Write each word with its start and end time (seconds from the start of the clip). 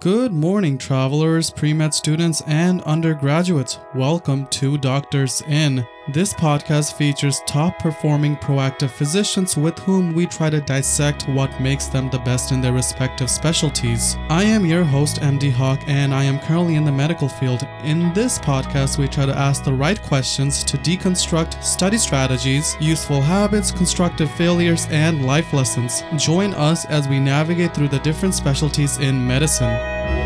Good 0.00 0.32
morning, 0.32 0.78
travelers, 0.78 1.50
pre 1.50 1.74
med 1.74 1.92
students, 1.92 2.40
and 2.46 2.80
undergraduates. 2.84 3.78
Welcome 3.94 4.46
to 4.46 4.78
Doctors 4.78 5.42
In. 5.42 5.86
This 6.08 6.34
podcast 6.34 6.98
features 6.98 7.40
top 7.46 7.78
performing 7.78 8.36
proactive 8.36 8.90
physicians 8.90 9.56
with 9.56 9.78
whom 9.78 10.12
we 10.12 10.26
try 10.26 10.50
to 10.50 10.60
dissect 10.60 11.26
what 11.30 11.58
makes 11.62 11.86
them 11.86 12.10
the 12.10 12.18
best 12.18 12.52
in 12.52 12.60
their 12.60 12.74
respective 12.74 13.30
specialties. 13.30 14.18
I 14.28 14.44
am 14.44 14.66
your 14.66 14.84
host, 14.84 15.22
MD 15.22 15.50
Hawk, 15.50 15.80
and 15.86 16.12
I 16.12 16.24
am 16.24 16.40
currently 16.40 16.74
in 16.74 16.84
the 16.84 16.92
medical 16.92 17.26
field. 17.26 17.66
In 17.84 18.12
this 18.12 18.38
podcast, 18.38 18.98
we 18.98 19.08
try 19.08 19.24
to 19.24 19.38
ask 19.38 19.64
the 19.64 19.72
right 19.72 20.00
questions 20.02 20.62
to 20.64 20.76
deconstruct 20.76 21.64
study 21.64 21.96
strategies, 21.96 22.76
useful 22.80 23.22
habits, 23.22 23.72
constructive 23.72 24.30
failures, 24.32 24.86
and 24.90 25.24
life 25.24 25.54
lessons. 25.54 26.02
Join 26.18 26.52
us 26.52 26.84
as 26.84 27.08
we 27.08 27.18
navigate 27.18 27.74
through 27.74 27.88
the 27.88 28.00
different 28.00 28.34
specialties 28.34 28.98
in 28.98 29.26
medicine. 29.26 30.23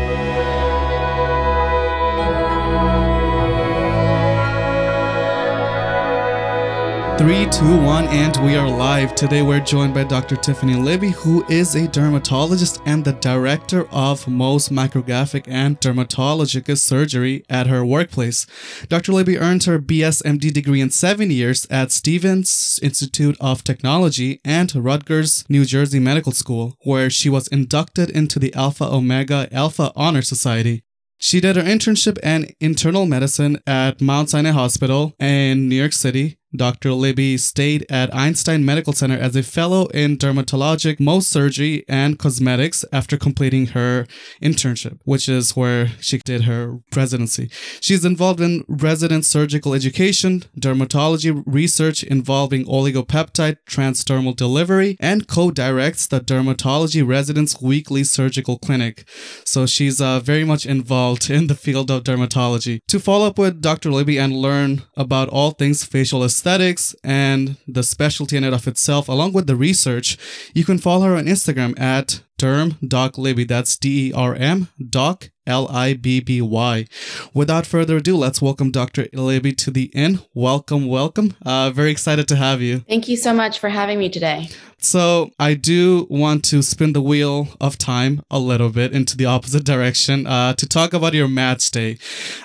Three, 7.19 7.45
two, 7.49 7.81
one, 7.81 8.07
and 8.07 8.37
we 8.45 8.55
are 8.55 8.69
live. 8.69 9.13
Today 9.13 9.41
we're 9.41 9.59
joined 9.59 9.93
by 9.93 10.05
Dr. 10.05 10.37
Tiffany 10.37 10.75
Libby, 10.75 11.09
who 11.09 11.45
is 11.49 11.75
a 11.75 11.85
dermatologist 11.85 12.81
and 12.85 13.03
the 13.03 13.11
director 13.11 13.81
of 13.91 14.23
Mohs 14.23 14.69
Micrographic 14.69 15.43
and 15.49 15.77
Dermatologic 15.81 16.77
Surgery 16.77 17.43
at 17.49 17.67
her 17.67 17.83
workplace. 17.83 18.47
Dr. 18.87 19.11
Libby 19.11 19.37
earned 19.37 19.65
her 19.65 19.79
BS 19.79 20.23
MD 20.23 20.53
degree 20.53 20.79
in 20.79 20.91
seven 20.91 21.29
years 21.29 21.67
at 21.69 21.91
Stevens 21.91 22.79
Institute 22.81 23.35
of 23.41 23.65
Technology 23.65 24.39
and 24.45 24.73
Rutgers, 24.73 25.43
New 25.49 25.65
Jersey 25.65 25.99
Medical 25.99 26.31
School, 26.31 26.77
where 26.85 27.09
she 27.09 27.27
was 27.27 27.49
inducted 27.49 28.09
into 28.09 28.39
the 28.39 28.53
Alpha 28.53 28.85
Omega 28.85 29.49
Alpha 29.51 29.91
Honor 29.93 30.21
Society. 30.21 30.85
She 31.17 31.41
did 31.41 31.57
her 31.57 31.63
internship 31.63 32.17
and 32.23 32.55
internal 32.61 33.05
medicine 33.05 33.59
at 33.67 33.99
Mount 33.99 34.29
Sinai 34.29 34.51
Hospital 34.51 35.15
in 35.19 35.67
New 35.67 35.75
York 35.75 35.91
City 35.91 36.38
Dr. 36.55 36.93
Libby 36.93 37.37
stayed 37.37 37.85
at 37.89 38.13
Einstein 38.13 38.65
Medical 38.65 38.93
Center 38.93 39.17
as 39.17 39.35
a 39.35 39.43
fellow 39.43 39.85
in 39.87 40.17
dermatologic, 40.17 40.97
Mohs 40.97 41.23
surgery, 41.23 41.85
and 41.87 42.17
cosmetics 42.17 42.83
after 42.91 43.17
completing 43.17 43.67
her 43.67 44.07
internship, 44.41 44.99
which 45.03 45.29
is 45.29 45.55
where 45.55 45.87
she 45.99 46.17
did 46.17 46.43
her 46.43 46.79
residency. 46.95 47.49
She's 47.79 48.03
involved 48.03 48.41
in 48.41 48.65
resident 48.67 49.25
surgical 49.25 49.73
education, 49.73 50.43
dermatology 50.59 51.43
research 51.45 52.03
involving 52.03 52.65
oligopeptide 52.65 53.57
transdermal 53.69 54.35
delivery, 54.35 54.97
and 54.99 55.27
co-directs 55.27 56.07
the 56.07 56.19
Dermatology 56.19 57.07
Residents 57.07 57.61
Weekly 57.61 58.03
Surgical 58.03 58.57
Clinic. 58.57 59.07
So 59.45 59.65
she's 59.65 60.01
uh, 60.01 60.19
very 60.19 60.43
much 60.43 60.65
involved 60.65 61.29
in 61.29 61.47
the 61.47 61.55
field 61.55 61.91
of 61.91 62.03
dermatology. 62.03 62.79
To 62.87 62.99
follow 62.99 63.27
up 63.27 63.37
with 63.37 63.61
Dr. 63.61 63.91
Libby 63.91 64.17
and 64.17 64.35
learn 64.35 64.83
about 64.97 65.29
all 65.29 65.51
things 65.51 65.83
facial 65.83 66.23
and 66.45 67.57
the 67.67 67.83
specialty 67.83 68.37
in 68.37 68.43
it 68.43 68.53
of 68.53 68.67
itself, 68.67 69.07
along 69.07 69.33
with 69.33 69.47
the 69.47 69.55
research, 69.55 70.17
you 70.53 70.63
can 70.63 70.77
follow 70.77 71.07
her 71.07 71.15
on 71.15 71.25
Instagram 71.25 71.79
at 71.79 72.21
derm 72.39 72.77
doc 72.87 73.17
libby. 73.17 73.43
That's 73.43 73.77
D 73.77 74.09
E 74.09 74.13
R 74.13 74.33
M 74.33 74.69
doc 74.89 75.29
L 75.45 75.67
I 75.69 75.93
B 75.93 76.19
B 76.19 76.41
Y. 76.41 76.85
Without 77.33 77.65
further 77.65 77.97
ado, 77.97 78.15
let's 78.15 78.41
welcome 78.41 78.71
Dr. 78.71 79.07
Libby 79.13 79.51
to 79.53 79.71
the 79.71 79.85
inn. 79.95 80.19
Welcome, 80.33 80.87
welcome. 80.87 81.35
Uh, 81.45 81.71
very 81.71 81.91
excited 81.91 82.27
to 82.29 82.35
have 82.35 82.61
you. 82.61 82.79
Thank 82.87 83.07
you 83.07 83.17
so 83.17 83.33
much 83.33 83.59
for 83.59 83.69
having 83.69 83.99
me 83.99 84.09
today. 84.09 84.49
So, 84.81 85.31
I 85.37 85.55
do 85.55 86.07
want 86.09 86.45
to 86.45 86.61
spin 86.61 86.93
the 86.93 87.01
wheel 87.01 87.49
of 87.59 87.77
time 87.77 88.21
a 88.31 88.39
little 88.39 88.69
bit 88.69 88.93
into 88.93 89.17
the 89.17 89.25
opposite 89.25 89.63
direction 89.73 90.25
uh, 90.25 90.53
to 90.53 90.67
talk 90.67 90.93
about 90.93 91.13
your 91.13 91.27
match 91.27 91.69
day. 91.71 91.97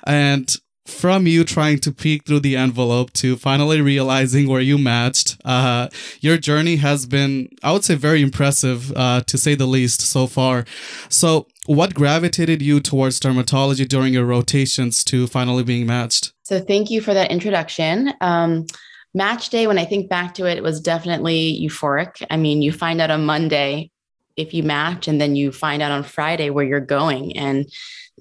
And 0.04 0.52
from 0.86 1.26
you 1.26 1.44
trying 1.44 1.78
to 1.78 1.92
peek 1.92 2.24
through 2.24 2.40
the 2.40 2.56
envelope 2.56 3.12
to 3.14 3.36
finally 3.36 3.80
realizing 3.80 4.48
where 4.48 4.60
you 4.60 4.76
matched, 4.76 5.40
uh, 5.44 5.88
your 6.20 6.36
journey 6.36 6.76
has 6.76 7.06
been, 7.06 7.48
I 7.62 7.72
would 7.72 7.84
say, 7.84 7.94
very 7.94 8.20
impressive, 8.20 8.92
uh, 8.94 9.22
to 9.22 9.38
say 9.38 9.54
the 9.54 9.66
least, 9.66 10.02
so 10.02 10.26
far. 10.26 10.64
So, 11.08 11.46
what 11.66 11.94
gravitated 11.94 12.60
you 12.60 12.80
towards 12.80 13.18
dermatology 13.18 13.88
during 13.88 14.12
your 14.12 14.26
rotations 14.26 15.02
to 15.04 15.26
finally 15.26 15.62
being 15.62 15.86
matched? 15.86 16.34
So, 16.42 16.60
thank 16.60 16.90
you 16.90 17.00
for 17.00 17.14
that 17.14 17.30
introduction. 17.30 18.12
Um, 18.20 18.66
match 19.14 19.48
day, 19.48 19.66
when 19.66 19.78
I 19.78 19.86
think 19.86 20.10
back 20.10 20.34
to 20.34 20.46
it, 20.46 20.58
it 20.58 20.62
was 20.62 20.80
definitely 20.80 21.58
euphoric. 21.62 22.22
I 22.28 22.36
mean, 22.36 22.60
you 22.60 22.72
find 22.72 23.00
out 23.00 23.10
on 23.10 23.24
Monday 23.24 23.90
if 24.36 24.52
you 24.52 24.62
match, 24.62 25.08
and 25.08 25.18
then 25.18 25.36
you 25.36 25.50
find 25.50 25.80
out 25.80 25.92
on 25.92 26.02
Friday 26.02 26.50
where 26.50 26.64
you're 26.64 26.80
going. 26.80 27.36
And 27.38 27.66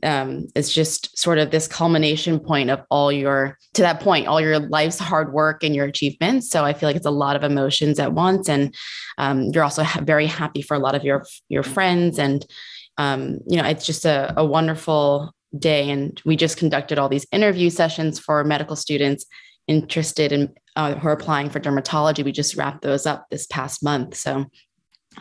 um, 0.02 0.48
it's 0.56 0.74
just 0.74 1.18
sort 1.18 1.38
of 1.38 1.52
this 1.52 1.68
culmination 1.68 2.40
point 2.40 2.70
of 2.70 2.82
all 2.90 3.12
your 3.12 3.58
to 3.74 3.84
that 3.84 4.00
point 4.00 4.28
all 4.28 4.42
your 4.42 4.60
life's 4.60 4.98
hard 4.98 5.32
work 5.34 5.64
and 5.64 5.76
your 5.76 5.86
achievements. 5.86 6.50
So 6.50 6.66
i 6.66 6.74
feel 6.74 6.90
like 6.90 6.96
it's 6.96 7.06
a 7.06 7.12
lot 7.12 7.36
of 7.36 7.44
emotions 7.44 8.00
at 8.00 8.14
once. 8.14 8.50
And 8.50 8.74
um, 9.18 9.44
you're 9.54 9.64
also 9.64 9.84
ha- 9.84 10.02
very 10.04 10.26
happy 10.26 10.62
for 10.62 10.76
a 10.76 10.80
lot 10.80 10.96
of 10.96 11.04
your 11.04 11.26
your 11.50 11.64
friends. 11.64 12.18
And 12.18 12.46
um, 12.98 13.40
you 13.48 13.62
know 13.62 13.68
it's 13.68 13.86
just 13.86 14.06
a, 14.06 14.34
a 14.36 14.46
wonderful 14.46 15.34
day. 15.58 15.90
And 15.90 16.20
we 16.26 16.36
just 16.36 16.58
conducted 16.58 16.98
all 16.98 17.10
these 17.10 17.28
interview 17.32 17.70
sessions 17.70 18.20
for 18.20 18.44
medical 18.44 18.76
students 18.76 19.26
interested 19.68 20.32
in 20.32 20.54
uh, 20.76 20.96
who 20.96 21.08
are 21.08 21.14
applying 21.14 21.50
for 21.50 21.60
dermatology. 21.60 22.24
We 22.24 22.32
just 22.32 22.56
wrapped 22.56 22.82
those 22.82 23.06
up 23.06 23.28
this 23.30 23.46
past 23.48 23.84
month. 23.84 24.16
So 24.16 24.46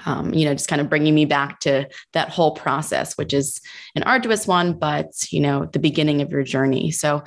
um, 0.07 0.33
you 0.33 0.45
know, 0.45 0.55
just 0.55 0.69
kind 0.69 0.81
of 0.81 0.89
bringing 0.89 1.15
me 1.15 1.25
back 1.25 1.61
to 1.61 1.89
that 2.13 2.29
whole 2.29 2.53
process, 2.53 3.17
which 3.17 3.33
is 3.33 3.61
an 3.95 4.03
arduous 4.03 4.47
one, 4.47 4.79
but 4.79 5.07
you 5.31 5.41
know, 5.41 5.67
the 5.67 5.79
beginning 5.79 6.23
of 6.23 6.31
your 6.31 6.43
journey. 6.43 6.91
So, 6.91 7.23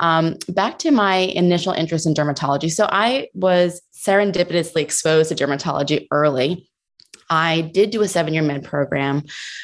um, 0.00 0.36
back 0.48 0.78
to 0.80 0.90
my 0.90 1.16
initial 1.16 1.72
interest 1.72 2.06
in 2.06 2.14
dermatology. 2.14 2.70
So, 2.70 2.88
I 2.90 3.28
was 3.34 3.82
serendipitously 3.94 4.82
exposed 4.82 5.28
to 5.28 5.34
dermatology 5.34 6.06
early. 6.10 6.68
I 7.28 7.62
did 7.62 7.90
do 7.90 8.02
a 8.02 8.08
seven 8.08 8.34
year 8.34 8.42
med 8.42 8.64
program, 8.64 9.22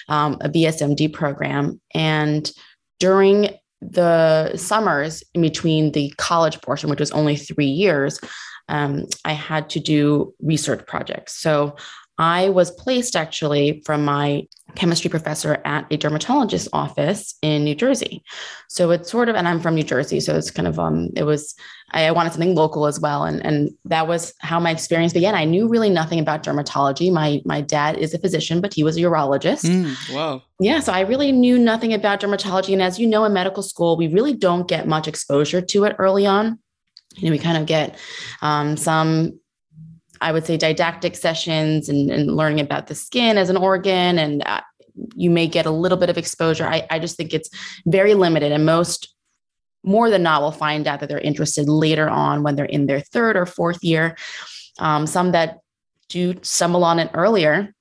um, 0.09 0.39
a 0.41 0.49
BSMD 0.49 1.13
program, 1.13 1.81
and 1.95 2.51
during 2.99 3.51
the 3.81 4.57
summers 4.57 5.25
in 5.35 5.43
between 5.43 5.93
the 5.93 6.13
college 6.17 6.61
portion, 6.61 6.89
which 6.89 7.01
was 7.01 7.11
only 7.11 7.37
three 7.37 7.67
years, 7.67 8.21
um, 8.69 9.07
I 9.25 9.33
had 9.33 9.69
to 9.71 9.81
do 9.81 10.35
research 10.41 10.87
projects. 10.87 11.37
So 11.37 11.77
I 12.23 12.51
was 12.51 12.71
placed 12.71 13.17
actually 13.17 13.83
from 13.85 14.05
my 14.05 14.47
chemistry 14.77 15.11
professor 15.11 15.61
at 15.65 15.87
a 15.91 15.99
dermatologist's 15.99 16.69
office 16.73 17.35
in 17.43 17.65
New 17.65 17.75
Jersey. 17.75 18.23
So 18.69 18.93
it's 18.93 19.11
sort 19.11 19.29
of, 19.29 19.35
and 19.35 19.49
I'm 19.49 19.59
from 19.59 19.75
New 19.75 19.83
Jersey, 19.83 20.21
so 20.21 20.37
it's 20.37 20.51
kind 20.51 20.69
of 20.69 20.79
um, 20.79 21.11
it 21.17 21.25
was 21.25 21.57
I 21.91 22.13
wanted 22.13 22.33
something 22.33 22.55
local 22.55 22.87
as 22.87 23.01
well, 23.01 23.25
and 23.25 23.45
and 23.45 23.71
that 23.87 24.07
was 24.07 24.35
how 24.39 24.61
my 24.61 24.71
experience 24.71 25.13
began. 25.13 25.35
I 25.35 25.45
knew 25.45 25.67
really 25.67 25.91
nothing 25.91 26.21
about 26.21 26.45
dermatology. 26.45 27.13
My 27.13 27.43
my 27.45 27.61
dad 27.61 27.99
is 27.99 28.15
a 28.15 28.21
physician, 28.21 28.61
but 28.61 28.73
he 28.73 28.85
was 28.85 28.97
a 28.97 29.01
urologist. 29.01 29.65
Mm, 29.65 30.15
wow. 30.15 30.43
Yeah, 30.61 30.79
so 30.79 30.93
I 30.93 31.01
really 31.01 31.33
knew 31.33 31.59
nothing 31.59 31.93
about 31.93 32.21
dermatology, 32.21 32.73
and 32.73 32.83
as 32.83 33.01
you 33.01 33.09
know, 33.09 33.25
in 33.25 33.33
medical 33.33 33.65
school, 33.65 33.97
we 33.97 34.07
really 34.07 34.33
don't 34.33 34.69
get 34.69 34.87
much 34.87 35.09
exposure 35.09 35.61
to 35.61 35.85
it 35.85 35.97
early 35.99 36.25
on. 36.25 36.61
You 37.17 37.27
know, 37.27 37.33
we 37.33 37.39
kind 37.39 37.59
of 37.59 37.67
get 37.67 37.99
um, 38.41 38.77
some 38.77 39.41
I 40.23 40.33
would 40.33 40.47
say 40.47 40.57
didactic 40.57 41.17
sessions 41.17 41.89
and, 41.89 42.11
and 42.11 42.37
learning 42.37 42.61
about 42.61 42.87
the 42.87 42.95
skin 42.95 43.37
as 43.37 43.51
an 43.51 43.57
organ 43.57 44.19
and 44.19 44.43
uh, 44.47 44.61
you 45.15 45.31
may 45.31 45.47
get 45.47 45.67
a 45.67 45.71
little 45.71 45.99
bit 45.99 46.11
of 46.11 46.19
exposure. 46.19 46.67
I, 46.67 46.87
I 46.91 46.99
just 46.99 47.17
think 47.17 47.35
it's 47.35 47.51
very 47.87 48.15
limited 48.15 48.53
and 48.53 48.65
most 48.65 49.15
more 49.85 50.11
than 50.11 50.23
not 50.23 50.43
will 50.43 50.53
find 50.53 50.87
out 50.87 51.01
that 51.01 51.09
they're 51.09 51.19
interested 51.19 51.69
later 51.69 52.09
on 52.09 52.43
when 52.43 52.55
they're 52.55 52.65
in 52.65 52.87
their 52.87 53.01
third 53.01 53.37
or 53.37 53.47
fourth 53.47 53.83
year. 53.83 54.17
Um, 54.79 55.07
some 55.07 55.33
that 55.33 55.59
do 56.09 56.35
stumble 56.43 56.85
on 56.85 56.99
it 56.99 57.11
earlier, 57.15 57.75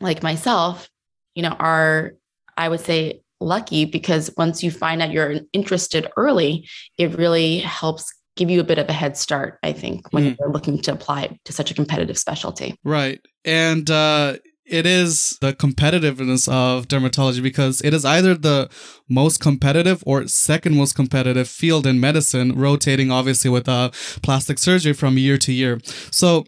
like 0.00 0.22
myself, 0.22 0.90
you 1.34 1.42
know, 1.42 1.56
are 1.58 2.14
I 2.56 2.68
would 2.68 2.80
say 2.80 3.22
lucky 3.40 3.84
because 3.84 4.30
once 4.36 4.62
you 4.62 4.70
find 4.70 5.02
out 5.02 5.12
you're 5.12 5.40
interested 5.52 6.08
early, 6.16 6.68
it 6.98 7.16
really 7.16 7.58
helps 7.58 8.12
give 8.36 8.50
you 8.50 8.60
a 8.60 8.64
bit 8.64 8.78
of 8.78 8.88
a 8.88 8.92
head 8.92 9.16
start, 9.16 9.58
I 9.62 9.72
think, 9.72 10.12
when 10.12 10.24
mm. 10.24 10.36
you're 10.38 10.50
looking 10.50 10.80
to 10.82 10.92
apply 10.92 11.38
to 11.44 11.52
such 11.52 11.70
a 11.70 11.74
competitive 11.74 12.18
specialty. 12.18 12.78
Right. 12.84 13.20
And 13.44 13.90
uh, 13.90 14.36
it 14.64 14.84
is 14.84 15.38
the 15.40 15.54
competitiveness 15.54 16.48
of 16.48 16.86
dermatology 16.86 17.42
because 17.42 17.80
it 17.82 17.94
is 17.94 18.04
either 18.04 18.34
the 18.34 18.68
most 19.08 19.40
competitive 19.40 20.02
or 20.06 20.28
second 20.28 20.76
most 20.76 20.94
competitive 20.94 21.48
field 21.48 21.86
in 21.86 21.98
medicine, 21.98 22.56
rotating 22.56 23.10
obviously 23.10 23.50
with 23.50 23.68
uh, 23.68 23.90
plastic 24.22 24.58
surgery 24.58 24.92
from 24.92 25.18
year 25.18 25.38
to 25.38 25.52
year. 25.52 25.80
So 26.10 26.44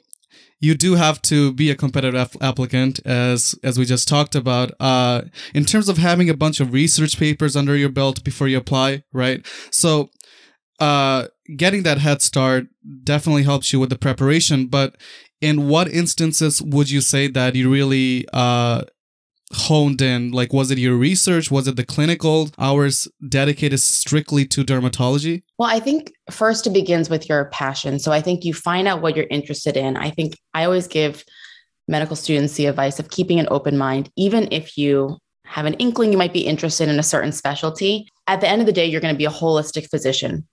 you 0.61 0.75
do 0.75 0.96
have 0.96 1.23
to 1.23 1.52
be 1.52 1.70
a 1.70 1.76
competitive 1.76 2.37
applicant 2.41 3.00
as 3.06 3.55
as 3.62 3.79
we 3.79 3.84
just 3.84 4.08
talked 4.08 4.34
about 4.34 4.73
uh 4.81 5.23
in 5.55 5.64
terms 5.64 5.88
of 5.88 5.99
having 5.99 6.29
a 6.29 6.34
bunch 6.34 6.58
of 6.58 6.73
research 6.73 7.17
papers 7.17 7.55
under 7.55 7.76
your 7.76 7.88
belt 7.88 8.25
before 8.25 8.49
you 8.49 8.58
apply 8.58 9.05
right 9.12 9.46
so 9.70 10.11
uh, 10.81 11.26
getting 11.56 11.82
that 11.84 11.98
head 11.98 12.22
start 12.22 12.66
definitely 13.04 13.44
helps 13.44 13.72
you 13.72 13.80
with 13.80 13.90
the 13.90 13.98
preparation. 13.98 14.66
But 14.66 14.96
in 15.40 15.68
what 15.68 15.88
instances 15.88 16.60
would 16.62 16.90
you 16.90 17.00
say 17.00 17.28
that 17.28 17.54
you 17.54 17.70
really 17.70 18.26
uh, 18.32 18.82
honed 19.52 20.02
in? 20.02 20.30
Like, 20.32 20.52
was 20.52 20.70
it 20.70 20.78
your 20.78 20.96
research? 20.96 21.50
Was 21.50 21.68
it 21.68 21.76
the 21.76 21.84
clinical 21.84 22.50
hours 22.58 23.08
dedicated 23.28 23.80
strictly 23.80 24.44
to 24.46 24.64
dermatology? 24.64 25.42
Well, 25.58 25.70
I 25.70 25.80
think 25.80 26.12
first 26.30 26.66
it 26.66 26.72
begins 26.72 27.08
with 27.08 27.28
your 27.28 27.46
passion. 27.46 27.98
So 27.98 28.12
I 28.12 28.20
think 28.20 28.44
you 28.44 28.54
find 28.54 28.88
out 28.88 29.02
what 29.02 29.16
you're 29.16 29.26
interested 29.30 29.76
in. 29.76 29.96
I 29.96 30.10
think 30.10 30.36
I 30.54 30.64
always 30.64 30.86
give 30.86 31.24
medical 31.86 32.16
students 32.16 32.54
the 32.54 32.66
advice 32.66 32.98
of 32.98 33.10
keeping 33.10 33.40
an 33.40 33.48
open 33.50 33.78
mind, 33.78 34.10
even 34.16 34.48
if 34.52 34.76
you 34.76 35.16
have 35.46 35.64
an 35.64 35.74
inkling 35.74 36.12
you 36.12 36.18
might 36.18 36.34
be 36.34 36.46
interested 36.46 36.90
in 36.90 36.98
a 36.98 37.02
certain 37.02 37.32
specialty. 37.32 38.06
At 38.26 38.42
the 38.42 38.48
end 38.48 38.60
of 38.60 38.66
the 38.66 38.72
day, 38.72 38.84
you're 38.84 39.00
going 39.00 39.14
to 39.14 39.18
be 39.18 39.24
a 39.24 39.30
holistic 39.30 39.88
physician. 39.88 40.46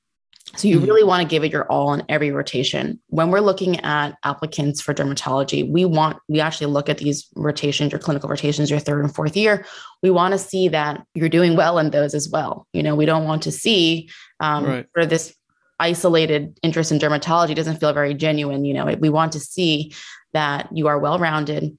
So 0.58 0.68
you 0.68 0.78
mm-hmm. 0.78 0.86
really 0.86 1.04
want 1.04 1.22
to 1.22 1.28
give 1.28 1.44
it 1.44 1.52
your 1.52 1.70
all 1.72 1.94
in 1.94 2.04
every 2.10 2.32
rotation. 2.32 3.00
When 3.08 3.30
we're 3.30 3.42
looking 3.42 3.80
at 3.82 4.16
applicants 4.24 4.82
for 4.82 4.94
dermatology, 4.94 5.70
we 5.70 5.86
want 5.86 6.18
we 6.28 6.40
actually 6.40 6.68
look 6.68 6.90
at 6.90 6.98
these 6.98 7.28
rotations, 7.36 7.92
your 7.92 8.00
clinical 8.00 8.30
rotations, 8.30 8.70
your 8.70 8.80
third 8.80 9.04
and 9.04 9.14
fourth 9.14 9.36
year. 9.36 9.66
We 10.02 10.10
want 10.10 10.34
to 10.34 10.38
see 10.38 10.68
that 10.70 11.06
you're 11.14 11.30
doing 11.30 11.56
well 11.56 11.78
in 11.80 11.92
those 11.92 12.14
as 12.14 12.30
well. 12.30 12.68
You 12.74 12.84
know, 12.84 12.96
we 12.96 13.06
don't 13.06 13.26
want 13.26 13.44
to 13.44 13.52
see 13.52 14.10
um, 14.40 14.66
right. 14.66 14.86
for 14.94 15.06
this 15.06 15.36
isolated 15.80 16.58
interest 16.64 16.92
in 16.92 17.00
dermatology 17.00 17.54
doesn't 17.54 17.80
feel 17.80 17.94
very 17.94 18.14
genuine. 18.14 18.64
You 18.66 18.74
know, 18.74 18.86
we 19.00 19.10
want 19.10 19.34
to 19.34 19.40
see 19.40 19.94
that 20.34 20.70
you 20.72 20.88
are 20.88 21.00
well 21.00 21.20
rounded, 21.20 21.78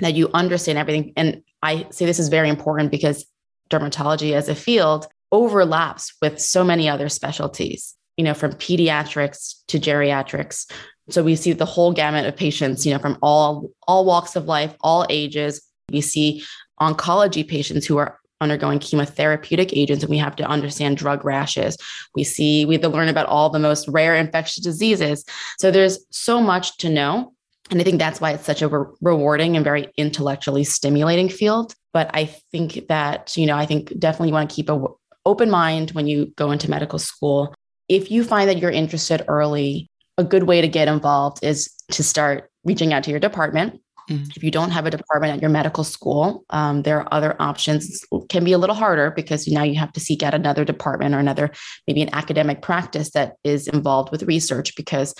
that 0.00 0.14
you 0.14 0.30
understand 0.32 0.78
everything. 0.78 1.12
And 1.16 1.42
I 1.62 1.86
say 1.90 2.06
this 2.06 2.18
is 2.18 2.28
very 2.28 2.48
important 2.48 2.90
because 2.90 3.26
dermatology 3.70 4.32
as 4.32 4.48
a 4.48 4.54
field 4.54 5.06
overlaps 5.30 6.14
with 6.22 6.40
so 6.40 6.64
many 6.64 6.88
other 6.88 7.08
specialties 7.08 7.94
you 8.16 8.24
know, 8.24 8.34
from 8.34 8.52
pediatrics 8.52 9.56
to 9.68 9.78
geriatrics. 9.78 10.70
So 11.10 11.22
we 11.22 11.36
see 11.36 11.52
the 11.52 11.64
whole 11.66 11.92
gamut 11.92 12.26
of 12.26 12.36
patients, 12.36 12.86
you 12.86 12.92
know, 12.92 12.98
from 12.98 13.18
all 13.22 13.70
all 13.86 14.04
walks 14.04 14.36
of 14.36 14.46
life, 14.46 14.74
all 14.80 15.06
ages. 15.10 15.62
We 15.90 16.00
see 16.00 16.42
oncology 16.80 17.46
patients 17.46 17.86
who 17.86 17.98
are 17.98 18.18
undergoing 18.40 18.78
chemotherapeutic 18.78 19.70
agents 19.72 20.02
and 20.02 20.10
we 20.10 20.18
have 20.18 20.36
to 20.36 20.44
understand 20.44 20.96
drug 20.96 21.24
rashes. 21.24 21.76
We 22.14 22.24
see 22.24 22.64
we 22.64 22.74
have 22.74 22.82
to 22.82 22.88
learn 22.88 23.08
about 23.08 23.26
all 23.26 23.50
the 23.50 23.58
most 23.58 23.88
rare 23.88 24.14
infectious 24.14 24.62
diseases. 24.62 25.24
So 25.58 25.70
there's 25.70 25.98
so 26.10 26.40
much 26.40 26.78
to 26.78 26.88
know. 26.88 27.32
And 27.70 27.80
I 27.80 27.84
think 27.84 27.98
that's 27.98 28.20
why 28.20 28.32
it's 28.32 28.44
such 28.44 28.60
a 28.60 28.68
re- 28.68 28.92
rewarding 29.00 29.56
and 29.56 29.64
very 29.64 29.88
intellectually 29.96 30.64
stimulating 30.64 31.30
field. 31.30 31.74
But 31.92 32.10
I 32.12 32.26
think 32.52 32.88
that, 32.88 33.36
you 33.36 33.46
know, 33.46 33.56
I 33.56 33.64
think 33.64 33.98
definitely 33.98 34.28
you 34.28 34.34
want 34.34 34.50
to 34.50 34.56
keep 34.56 34.68
a 34.68 34.72
w- 34.72 34.96
open 35.24 35.50
mind 35.50 35.92
when 35.92 36.06
you 36.06 36.26
go 36.36 36.50
into 36.50 36.68
medical 36.68 36.98
school 36.98 37.54
if 37.88 38.10
you 38.10 38.24
find 38.24 38.48
that 38.48 38.58
you're 38.58 38.70
interested 38.70 39.24
early, 39.28 39.90
a 40.16 40.24
good 40.24 40.44
way 40.44 40.60
to 40.60 40.68
get 40.68 40.88
involved 40.88 41.42
is 41.42 41.70
to 41.92 42.02
start 42.02 42.50
reaching 42.64 42.92
out 42.92 43.04
to 43.04 43.10
your 43.10 43.20
department. 43.20 43.80
Mm-hmm. 44.10 44.30
If 44.36 44.44
you 44.44 44.50
don't 44.50 44.70
have 44.70 44.86
a 44.86 44.90
department 44.90 45.34
at 45.34 45.40
your 45.40 45.50
medical 45.50 45.82
school, 45.82 46.44
um, 46.50 46.82
there 46.82 47.00
are 47.00 47.08
other 47.10 47.36
options. 47.40 48.04
It 48.12 48.28
can 48.28 48.44
be 48.44 48.52
a 48.52 48.58
little 48.58 48.76
harder 48.76 49.10
because 49.10 49.48
now 49.48 49.62
you 49.62 49.78
have 49.78 49.92
to 49.92 50.00
seek 50.00 50.22
out 50.22 50.34
another 50.34 50.64
department 50.64 51.14
or 51.14 51.18
another, 51.18 51.50
maybe 51.86 52.02
an 52.02 52.14
academic 52.14 52.60
practice 52.60 53.10
that 53.12 53.36
is 53.44 53.66
involved 53.66 54.12
with 54.12 54.24
research 54.24 54.76
because 54.76 55.14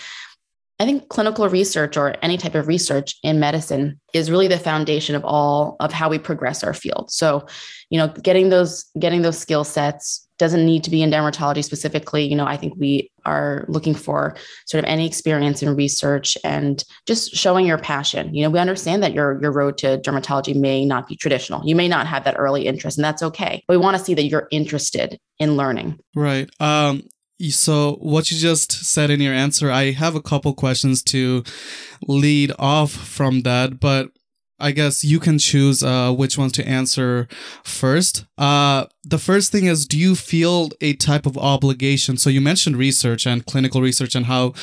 I 0.81 0.85
think 0.85 1.09
clinical 1.09 1.49
research 1.49 1.97
or 1.97 2.17
any 2.21 2.37
type 2.37 2.57
of 2.57 2.67
research 2.67 3.17
in 3.23 3.39
medicine 3.39 4.01
is 4.13 4.31
really 4.31 4.49
the 4.49 4.59
foundation 4.59 5.15
of 5.15 5.25
all 5.25 5.77
of 5.79 5.93
how 5.93 6.09
we 6.09 6.19
progress 6.19 6.65
our 6.65 6.75
field. 6.75 7.13
So, 7.13 7.47
you 7.91 7.99
know, 7.99 8.09
getting 8.09 8.49
those 8.49 8.85
getting 8.99 9.23
those 9.23 9.39
skill 9.39 9.63
sets 9.63 10.27
doesn't 10.37 10.67
need 10.67 10.83
to 10.83 10.91
be 10.91 11.01
in 11.01 11.13
dermatology 11.13 11.63
specifically. 11.63 12.25
You 12.25 12.35
know, 12.35 12.47
I 12.47 12.57
think 12.57 12.75
we 12.77 13.09
are 13.25 13.65
looking 13.69 13.95
for 13.95 14.37
sort 14.67 14.83
of 14.83 14.91
any 14.91 15.07
experience 15.07 15.63
in 15.63 15.77
research 15.77 16.37
and 16.43 16.83
just 17.07 17.37
showing 17.37 17.67
your 17.67 17.79
passion. 17.79 18.35
You 18.35 18.43
know, 18.43 18.51
we 18.51 18.59
understand 18.59 19.05
that 19.05 19.15
your 19.15 19.41
your 19.41 19.53
road 19.53 19.79
to 19.79 19.99
dermatology 19.99 20.57
may 20.57 20.85
not 20.85 21.07
be 21.07 21.15
traditional. 21.15 21.65
You 21.65 21.77
may 21.77 21.87
not 21.87 22.09
have 22.09 22.25
that 22.25 22.35
early 22.37 22.67
interest, 22.67 22.99
and 22.99 23.05
that's 23.05 23.23
okay. 23.23 23.63
But 23.69 23.75
we 23.75 23.83
want 23.83 23.97
to 23.97 24.03
see 24.03 24.15
that 24.15 24.25
you're 24.25 24.49
interested 24.51 25.21
in 25.39 25.57
learning. 25.57 26.01
Right. 26.17 26.51
Um, 26.59 27.05
so, 27.51 27.97
what 28.01 28.31
you 28.31 28.39
just 28.39 28.73
said 28.73 29.11
in 29.11 29.21
your 29.21 29.35
answer, 29.35 29.71
I 29.71 29.91
have 29.91 30.15
a 30.15 30.23
couple 30.23 30.55
questions 30.55 31.03
to 31.05 31.43
lead 32.07 32.53
off 32.59 32.93
from 32.93 33.43
that, 33.43 33.81
but 33.81 34.11
I 34.59 34.71
guess 34.71 35.05
you 35.05 35.19
can 35.19 35.39
choose 35.39 35.83
uh, 35.83 36.13
which 36.13 36.39
ones 36.39 36.53
to 36.53 36.67
answer 36.67 37.29
first. 37.65 38.25
Uh, 38.39 38.87
the 39.05 39.19
first 39.19 39.53
thing 39.53 39.67
is 39.67 39.87
do 39.87 39.99
you 39.99 40.15
feel 40.15 40.71
a 40.81 40.95
type 40.95 41.27
of 41.27 41.37
obligation? 41.39 42.17
So, 42.17 42.31
you 42.31 42.41
mentioned 42.41 42.77
research 42.77 43.27
and 43.27 43.45
clinical 43.47 43.81
research 43.81 44.15
and 44.15 44.27
how 44.27 44.55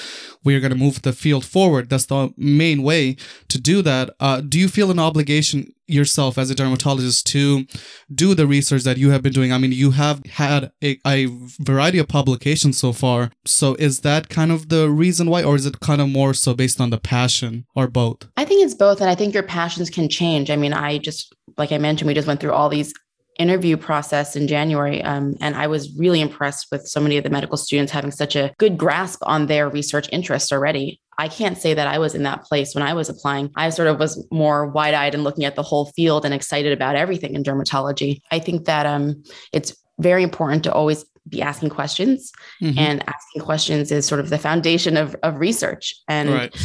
we 0.43 0.55
are 0.55 0.59
going 0.59 0.71
to 0.71 0.77
move 0.77 1.01
the 1.01 1.13
field 1.13 1.45
forward. 1.45 1.89
That's 1.89 2.07
the 2.07 2.33
main 2.37 2.83
way 2.83 3.15
to 3.49 3.59
do 3.59 3.81
that. 3.83 4.09
Uh, 4.19 4.41
do 4.41 4.59
you 4.59 4.67
feel 4.67 4.91
an 4.91 4.99
obligation 4.99 5.73
yourself 5.87 6.37
as 6.37 6.49
a 6.49 6.55
dermatologist 6.55 7.27
to 7.27 7.65
do 8.13 8.33
the 8.33 8.47
research 8.47 8.83
that 8.83 8.97
you 8.97 9.11
have 9.11 9.21
been 9.21 9.33
doing? 9.33 9.51
I 9.51 9.57
mean, 9.57 9.71
you 9.71 9.91
have 9.91 10.25
had 10.25 10.71
a, 10.81 10.97
a, 11.05 11.27
variety 11.59 11.99
of 11.99 12.07
publications 12.07 12.77
so 12.77 12.93
far. 12.93 13.31
So 13.45 13.75
is 13.75 14.01
that 14.01 14.29
kind 14.29 14.51
of 14.51 14.69
the 14.69 14.89
reason 14.89 15.29
why, 15.29 15.43
or 15.43 15.55
is 15.55 15.65
it 15.65 15.79
kind 15.79 16.01
of 16.01 16.09
more 16.09 16.33
so 16.33 16.53
based 16.53 16.81
on 16.81 16.89
the 16.89 16.99
passion 16.99 17.65
or 17.75 17.87
both? 17.87 18.27
I 18.37 18.45
think 18.45 18.63
it's 18.63 18.73
both. 18.73 19.01
And 19.01 19.09
I 19.09 19.15
think 19.15 19.33
your 19.33 19.43
passions 19.43 19.89
can 19.89 20.09
change. 20.09 20.49
I 20.49 20.55
mean, 20.55 20.73
I 20.73 20.97
just, 20.97 21.35
like 21.57 21.71
I 21.71 21.77
mentioned, 21.77 22.07
we 22.07 22.13
just 22.13 22.27
went 22.27 22.39
through 22.39 22.53
all 22.53 22.69
these 22.69 22.93
interview 23.39 23.77
process 23.77 24.35
in 24.35 24.47
January. 24.47 25.01
Um, 25.03 25.35
and 25.41 25.55
I 25.55 25.67
was 25.67 25.95
really 25.97 26.21
impressed 26.21 26.67
with 26.71 26.87
so 26.87 26.99
many 26.99 27.17
of 27.17 27.23
the 27.23 27.29
medical 27.29 27.57
students 27.57 27.91
having 27.91 28.11
such 28.11 28.35
a 28.35 28.53
good 28.57 28.77
grasp 28.77 29.19
on 29.23 29.47
their 29.47 29.69
research 29.69 30.07
interests 30.11 30.51
already. 30.51 30.99
I 31.17 31.27
can't 31.27 31.57
say 31.57 31.73
that 31.73 31.87
I 31.87 31.99
was 31.99 32.15
in 32.15 32.23
that 32.23 32.43
place 32.43 32.73
when 32.73 32.83
I 32.83 32.93
was 32.93 33.09
applying. 33.09 33.51
I 33.55 33.69
sort 33.69 33.87
of 33.87 33.99
was 33.99 34.25
more 34.31 34.67
wide 34.67 34.93
eyed 34.93 35.13
and 35.13 35.23
looking 35.23 35.45
at 35.45 35.55
the 35.55 35.63
whole 35.63 35.85
field 35.95 36.25
and 36.25 36.33
excited 36.33 36.73
about 36.73 36.95
everything 36.95 37.35
in 37.35 37.43
dermatology. 37.43 38.21
I 38.31 38.39
think 38.39 38.65
that 38.65 38.85
um, 38.85 39.23
it's 39.53 39.75
very 39.99 40.23
important 40.23 40.63
to 40.63 40.73
always 40.73 41.05
be 41.29 41.41
asking 41.41 41.69
questions, 41.69 42.31
mm-hmm. 42.61 42.77
and 42.77 43.07
asking 43.07 43.43
questions 43.43 43.91
is 43.91 44.05
sort 44.05 44.19
of 44.19 44.29
the 44.29 44.39
foundation 44.39 44.97
of, 44.97 45.15
of 45.21 45.35
research. 45.35 45.95
And 46.07 46.29
right. 46.29 46.55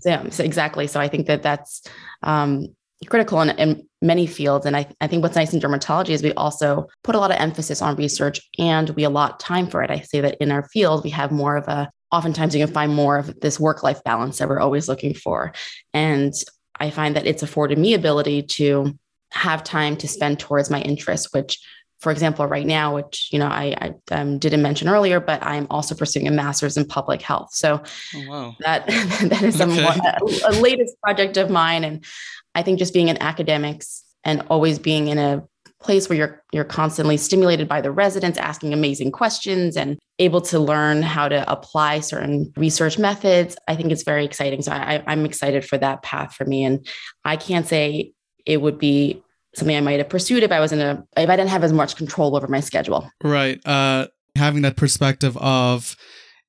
so, 0.00 0.26
so, 0.30 0.44
exactly. 0.44 0.86
So 0.86 0.98
I 0.98 1.08
think 1.08 1.26
that 1.26 1.42
that's 1.42 1.82
um, 2.22 2.74
critical 3.08 3.40
in, 3.40 3.50
in 3.50 3.88
many 4.02 4.26
fields. 4.26 4.66
And 4.66 4.76
I, 4.76 4.86
I 5.00 5.06
think 5.06 5.22
what's 5.22 5.36
nice 5.36 5.54
in 5.54 5.60
dermatology 5.60 6.10
is 6.10 6.22
we 6.22 6.32
also 6.34 6.86
put 7.02 7.14
a 7.14 7.18
lot 7.18 7.30
of 7.30 7.38
emphasis 7.38 7.80
on 7.80 7.96
research 7.96 8.40
and 8.58 8.90
we 8.90 9.04
allot 9.04 9.40
time 9.40 9.66
for 9.66 9.82
it. 9.82 9.90
I 9.90 10.00
say 10.00 10.20
that 10.20 10.36
in 10.40 10.50
our 10.50 10.68
field, 10.68 11.04
we 11.04 11.10
have 11.10 11.32
more 11.32 11.56
of 11.56 11.66
a 11.68 11.90
oftentimes 12.12 12.54
you 12.54 12.64
can 12.64 12.74
find 12.74 12.92
more 12.92 13.18
of 13.18 13.38
this 13.40 13.60
work 13.60 13.82
life 13.82 14.02
balance 14.04 14.38
that 14.38 14.48
we're 14.48 14.60
always 14.60 14.88
looking 14.88 15.14
for. 15.14 15.52
And 15.94 16.32
I 16.78 16.90
find 16.90 17.14
that 17.16 17.26
it's 17.26 17.42
afforded 17.42 17.78
me 17.78 17.94
ability 17.94 18.42
to 18.42 18.98
have 19.30 19.62
time 19.62 19.96
to 19.98 20.08
spend 20.08 20.40
towards 20.40 20.70
my 20.70 20.80
interests, 20.80 21.32
which 21.32 21.58
for 22.00 22.10
example, 22.10 22.46
right 22.46 22.66
now, 22.66 22.94
which 22.94 23.28
you 23.30 23.38
know 23.38 23.46
I, 23.46 23.76
I 23.78 24.14
um, 24.14 24.38
didn't 24.38 24.62
mention 24.62 24.88
earlier, 24.88 25.20
but 25.20 25.42
I'm 25.42 25.66
also 25.70 25.94
pursuing 25.94 26.26
a 26.26 26.30
master's 26.30 26.78
in 26.78 26.86
public 26.86 27.20
health. 27.20 27.50
So 27.52 27.82
oh, 28.14 28.24
wow. 28.26 28.56
that 28.60 28.86
that 28.86 29.42
is 29.42 29.60
okay. 29.60 29.84
a, 29.84 30.48
a 30.48 30.52
latest 30.60 30.98
project 31.02 31.36
of 31.36 31.50
mine, 31.50 31.84
and 31.84 32.04
I 32.54 32.62
think 32.62 32.78
just 32.78 32.94
being 32.94 33.08
in 33.08 33.20
academics 33.22 34.04
and 34.24 34.44
always 34.50 34.78
being 34.78 35.08
in 35.08 35.18
a 35.18 35.44
place 35.80 36.08
where 36.08 36.18
you're 36.18 36.42
you're 36.52 36.64
constantly 36.64 37.16
stimulated 37.16 37.66
by 37.66 37.80
the 37.80 37.90
residents 37.90 38.38
asking 38.38 38.72
amazing 38.72 39.10
questions 39.10 39.76
and 39.76 39.98
able 40.18 40.40
to 40.42 40.58
learn 40.58 41.02
how 41.02 41.26
to 41.26 41.50
apply 41.50 42.00
certain 42.00 42.52
research 42.56 42.98
methods 42.98 43.56
i 43.66 43.74
think 43.74 43.90
it's 43.90 44.02
very 44.02 44.24
exciting. 44.24 44.60
So 44.62 44.72
I, 44.72 45.02
i'm 45.06 45.24
excited 45.24 45.64
for 45.64 45.78
that 45.78 46.02
path 46.02 46.34
for 46.34 46.44
me. 46.44 46.64
And 46.64 46.86
i 47.24 47.36
can't 47.36 47.66
say 47.66 48.12
it 48.44 48.60
would 48.60 48.78
be 48.78 49.22
something 49.56 49.76
i 49.76 49.80
might 49.80 49.98
have 49.98 50.08
pursued 50.08 50.42
if 50.42 50.52
i 50.52 50.60
was 50.60 50.72
in 50.72 50.80
a 50.80 51.02
if 51.16 51.30
i 51.30 51.36
didn't 51.36 51.50
have 51.50 51.64
as 51.64 51.72
much 51.72 51.96
control 51.96 52.36
over 52.36 52.46
my 52.46 52.60
schedule. 52.60 53.10
Right. 53.22 53.60
Uh 53.66 54.08
having 54.36 54.62
that 54.62 54.76
perspective 54.76 55.36
of 55.38 55.96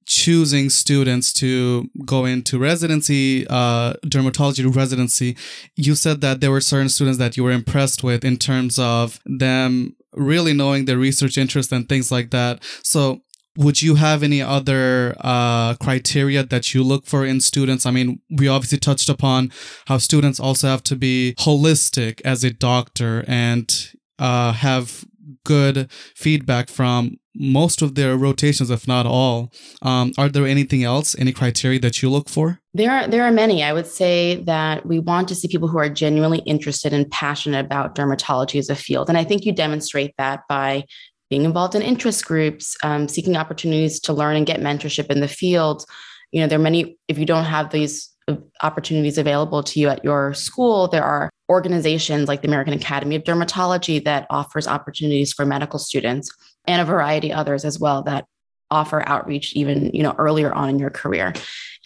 choosing 0.06 0.70
students 0.70 1.32
to 1.34 1.90
go 2.06 2.26
into 2.26 2.60
residency, 2.60 3.46
uh, 3.50 3.94
dermatology 4.06 4.76
residency, 4.76 5.38
you 5.76 5.96
said 5.96 6.22
that 6.22 6.42
there 6.42 6.52
were 6.52 6.62
certain 6.62 6.90
students 6.90 7.18
that 7.20 7.38
you 7.38 7.44
were 7.44 7.52
impressed 7.52 8.04
with 8.04 8.26
in 8.26 8.38
terms 8.38 8.78
of 8.80 9.20
them 9.26 9.96
really 10.14 10.54
knowing 10.54 10.86
their 10.86 10.98
research 10.98 11.38
interest 11.38 11.72
and 11.72 11.88
things 11.88 12.12
like 12.12 12.32
that. 12.32 12.64
So, 12.84 13.22
would 13.58 13.82
you 13.82 13.96
have 13.96 14.24
any 14.24 14.42
other 14.42 15.14
uh, 15.20 15.74
criteria 15.76 16.44
that 16.44 16.74
you 16.74 16.84
look 16.84 17.06
for 17.06 17.26
in 17.26 17.42
students? 17.42 17.86
I 17.86 17.92
mean, 17.92 18.22
we 18.30 18.48
obviously 18.48 18.78
touched 18.78 19.10
upon 19.10 19.52
how 19.88 19.98
students 19.98 20.40
also 20.40 20.68
have 20.68 20.84
to 20.84 20.96
be 20.96 21.36
holistic 21.38 22.22
as 22.24 22.46
a 22.46 22.52
doctor 22.52 23.26
and 23.28 23.94
uh, 24.20 24.54
have 24.54 25.04
good 25.44 25.92
feedback 26.16 26.70
from 26.70 27.18
most 27.36 27.82
of 27.82 27.96
their 27.96 28.18
rotations, 28.18 28.70
if 28.70 28.88
not 28.88 29.06
all. 29.06 29.52
Um, 29.82 30.12
are 30.18 30.30
there 30.30 30.46
anything 30.46 30.84
else, 30.84 31.16
any 31.18 31.32
criteria 31.32 31.80
that 31.80 32.02
you 32.02 32.10
look 32.10 32.30
for? 32.30 32.60
There 32.74 32.92
are 32.92 33.08
there 33.08 33.24
are 33.24 33.32
many. 33.32 33.64
I 33.64 33.74
would 33.74 33.88
say 33.88 34.44
that 34.44 34.86
we 34.86 35.00
want 35.00 35.28
to 35.30 35.36
see 35.36 35.48
people 35.48 35.68
who 35.68 35.78
are 35.78 35.90
genuinely 35.90 36.40
interested 36.40 36.94
and 36.94 37.10
passionate 37.12 37.66
about 37.66 37.96
dermatology 37.96 38.60
as 38.60 38.70
a 38.70 38.76
field, 38.76 39.10
and 39.10 39.18
I 39.18 39.24
think 39.24 39.46
you 39.46 39.52
demonstrate 39.52 40.14
that 40.18 40.42
by 40.48 40.86
being 41.30 41.46
involved 41.46 41.76
in 41.76 41.82
interest 41.82 42.26
groups, 42.26 42.76
um, 42.84 43.08
seeking 43.08 43.38
opportunities 43.38 44.00
to 44.02 44.14
learn 44.14 44.36
and 44.36 44.46
get 44.46 44.60
mentorship 44.60 45.10
in 45.10 45.22
the 45.22 45.28
field. 45.30 45.86
You 46.32 46.42
know, 46.42 46.48
there 46.48 46.60
are 46.60 46.62
many. 46.62 46.98
If 47.08 47.18
you 47.18 47.26
don't 47.26 47.46
have 47.46 47.72
these 47.72 48.10
uh, 48.28 48.36
opportunities 48.64 49.18
available 49.18 49.64
to 49.64 49.80
you 49.80 49.90
at 49.90 50.04
your 50.04 50.34
school, 50.34 50.88
there 50.88 51.04
are 51.04 51.30
organizations 51.50 52.28
like 52.28 52.42
the 52.42 52.48
American 52.48 52.74
Academy 52.74 53.16
of 53.16 53.24
Dermatology 53.24 54.04
that 54.06 54.28
offers 54.30 54.68
opportunities 54.68 55.34
for 55.34 55.46
medical 55.46 55.80
students 55.80 56.30
and 56.66 56.82
a 56.82 56.86
variety 56.86 57.32
others 57.32 57.66
as 57.66 57.80
well 57.80 58.04
that 58.04 58.26
offer 58.70 59.08
outreach 59.08 59.54
even 59.54 59.92
you 59.94 60.02
know 60.02 60.16
earlier 60.18 60.54
on 60.54 60.70
in 60.70 60.80
your 60.80 60.90
career. 60.90 61.34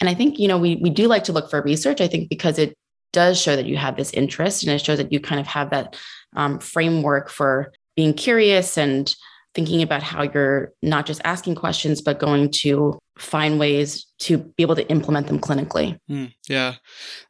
And 0.00 0.08
i 0.08 0.14
think 0.14 0.38
you 0.38 0.48
know 0.48 0.58
we, 0.58 0.76
we 0.76 0.90
do 0.90 1.08
like 1.08 1.24
to 1.24 1.32
look 1.32 1.50
for 1.50 1.62
research. 1.62 2.00
I 2.00 2.08
think 2.08 2.28
because 2.28 2.58
it 2.58 2.76
does 3.12 3.40
show 3.40 3.56
that 3.56 3.66
you 3.66 3.76
have 3.76 3.96
this 3.96 4.12
interest 4.12 4.62
and 4.62 4.72
it 4.72 4.84
shows 4.84 4.98
that 4.98 5.12
you 5.12 5.20
kind 5.20 5.40
of 5.40 5.46
have 5.46 5.70
that 5.70 5.96
um, 6.34 6.58
framework 6.58 7.30
for 7.30 7.72
being 7.96 8.12
curious 8.12 8.76
and 8.76 9.14
thinking 9.54 9.80
about 9.80 10.02
how 10.02 10.22
you're 10.22 10.72
not 10.82 11.06
just 11.06 11.22
asking 11.24 11.54
questions 11.54 12.02
but 12.02 12.18
going 12.18 12.50
to 12.50 12.98
find 13.16 13.58
ways 13.58 14.06
to 14.18 14.36
be 14.36 14.62
able 14.62 14.76
to 14.76 14.86
implement 14.90 15.28
them 15.28 15.38
clinically. 15.38 15.98
Mm, 16.10 16.32
yeah. 16.46 16.74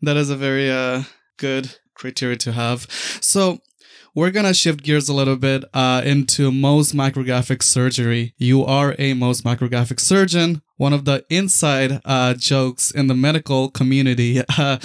That 0.03 0.17
is 0.17 0.29
a 0.29 0.37
very 0.37 0.69
uh, 0.71 1.05
good 1.37 1.79
criteria 1.95 2.37
to 2.39 2.53
have. 2.53 2.89
So 3.21 3.59
we're 4.17 4.31
gonna 4.31 4.55
shift 4.55 4.83
gears 4.83 5.11
a 5.11 5.13
little 5.13 5.37
bit 5.37 5.63
uh, 5.75 6.01
into 6.03 6.51
Mohs 6.51 6.95
micrographic 6.95 7.63
surgery. 7.63 8.33
You 8.39 8.65
are 8.65 8.93
a 8.93 9.13
Mohs 9.13 9.43
micrographic 9.43 10.01
surgeon. 10.01 10.63
One 10.79 10.95
of 10.95 11.05
the 11.05 11.25
inside 11.29 12.01
uh, 12.07 12.33
jokes 12.33 12.91
in 12.91 13.09
the 13.09 13.15
medical 13.15 13.71
community 13.71 14.43
uh, 14.59 14.79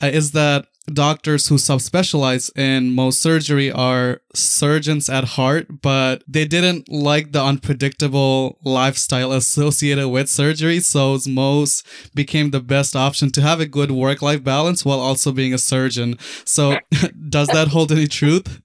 is 0.00 0.32
that 0.32 0.64
doctors 0.94 1.48
who 1.48 1.56
subspecialize 1.56 2.56
in 2.56 2.94
Mohs 2.94 3.14
surgery 3.14 3.70
are 3.70 4.20
surgeons 4.34 5.08
at 5.08 5.24
heart, 5.24 5.82
but 5.82 6.22
they 6.26 6.44
didn't 6.44 6.88
like 6.88 7.32
the 7.32 7.42
unpredictable 7.42 8.58
lifestyle 8.64 9.32
associated 9.32 10.08
with 10.08 10.28
surgery. 10.28 10.80
So 10.80 11.16
Mohs 11.16 11.84
became 12.14 12.50
the 12.50 12.60
best 12.60 12.96
option 12.96 13.30
to 13.32 13.42
have 13.42 13.60
a 13.60 13.66
good 13.66 13.90
work 13.90 14.22
life 14.22 14.42
balance 14.44 14.84
while 14.84 15.00
also 15.00 15.32
being 15.32 15.54
a 15.54 15.58
surgeon. 15.58 16.16
So, 16.44 16.78
does 17.28 17.48
that 17.48 17.68
hold 17.68 17.92
any 17.92 18.06
truth? 18.06 18.60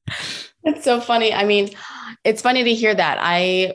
It's 0.64 0.84
so 0.84 1.00
funny. 1.00 1.34
I 1.34 1.46
mean, 1.46 1.70
it's 2.24 2.42
funny 2.42 2.64
to 2.64 2.74
hear 2.74 2.94
that. 2.96 3.18
I 3.22 3.74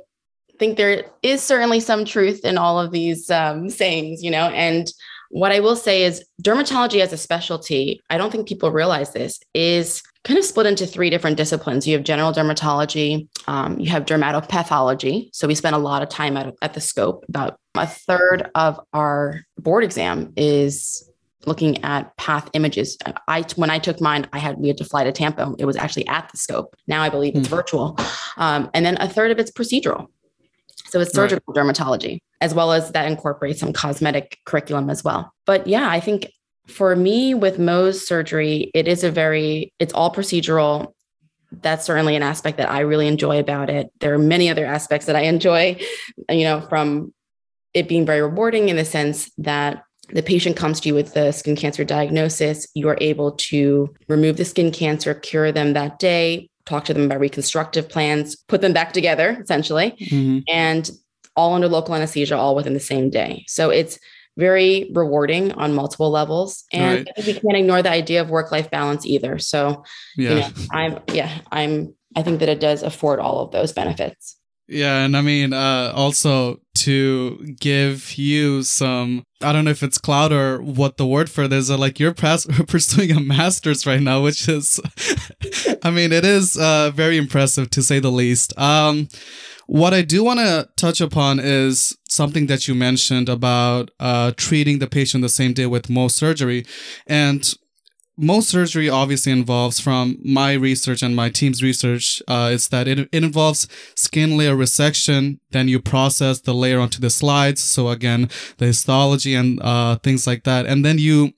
think 0.58 0.76
there 0.76 1.04
is 1.22 1.42
certainly 1.42 1.80
some 1.80 2.04
truth 2.04 2.44
in 2.44 2.58
all 2.58 2.78
of 2.78 2.92
these 2.92 3.30
um, 3.30 3.70
sayings, 3.70 4.22
you 4.22 4.30
know, 4.30 4.48
and 4.50 4.92
what 5.30 5.52
I 5.52 5.60
will 5.60 5.76
say 5.76 6.02
is 6.02 6.24
dermatology 6.42 7.00
as 7.00 7.12
a 7.12 7.16
specialty, 7.16 8.00
I 8.10 8.18
don't 8.18 8.30
think 8.30 8.48
people 8.48 8.70
realize 8.70 9.12
this, 9.12 9.40
is 9.54 10.02
kind 10.24 10.38
of 10.38 10.44
split 10.44 10.66
into 10.66 10.86
three 10.86 11.08
different 11.08 11.36
disciplines. 11.36 11.86
You 11.86 11.94
have 11.94 12.04
general 12.04 12.32
dermatology, 12.32 13.28
um, 13.46 13.78
you 13.78 13.90
have 13.90 14.04
dermatopathology. 14.04 15.30
So 15.32 15.46
we 15.46 15.54
spend 15.54 15.76
a 15.76 15.78
lot 15.78 16.02
of 16.02 16.08
time 16.08 16.36
at, 16.36 16.52
at 16.62 16.74
the 16.74 16.80
scope. 16.80 17.24
About 17.28 17.58
a 17.76 17.86
third 17.86 18.50
of 18.54 18.80
our 18.92 19.42
board 19.56 19.84
exam 19.84 20.32
is 20.36 21.08
looking 21.46 21.82
at 21.84 22.14
path 22.16 22.50
images. 22.52 22.98
I 23.28 23.44
when 23.56 23.70
I 23.70 23.78
took 23.78 24.00
mine, 24.00 24.26
I 24.32 24.38
had 24.38 24.58
we 24.58 24.68
had 24.68 24.76
to 24.78 24.84
fly 24.84 25.04
to 25.04 25.12
Tampa. 25.12 25.54
It 25.58 25.64
was 25.64 25.76
actually 25.76 26.06
at 26.08 26.28
the 26.30 26.36
scope. 26.36 26.74
Now 26.86 27.02
I 27.02 27.08
believe 27.08 27.34
it's 27.34 27.48
mm. 27.48 27.52
virtual. 27.52 27.96
Um, 28.36 28.68
and 28.74 28.84
then 28.84 28.96
a 29.00 29.08
third 29.08 29.30
of 29.30 29.38
it's 29.38 29.50
procedural. 29.50 30.08
So 30.90 31.00
it's 31.00 31.14
surgical 31.14 31.54
right. 31.54 31.64
dermatology, 31.64 32.18
as 32.40 32.54
well 32.54 32.72
as 32.72 32.92
that 32.92 33.06
incorporates 33.06 33.60
some 33.60 33.72
cosmetic 33.72 34.38
curriculum 34.44 34.90
as 34.90 35.04
well. 35.04 35.32
But 35.46 35.66
yeah, 35.66 35.88
I 35.88 36.00
think 36.00 36.30
for 36.66 36.94
me 36.96 37.34
with 37.34 37.58
Mohs 37.58 38.00
surgery, 38.00 38.70
it 38.74 38.88
is 38.88 39.04
a 39.04 39.10
very, 39.10 39.72
it's 39.78 39.92
all 39.92 40.12
procedural. 40.12 40.92
That's 41.52 41.84
certainly 41.84 42.16
an 42.16 42.22
aspect 42.22 42.58
that 42.58 42.70
I 42.70 42.80
really 42.80 43.08
enjoy 43.08 43.38
about 43.38 43.70
it. 43.70 43.90
There 44.00 44.14
are 44.14 44.18
many 44.18 44.48
other 44.48 44.66
aspects 44.66 45.06
that 45.06 45.16
I 45.16 45.22
enjoy, 45.22 45.80
you 46.28 46.44
know, 46.44 46.60
from 46.60 47.12
it 47.72 47.88
being 47.88 48.04
very 48.04 48.20
rewarding 48.20 48.68
in 48.68 48.76
the 48.76 48.84
sense 48.84 49.30
that 49.38 49.84
the 50.12 50.22
patient 50.22 50.56
comes 50.56 50.80
to 50.80 50.88
you 50.88 50.94
with 50.94 51.14
the 51.14 51.30
skin 51.30 51.54
cancer 51.54 51.84
diagnosis, 51.84 52.66
you 52.74 52.88
are 52.88 52.98
able 53.00 53.32
to 53.32 53.94
remove 54.08 54.36
the 54.36 54.44
skin 54.44 54.72
cancer, 54.72 55.14
cure 55.14 55.52
them 55.52 55.74
that 55.74 56.00
day, 56.00 56.49
talk 56.66 56.84
to 56.86 56.94
them 56.94 57.04
about 57.04 57.20
reconstructive 57.20 57.88
plans, 57.88 58.36
put 58.36 58.60
them 58.60 58.72
back 58.72 58.92
together 58.92 59.38
essentially, 59.40 59.92
mm-hmm. 59.92 60.40
and 60.48 60.90
all 61.36 61.54
under 61.54 61.68
local 61.68 61.94
anesthesia, 61.94 62.36
all 62.36 62.54
within 62.54 62.74
the 62.74 62.80
same 62.80 63.10
day. 63.10 63.44
So 63.48 63.70
it's 63.70 63.98
very 64.36 64.90
rewarding 64.94 65.52
on 65.52 65.74
multiple 65.74 66.10
levels. 66.10 66.64
And 66.72 67.08
right. 67.16 67.26
we 67.26 67.34
can't 67.34 67.56
ignore 67.56 67.82
the 67.82 67.90
idea 67.90 68.20
of 68.20 68.30
work 68.30 68.50
life 68.50 68.70
balance 68.70 69.04
either. 69.06 69.38
So, 69.38 69.84
yeah. 70.16 70.30
you 70.30 70.34
know, 70.36 70.48
I'm, 70.72 70.98
yeah, 71.12 71.38
I'm, 71.52 71.94
I 72.16 72.22
think 72.22 72.40
that 72.40 72.48
it 72.48 72.60
does 72.60 72.82
afford 72.82 73.20
all 73.20 73.40
of 73.40 73.52
those 73.52 73.72
benefits. 73.72 74.36
Yeah, 74.70 75.04
and 75.04 75.16
I 75.16 75.20
mean, 75.20 75.52
uh, 75.52 75.92
also 75.96 76.60
to 76.76 77.54
give 77.58 78.16
you 78.16 78.62
some, 78.62 79.24
I 79.42 79.52
don't 79.52 79.64
know 79.64 79.72
if 79.72 79.82
it's 79.82 79.98
cloud 79.98 80.30
or 80.30 80.62
what 80.62 80.96
the 80.96 81.06
word 81.06 81.28
for 81.28 81.48
this. 81.48 81.68
Like 81.70 81.98
you're 81.98 82.14
pursuing 82.14 83.10
a 83.10 83.18
master's 83.18 83.84
right 83.84 84.00
now, 84.00 84.22
which 84.22 84.48
is, 84.48 84.80
I 85.82 85.90
mean, 85.90 86.12
it 86.12 86.24
is 86.24 86.56
uh, 86.56 86.92
very 86.94 87.16
impressive 87.16 87.68
to 87.70 87.82
say 87.82 87.98
the 87.98 88.12
least. 88.12 88.56
Um, 88.56 89.08
what 89.66 89.92
I 89.92 90.02
do 90.02 90.22
want 90.22 90.38
to 90.38 90.68
touch 90.76 91.00
upon 91.00 91.40
is 91.40 91.98
something 92.08 92.46
that 92.46 92.68
you 92.68 92.76
mentioned 92.76 93.28
about 93.28 93.90
uh, 93.98 94.30
treating 94.36 94.78
the 94.78 94.86
patient 94.86 95.22
the 95.22 95.28
same 95.28 95.52
day 95.52 95.66
with 95.66 95.88
Mohs 95.88 96.12
surgery, 96.12 96.64
and 97.08 97.52
Mohs 98.20 98.44
surgery 98.44 98.88
obviously 98.88 99.32
involves, 99.32 99.80
from 99.80 100.18
my 100.22 100.52
research 100.52 101.02
and 101.02 101.16
my 101.16 101.30
team's 101.30 101.62
research, 101.62 102.22
uh, 102.28 102.50
is 102.52 102.68
that 102.68 102.86
it, 102.86 102.98
it 102.98 103.08
involves 103.12 103.66
skin 103.94 104.36
layer 104.36 104.54
resection. 104.54 105.38
Then 105.50 105.68
you 105.68 105.80
process 105.80 106.40
the 106.40 106.54
layer 106.54 106.78
onto 106.78 107.00
the 107.00 107.10
slides. 107.10 107.62
So 107.62 107.88
again, 107.88 108.28
the 108.58 108.66
histology 108.66 109.34
and 109.34 109.60
uh, 109.62 109.96
things 109.96 110.26
like 110.26 110.44
that. 110.44 110.66
And 110.66 110.84
then 110.84 110.98
you 110.98 111.32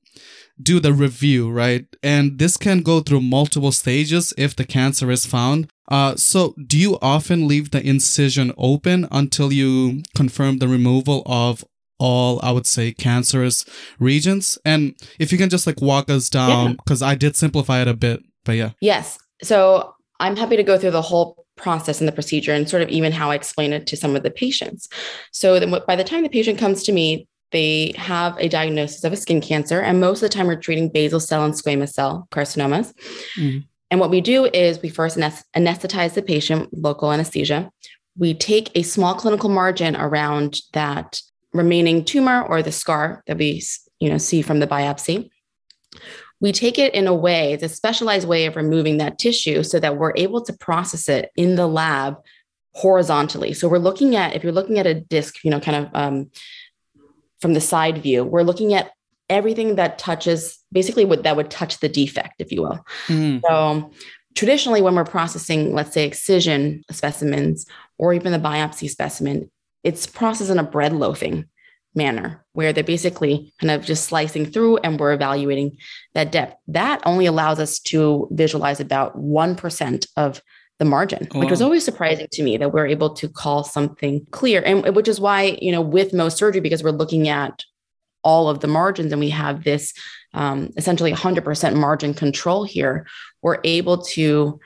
do 0.61 0.81
the 0.81 0.93
review, 0.93 1.51
right? 1.51 1.87
And 2.03 2.39
this 2.39 2.57
can 2.57 2.83
go 2.83 3.01
through 3.01 3.23
multiple 3.23 3.73
stages 3.73 4.35
if 4.37 4.55
the 4.55 4.65
cancer 4.65 5.11
is 5.11 5.27
found. 5.27 5.71
Uh, 5.89 6.17
so 6.17 6.55
do 6.67 6.79
you 6.79 6.99
often 7.03 7.49
leave 7.49 7.71
the 7.71 7.87
incision 7.87 8.53
open 8.57 9.07
until 9.11 9.53
you 9.53 10.03
confirm 10.15 10.59
the 10.59 10.69
removal 10.69 11.23
of 11.27 11.65
all 12.03 12.41
I 12.43 12.51
would 12.51 12.67
say 12.67 12.93
cancerous 12.93 13.65
regions. 14.01 14.59
And 14.65 14.97
if 15.21 15.31
you 15.31 15.39
can 15.39 15.49
just 15.49 15.69
like 15.69 15.81
walk 15.81 16.11
us 16.11 16.29
down, 16.29 16.75
because 16.75 17.01
yeah. 17.01 17.09
I 17.09 17.15
did 17.15 17.37
simplify 17.37 17.81
it 17.81 17.87
a 17.87 17.95
bit, 17.95 18.25
but 18.45 18.57
yeah. 18.57 18.71
Yes. 18.81 19.19
So 19.43 19.95
I'm 20.19 20.35
happy 20.35 20.57
to 20.57 20.65
go 20.65 20.77
through 20.77 20.91
the 20.91 21.03
whole 21.03 21.47
process 21.57 22.01
and 22.01 22.09
the 22.09 22.13
procedure 22.13 22.53
and 22.53 22.69
sort 22.69 22.83
of 22.83 22.89
even 22.89 23.13
how 23.13 23.31
I 23.31 23.37
explain 23.37 23.73
it 23.73 23.87
to 23.87 23.97
some 23.97 24.17
of 24.17 24.25
the 24.25 24.33
patients. 24.33 24.89
So 25.31 25.61
then 25.61 25.73
by 25.87 25.95
the 25.95 26.03
time 26.03 26.25
the 26.25 26.29
patient 26.29 26.59
comes 26.59 26.83
to 26.85 26.93
me, 26.93 27.29
they 27.53 27.93
have 27.97 28.37
a 28.39 28.49
diagnosis 28.49 29.05
of 29.05 29.13
a 29.13 29.17
skin 29.17 29.41
cancer. 29.41 29.81
And 29.81 30.01
most 30.01 30.23
of 30.23 30.29
the 30.29 30.35
time 30.35 30.49
we're 30.49 30.57
treating 30.57 30.89
basal 30.89 31.21
cell 31.21 31.45
and 31.45 31.55
squamous 31.55 31.91
cell 31.91 32.27
carcinomas. 32.33 32.93
Mm. 33.39 33.65
And 33.93 34.01
what 34.01 34.11
we 34.11 34.21
do 34.21 34.47
is 34.47 34.83
we 34.83 34.89
first 34.89 35.19
anesthetize 35.19 36.15
the 36.15 36.23
patient, 36.23 36.71
local 36.73 37.13
anesthesia. 37.13 37.71
We 38.17 38.35
take 38.35 38.71
a 38.75 38.83
small 38.83 39.15
clinical 39.15 39.51
margin 39.51 39.95
around 39.97 40.59
that 40.73 41.21
remaining 41.53 42.05
tumor 42.05 42.43
or 42.43 42.63
the 42.63 42.73
scar 42.73 43.23
that 43.27 43.39
we 43.39 43.63
you 44.01 44.09
know 44.09 44.19
see 44.19 44.43
from 44.43 44.61
the 44.61 44.67
biopsy. 44.67 45.31
We 46.41 46.51
take 46.51 46.79
it 46.79 46.95
in 46.95 47.07
a 47.07 47.15
way 47.15 47.53
it's 47.53 47.63
a 47.63 47.69
specialized 47.69 48.27
way 48.27 48.47
of 48.47 48.57
removing 48.57 48.99
that 48.99 49.19
tissue 49.19 49.63
so 49.63 49.79
that 49.81 49.97
we're 49.97 50.13
able 50.17 50.43
to 50.43 50.53
process 50.53 51.09
it 51.09 51.31
in 51.37 51.57
the 51.57 51.67
lab 51.67 52.17
horizontally. 52.75 53.53
So 53.53 53.69
we're 53.69 53.79
looking 53.79 54.17
at 54.17 54.35
if 54.35 54.43
you're 54.43 54.53
looking 54.53 54.79
at 54.79 54.87
a 54.87 54.95
disc 54.95 55.45
you 55.45 55.51
know 55.51 55.61
kind 55.61 55.85
of 55.87 55.91
um, 55.95 56.31
from 57.41 57.55
the 57.55 57.61
side 57.61 58.03
view 58.03 58.25
we're 58.25 58.43
looking 58.43 58.75
at 58.75 58.93
everything 59.29 59.77
that 59.77 59.99
touches 59.99 60.59
basically 60.73 61.05
what 61.05 61.23
that 61.23 61.37
would 61.37 61.51
touch 61.51 61.79
the 61.81 61.89
defect 61.89 62.35
if 62.39 62.53
you 62.53 62.63
will. 62.63 62.85
Mm. 63.07 63.41
so 63.47 63.91
traditionally 64.35 64.81
when 64.81 64.95
we're 64.95 65.05
processing 65.05 65.75
let's 65.75 65.93
say 65.93 66.07
excision 66.07 66.83
specimens 66.91 67.67
or 67.99 68.15
even 68.15 68.33
the 68.33 68.39
biopsy 68.39 68.89
specimen 68.89 69.51
it's 69.85 70.07
processed 70.07 70.51
in 70.51 70.59
a 70.59 70.65
bread 70.65 70.93
loafing 70.93 71.47
manner 71.95 72.45
where 72.53 72.73
they're 72.73 72.85
basically 72.85 73.53
kind 73.61 73.71
of 73.71 73.85
just 73.85 74.05
slicing 74.05 74.47
through 74.47 74.79
and 74.79 74.99
we're 74.99 75.13
evaluating 75.13 75.77
that 76.15 76.33
depth. 76.33 76.57
That 76.69 77.03
only 77.05 77.27
allows 77.27 77.59
us 77.59 77.79
to 77.81 78.29
visualize 78.31 78.81
about 78.81 79.17
1% 79.19 80.07
of 80.17 80.41
the 80.79 80.85
margin, 80.85 81.29
oh, 81.35 81.39
which 81.39 81.51
was 81.51 81.63
always 81.63 81.85
surprising 81.85 82.27
to 82.33 82.43
me 82.43 82.57
that 82.57 82.73
we're 82.73 82.87
able 82.87 83.11
to 83.15 83.29
call 83.29 83.63
something 83.63 84.27
clear. 84.31 84.63
And 84.65 84.97
which 84.97 85.09
is 85.09 85.21
why, 85.21 85.59
you 85.61 85.71
know, 85.71 85.83
with 85.83 86.13
Mohs 86.13 86.37
surgery, 86.37 86.61
because 86.61 86.83
we're 86.83 86.91
looking 86.91 87.29
at 87.29 87.63
all 88.25 88.49
of 88.49 88.61
the 88.61 88.69
margins 88.69 89.13
and 89.13 89.21
we 89.21 89.31
have 89.31 89.65
this 89.65 89.93
um, 90.35 90.71
essentially 90.77 91.13
100% 91.13 91.77
margin 91.77 92.15
control 92.15 92.65
here, 92.65 93.07
we're 93.43 93.59
able 93.65 93.99
to 93.99 94.59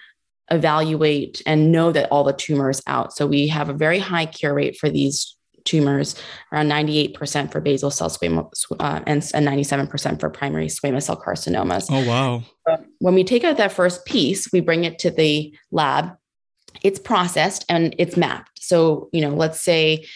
evaluate 0.50 1.42
and 1.46 1.72
know 1.72 1.92
that 1.92 2.10
all 2.10 2.24
the 2.24 2.32
tumors 2.32 2.80
out. 2.86 3.12
So 3.12 3.26
we 3.26 3.48
have 3.48 3.68
a 3.68 3.74
very 3.74 3.98
high 3.98 4.26
cure 4.26 4.54
rate 4.54 4.76
for 4.76 4.88
these 4.88 5.36
tumors, 5.64 6.14
around 6.52 6.68
98% 6.68 7.52
for 7.52 7.60
basal 7.60 7.90
cell 7.90 8.08
squamous 8.08 8.64
uh, 8.78 9.00
and, 9.06 9.28
and 9.34 9.46
97% 9.46 10.20
for 10.20 10.30
primary 10.30 10.68
squamous 10.68 11.02
cell 11.02 11.20
carcinomas. 11.20 11.88
Oh, 11.90 12.06
wow. 12.08 12.42
when 13.00 13.14
we 13.14 13.24
take 13.24 13.44
out 13.44 13.58
that 13.58 13.72
first 13.72 14.06
piece, 14.06 14.50
we 14.52 14.60
bring 14.60 14.84
it 14.84 14.98
to 15.00 15.10
the 15.10 15.54
lab. 15.70 16.12
It's 16.82 16.98
processed 16.98 17.64
and 17.68 17.94
it's 17.98 18.16
mapped. 18.16 18.62
So, 18.62 19.08
you 19.12 19.20
know, 19.20 19.30
let's 19.30 19.60
say 19.60 20.06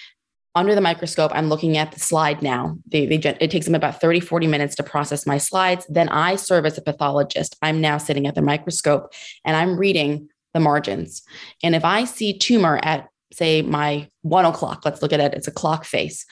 under 0.61 0.75
the 0.75 0.81
microscope, 0.83 1.33
I'm 1.35 1.49
looking 1.49 1.79
at 1.79 1.93
the 1.93 1.99
slide 1.99 2.43
now. 2.43 2.77
They, 2.87 3.07
they, 3.07 3.17
it 3.17 3.51
takes 3.51 3.65
them 3.65 3.75
about 3.75 3.99
30, 4.01 4.21
40 4.21 4.47
minutes 4.47 4.75
to 4.77 4.83
process 4.83 5.27
my 5.27 5.39
slides. 5.39 5.87
Then 5.89 6.11
I 6.11 6.37
serve 6.37 6.67
as 6.67 6.77
a 6.77 6.83
pathologist. 6.83 7.57
I'm 7.63 7.81
now 7.81 7.97
sitting 7.97 8.27
at 8.27 8.35
the 8.35 8.43
microscope 8.43 9.13
and 9.45 9.57
I'm 9.57 9.79
reading 9.79 10.29
the 10.53 10.61
margins. 10.61 11.23
And 11.63 11.75
if 11.75 11.85
I 11.85 12.05
see 12.05 12.37
tumor 12.37 12.79
at, 12.83 13.09
say, 13.33 13.63
my 13.63 14.09
one 14.21 14.45
o'clock, 14.45 14.83
let's 14.85 15.01
look 15.01 15.15
at 15.15 15.21
it, 15.21 15.33
it's 15.33 15.49
a 15.49 15.53
clock 15.53 15.87
face. 15.87 16.27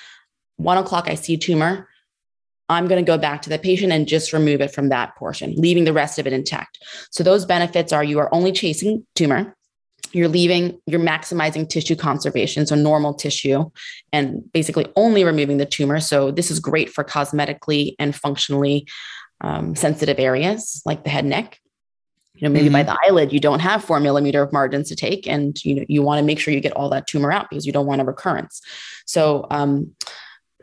One 0.56 0.76
o'clock, 0.76 1.08
I 1.08 1.14
see 1.14 1.38
tumor. 1.38 1.88
I'm 2.68 2.87
going 2.87 3.02
to 3.02 3.11
go 3.11 3.16
back 3.16 3.40
to 3.42 3.49
the 3.49 3.58
patient 3.58 3.92
and 3.92 4.06
just 4.06 4.35
remove 4.35 4.61
it 4.61 4.75
from 4.75 4.90
that 4.90 5.16
portion, 5.16 5.54
leaving 5.56 5.85
the 5.85 5.92
rest 5.94 6.18
of 6.18 6.26
it 6.26 6.35
intact. 6.35 6.78
So 7.11 7.25
those 7.25 7.47
benefits 7.47 7.94
are 7.94 8.04
you 8.04 8.18
are 8.18 8.32
only 8.35 8.52
chasing 8.52 9.06
tumor 9.14 9.56
you're 10.12 10.28
leaving, 10.28 10.78
you're 10.86 11.00
maximizing 11.00 11.68
tissue 11.68 11.96
conservation, 11.96 12.66
so 12.66 12.74
normal 12.74 13.14
tissue, 13.14 13.70
and 14.12 14.42
basically 14.52 14.86
only 14.96 15.24
removing 15.24 15.58
the 15.58 15.66
tumor. 15.66 16.00
So 16.00 16.30
this 16.30 16.50
is 16.50 16.60
great 16.60 16.90
for 16.90 17.04
cosmetically 17.04 17.94
and 17.98 18.14
functionally 18.14 18.86
um, 19.40 19.74
sensitive 19.74 20.18
areas 20.18 20.82
like 20.84 21.04
the 21.04 21.10
head 21.10 21.24
and 21.24 21.30
neck. 21.30 21.58
You 22.34 22.48
know, 22.48 22.52
maybe 22.52 22.66
mm-hmm. 22.66 22.74
by 22.74 22.82
the 22.84 22.98
eyelid, 23.06 23.32
you 23.32 23.40
don't 23.40 23.60
have 23.60 23.84
four 23.84 23.98
millimeter 23.98 24.42
of 24.42 24.52
margins 24.52 24.88
to 24.90 24.96
take, 24.96 25.26
and 25.26 25.62
you 25.64 25.74
know 25.74 25.84
you 25.88 26.02
want 26.02 26.20
to 26.20 26.24
make 26.24 26.38
sure 26.38 26.54
you 26.54 26.60
get 26.60 26.72
all 26.72 26.88
that 26.90 27.08
tumor 27.08 27.32
out 27.32 27.50
because 27.50 27.66
you 27.66 27.72
don't 27.72 27.86
want 27.86 28.00
a 28.00 28.04
recurrence. 28.04 28.60
So, 29.06 29.46
um, 29.50 29.92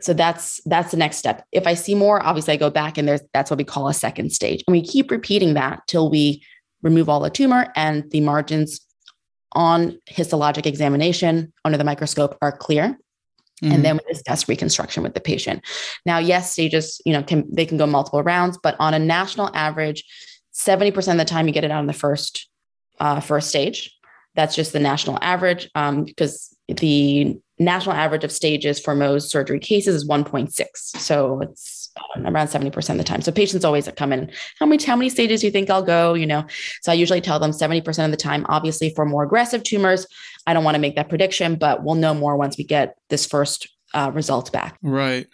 so 0.00 0.14
that's 0.14 0.60
that's 0.64 0.90
the 0.90 0.96
next 0.96 1.18
step. 1.18 1.44
If 1.52 1.66
I 1.66 1.74
see 1.74 1.94
more, 1.94 2.24
obviously 2.24 2.54
I 2.54 2.56
go 2.56 2.70
back, 2.70 2.96
and 2.96 3.06
there's 3.06 3.20
that's 3.34 3.50
what 3.50 3.58
we 3.58 3.64
call 3.64 3.88
a 3.88 3.94
second 3.94 4.32
stage, 4.32 4.64
and 4.66 4.72
we 4.72 4.80
keep 4.80 5.10
repeating 5.10 5.52
that 5.54 5.82
till 5.86 6.08
we 6.08 6.42
remove 6.82 7.10
all 7.10 7.20
the 7.20 7.28
tumor 7.28 7.70
and 7.76 8.10
the 8.10 8.20
margins 8.20 8.85
on 9.56 9.98
histologic 10.08 10.66
examination 10.66 11.52
under 11.64 11.78
the 11.78 11.84
microscope 11.84 12.36
are 12.42 12.56
clear. 12.56 12.96
Mm-hmm. 13.62 13.72
And 13.72 13.84
then 13.84 13.96
we 13.96 14.12
discuss 14.12 14.48
reconstruction 14.48 15.02
with 15.02 15.14
the 15.14 15.20
patient. 15.20 15.64
Now, 16.04 16.18
yes, 16.18 16.52
stages, 16.52 17.00
you 17.06 17.12
know, 17.12 17.22
can 17.22 17.46
they 17.50 17.64
can 17.64 17.78
go 17.78 17.86
multiple 17.86 18.22
rounds, 18.22 18.58
but 18.62 18.76
on 18.78 18.92
a 18.92 18.98
national 18.98 19.50
average, 19.56 20.04
70% 20.54 21.12
of 21.12 21.18
the 21.18 21.24
time 21.24 21.46
you 21.46 21.54
get 21.54 21.64
it 21.64 21.70
out 21.70 21.80
in 21.80 21.86
the 21.86 21.94
first 21.94 22.48
uh, 23.00 23.20
first 23.20 23.48
stage. 23.48 23.96
That's 24.34 24.54
just 24.54 24.74
the 24.74 24.80
national 24.80 25.18
average 25.22 25.70
um, 25.74 26.04
because 26.04 26.54
the 26.68 27.38
national 27.58 27.96
average 27.96 28.24
of 28.24 28.32
stages 28.32 28.78
for 28.78 28.94
Mohs 28.94 29.22
surgery 29.22 29.58
cases 29.58 29.94
is 29.94 30.08
1.6. 30.08 30.66
So 30.76 31.40
it's 31.40 31.85
around 32.24 32.48
70% 32.48 32.90
of 32.90 32.98
the 32.98 33.04
time. 33.04 33.22
So 33.22 33.32
patients 33.32 33.64
always 33.64 33.88
come 33.96 34.12
in, 34.12 34.30
how 34.58 34.66
many, 34.66 34.82
how 34.82 34.96
many 34.96 35.08
stages 35.08 35.40
do 35.40 35.46
you 35.46 35.50
think 35.50 35.70
I'll 35.70 35.82
go? 35.82 36.14
You 36.14 36.26
know, 36.26 36.44
so 36.82 36.92
I 36.92 36.94
usually 36.94 37.20
tell 37.20 37.38
them 37.38 37.50
70% 37.50 38.04
of 38.04 38.10
the 38.10 38.16
time, 38.16 38.46
obviously 38.48 38.92
for 38.94 39.04
more 39.04 39.24
aggressive 39.24 39.62
tumors, 39.62 40.06
I 40.46 40.54
don't 40.54 40.64
want 40.64 40.74
to 40.74 40.80
make 40.80 40.96
that 40.96 41.08
prediction, 41.08 41.56
but 41.56 41.82
we'll 41.82 41.94
know 41.94 42.14
more 42.14 42.36
once 42.36 42.56
we 42.56 42.64
get 42.64 42.96
this 43.08 43.26
first 43.26 43.68
uh, 43.94 44.10
result 44.14 44.52
back. 44.52 44.78
Right. 44.82 45.26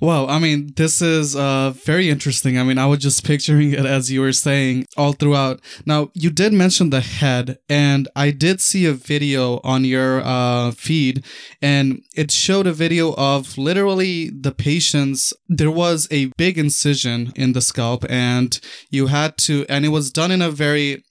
Well, 0.00 0.28
I 0.28 0.38
mean, 0.38 0.72
this 0.76 1.00
is 1.00 1.34
uh, 1.34 1.70
very 1.70 2.10
interesting. 2.10 2.58
I 2.58 2.62
mean, 2.62 2.78
I 2.78 2.86
was 2.86 2.98
just 2.98 3.24
picturing 3.24 3.72
it 3.72 3.86
as 3.86 4.10
you 4.10 4.20
were 4.20 4.32
saying 4.32 4.86
all 4.96 5.12
throughout. 5.12 5.60
Now, 5.84 6.10
you 6.14 6.30
did 6.30 6.52
mention 6.52 6.90
the 6.90 7.00
head, 7.00 7.58
and 7.68 8.08
I 8.14 8.30
did 8.30 8.60
see 8.60 8.86
a 8.86 8.92
video 8.92 9.60
on 9.64 9.84
your 9.84 10.20
uh, 10.24 10.72
feed, 10.72 11.24
and 11.62 12.02
it 12.14 12.30
showed 12.30 12.66
a 12.66 12.72
video 12.72 13.14
of 13.14 13.56
literally 13.56 14.30
the 14.30 14.52
patient's. 14.52 15.32
There 15.48 15.70
was 15.70 16.08
a 16.10 16.26
big 16.36 16.58
incision 16.58 17.32
in 17.36 17.52
the 17.52 17.60
scalp, 17.60 18.04
and 18.08 18.58
you 18.90 19.06
had 19.06 19.38
to, 19.38 19.64
and 19.68 19.84
it 19.84 19.90
was 19.90 20.10
done 20.10 20.30
in 20.30 20.42
a 20.42 20.50
very. 20.50 21.04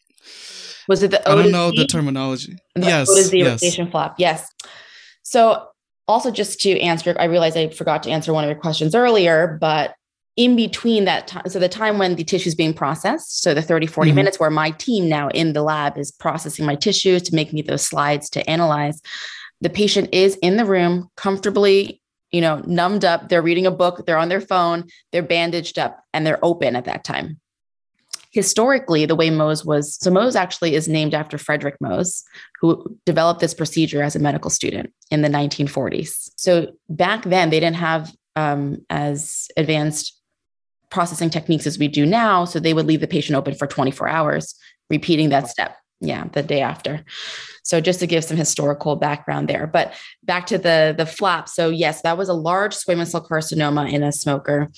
Was 0.88 1.02
it 1.02 1.12
the? 1.12 1.28
O 1.28 1.32
I 1.32 1.36
don't 1.42 1.52
know 1.52 1.72
the 1.72 1.88
terminology. 1.88 2.58
The 2.76 2.82
yes. 2.82 3.08
What 3.08 3.18
is 3.18 3.32
the 3.32 3.40
yes. 3.40 3.64
rotation 3.64 3.90
flap? 3.90 4.16
Yes. 4.20 4.48
So 5.24 5.70
also 6.08 6.32
just 6.32 6.60
to 6.60 6.80
answer 6.80 7.16
i 7.20 7.26
realized 7.26 7.58
i 7.58 7.70
forgot 7.70 8.04
to 8.04 8.10
answer 8.10 8.34
one 8.34 8.44
of 8.44 8.50
your 8.50 8.60
questions 8.60 8.96
earlier 8.96 9.58
but 9.60 9.96
in 10.36 10.56
between 10.56 11.06
that 11.06 11.28
time 11.28 11.48
so 11.48 11.60
the 11.60 11.70
time 11.70 11.98
when 11.98 12.16
the 12.16 12.24
tissue 12.24 12.48
is 12.48 12.56
being 12.56 12.74
processed 12.74 13.42
so 13.42 13.54
the 13.54 13.62
30 13.62 13.88
40 13.88 14.10
mm-hmm. 14.10 14.16
minutes 14.16 14.40
where 14.40 14.50
my 14.50 14.72
team 14.72 15.08
now 15.08 15.30
in 15.30 15.54
the 15.54 15.62
lab 15.62 15.98
is 15.98 16.12
processing 16.12 16.66
my 16.66 16.76
tissues 16.76 17.22
to 17.22 17.36
make 17.36 17.54
me 17.54 17.62
those 17.62 17.86
slides 17.86 18.30
to 18.30 18.48
analyze 18.50 19.02
the 19.62 19.70
patient 19.70 20.10
is 20.12 20.36
in 20.38 20.58
the 20.58 20.66
room 20.66 21.10
comfortably 21.16 22.02
you 22.32 22.42
know 22.42 22.62
numbed 22.66 23.06
up 23.06 23.30
they're 23.30 23.42
reading 23.42 23.66
a 23.66 23.72
book 23.72 24.06
they're 24.06 24.18
on 24.18 24.30
their 24.30 24.42
phone 24.42 24.84
they're 25.12 25.24
bandaged 25.24 25.80
up 25.80 26.04
and 26.14 26.26
they're 26.26 26.44
open 26.44 26.76
at 26.76 26.86
that 26.86 27.04
time 27.04 27.40
historically, 28.36 29.06
the 29.06 29.16
way 29.16 29.30
Mohs 29.30 29.66
was 29.66 29.96
so 29.96 30.12
Mohs 30.12 30.36
actually 30.36 30.76
is 30.76 30.90
named 30.90 31.14
after 31.14 31.38
Frederic 31.38 31.80
Mohs, 31.82 32.22
who 32.60 33.00
developed 33.06 33.40
this 33.40 33.54
procedure 33.54 34.04
as 34.04 34.14
a 34.14 34.20
medical 34.20 34.52
student 34.52 34.94
in 35.10 35.22
the 35.22 35.30
1940s. 35.30 36.32
So 36.36 36.74
back 36.90 37.24
then, 37.24 37.50
they 37.50 37.62
didn't 37.62 37.78
have 37.78 38.14
um, 38.36 38.86
as 38.90 39.48
advanced 39.56 40.20
processing 40.90 41.30
techniques 41.30 41.66
as 41.66 41.80
we 41.80 41.88
do 41.88 42.06
now. 42.06 42.44
So 42.44 42.60
they 42.60 42.74
would 42.74 42.86
leave 42.86 43.00
the 43.00 43.08
patient 43.08 43.38
open 43.38 43.56
for 43.56 43.68
24 43.68 44.10
hours, 44.10 44.54
repeating 44.90 45.30
that 45.30 45.48
step. 45.48 45.78
Yeah, 46.02 46.26
the 46.34 46.44
day 46.44 46.60
after. 46.60 47.06
So 47.64 47.80
just 47.80 48.02
to 48.02 48.08
give 48.08 48.26
some 48.26 48.36
historical 48.36 48.98
background 48.98 49.48
there. 49.48 49.66
But 49.66 49.94
back 50.24 50.46
to 50.48 50.58
the 50.58 50.94
the 50.96 51.06
flap. 51.06 51.48
So 51.48 51.70
yes, 51.70 52.02
that 52.02 52.18
was 52.18 52.28
a 52.28 52.34
large 52.34 52.76
squamous 52.76 53.12
cell 53.12 53.26
carcinoma 53.26 53.90
in 53.90 54.04
a 54.04 54.12
smoker 54.12 54.70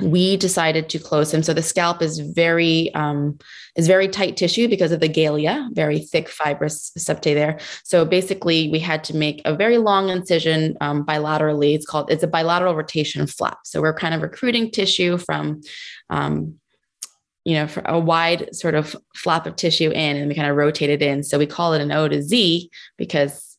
we 0.00 0.36
decided 0.36 0.88
to 0.90 0.98
close 0.98 1.32
him. 1.32 1.42
So 1.42 1.54
the 1.54 1.62
scalp 1.62 2.02
is 2.02 2.18
very 2.18 2.92
um, 2.94 3.38
is 3.76 3.86
very 3.86 4.08
tight 4.08 4.36
tissue 4.36 4.68
because 4.68 4.92
of 4.92 5.00
the 5.00 5.08
galea, 5.08 5.68
very 5.74 6.00
thick 6.00 6.28
fibrous 6.28 6.90
septae 6.98 7.34
there. 7.34 7.58
So 7.84 8.04
basically, 8.04 8.68
we 8.70 8.78
had 8.78 9.04
to 9.04 9.16
make 9.16 9.42
a 9.44 9.54
very 9.54 9.78
long 9.78 10.08
incision 10.08 10.76
um, 10.80 11.04
bilaterally. 11.04 11.74
It's 11.74 11.86
called 11.86 12.10
it's 12.10 12.22
a 12.22 12.28
bilateral 12.28 12.74
rotation 12.74 13.26
flap. 13.26 13.58
So 13.64 13.80
we're 13.80 13.94
kind 13.94 14.14
of 14.14 14.22
recruiting 14.22 14.70
tissue 14.70 15.18
from. 15.18 15.60
Um, 16.10 16.56
you 17.46 17.56
know, 17.56 17.68
a 17.84 17.98
wide 17.98 18.56
sort 18.56 18.74
of 18.74 18.96
flap 19.16 19.46
of 19.46 19.54
tissue 19.54 19.90
in, 19.90 20.16
and 20.16 20.28
we 20.28 20.34
kind 20.34 20.50
of 20.50 20.56
rotate 20.56 20.88
it 20.88 21.02
in. 21.02 21.22
So 21.22 21.38
we 21.38 21.44
call 21.44 21.74
it 21.74 21.82
an 21.82 21.92
O 21.92 22.08
to 22.08 22.22
Z 22.22 22.70
because 22.96 23.53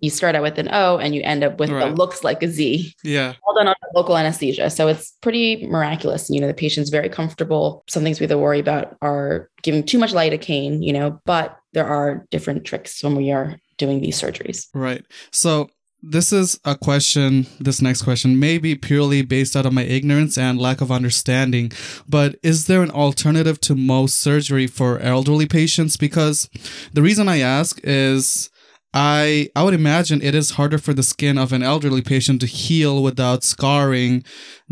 you 0.00 0.10
start 0.10 0.34
out 0.34 0.42
with 0.42 0.58
an 0.58 0.68
O 0.72 0.98
and 0.98 1.14
you 1.14 1.22
end 1.22 1.44
up 1.44 1.58
with 1.58 1.70
right. 1.70 1.84
what 1.84 1.94
looks 1.96 2.24
like 2.24 2.42
a 2.42 2.48
Z. 2.48 2.94
Yeah. 3.04 3.34
All 3.46 3.54
done 3.54 3.68
on 3.68 3.74
local 3.94 4.16
anesthesia. 4.16 4.70
So 4.70 4.88
it's 4.88 5.12
pretty 5.20 5.66
miraculous. 5.66 6.30
You 6.30 6.40
know, 6.40 6.46
the 6.46 6.54
patient's 6.54 6.90
very 6.90 7.08
comfortable. 7.08 7.84
Some 7.88 8.02
things 8.02 8.18
we 8.18 8.24
have 8.24 8.30
to 8.30 8.38
worry 8.38 8.60
about 8.60 8.96
are 9.02 9.50
giving 9.62 9.84
too 9.84 9.98
much 9.98 10.12
lidocaine, 10.12 10.84
you 10.84 10.92
know, 10.92 11.20
but 11.24 11.56
there 11.72 11.86
are 11.86 12.26
different 12.30 12.64
tricks 12.64 13.02
when 13.02 13.14
we 13.14 13.30
are 13.30 13.56
doing 13.76 14.00
these 14.00 14.20
surgeries. 14.20 14.66
Right. 14.74 15.04
So 15.30 15.68
this 16.02 16.32
is 16.32 16.58
a 16.64 16.76
question, 16.76 17.46
this 17.58 17.82
next 17.82 18.02
question 18.02 18.38
may 18.38 18.56
be 18.56 18.74
purely 18.74 19.22
based 19.22 19.54
out 19.54 19.66
of 19.66 19.72
my 19.72 19.82
ignorance 19.82 20.38
and 20.38 20.58
lack 20.58 20.80
of 20.80 20.90
understanding, 20.90 21.72
but 22.08 22.36
is 22.42 22.66
there 22.66 22.82
an 22.82 22.90
alternative 22.90 23.60
to 23.60 23.74
Mohs 23.74 24.10
surgery 24.10 24.66
for 24.66 24.98
elderly 24.98 25.46
patients? 25.46 25.98
Because 25.98 26.48
the 26.94 27.02
reason 27.02 27.28
I 27.28 27.40
ask 27.40 27.80
is 27.82 28.50
I 28.92 29.50
I 29.54 29.62
would 29.62 29.74
imagine 29.74 30.20
it 30.22 30.34
is 30.34 30.52
harder 30.52 30.78
for 30.78 30.92
the 30.92 31.02
skin 31.02 31.38
of 31.38 31.52
an 31.52 31.62
elderly 31.62 32.02
patient 32.02 32.40
to 32.40 32.46
heal 32.46 33.02
without 33.02 33.44
scarring 33.44 34.24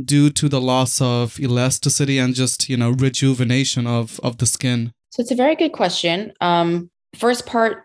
due 0.02 0.30
to 0.30 0.48
the 0.48 0.60
loss 0.60 1.00
of 1.00 1.38
elasticity 1.38 2.18
and 2.18 2.34
just, 2.34 2.68
you 2.68 2.76
know, 2.76 2.90
rejuvenation 2.90 3.86
of 3.86 4.18
of 4.20 4.38
the 4.38 4.46
skin. 4.46 4.92
So 5.10 5.22
it's 5.22 5.30
a 5.30 5.36
very 5.36 5.56
good 5.56 5.72
question. 5.72 6.32
Um, 6.40 6.90
first 7.14 7.46
part 7.46 7.84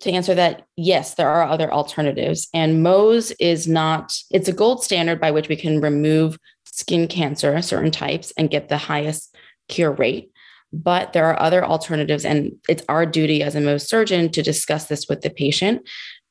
to 0.00 0.10
answer 0.10 0.34
that, 0.34 0.66
yes, 0.76 1.14
there 1.14 1.28
are 1.28 1.44
other 1.44 1.72
alternatives. 1.72 2.48
And 2.52 2.84
Mohs 2.84 3.32
is 3.38 3.68
not, 3.68 4.12
it's 4.30 4.48
a 4.48 4.52
gold 4.52 4.82
standard 4.82 5.20
by 5.20 5.30
which 5.30 5.48
we 5.48 5.56
can 5.56 5.80
remove 5.80 6.38
skin 6.66 7.06
cancer, 7.06 7.60
certain 7.62 7.90
types, 7.92 8.32
and 8.36 8.50
get 8.50 8.68
the 8.68 8.78
highest 8.78 9.34
cure 9.68 9.92
rate 9.92 10.32
but 10.72 11.12
there 11.12 11.26
are 11.26 11.40
other 11.40 11.64
alternatives 11.64 12.24
and 12.24 12.52
it's 12.68 12.84
our 12.88 13.04
duty 13.04 13.42
as 13.42 13.54
a 13.54 13.60
Mohs 13.60 13.86
surgeon 13.86 14.30
to 14.30 14.42
discuss 14.42 14.86
this 14.86 15.06
with 15.08 15.20
the 15.20 15.30
patient 15.30 15.86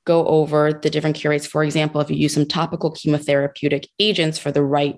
go 0.06 0.26
over 0.26 0.74
the 0.74 0.90
different 0.90 1.16
cure 1.16 1.30
rates. 1.30 1.46
For 1.46 1.64
example 1.64 2.02
if 2.02 2.10
you 2.10 2.16
use 2.16 2.34
some 2.34 2.48
topical 2.48 2.92
chemotherapeutic 2.92 3.86
agents 4.00 4.40
for 4.40 4.52
the 4.52 4.64
right 4.64 4.96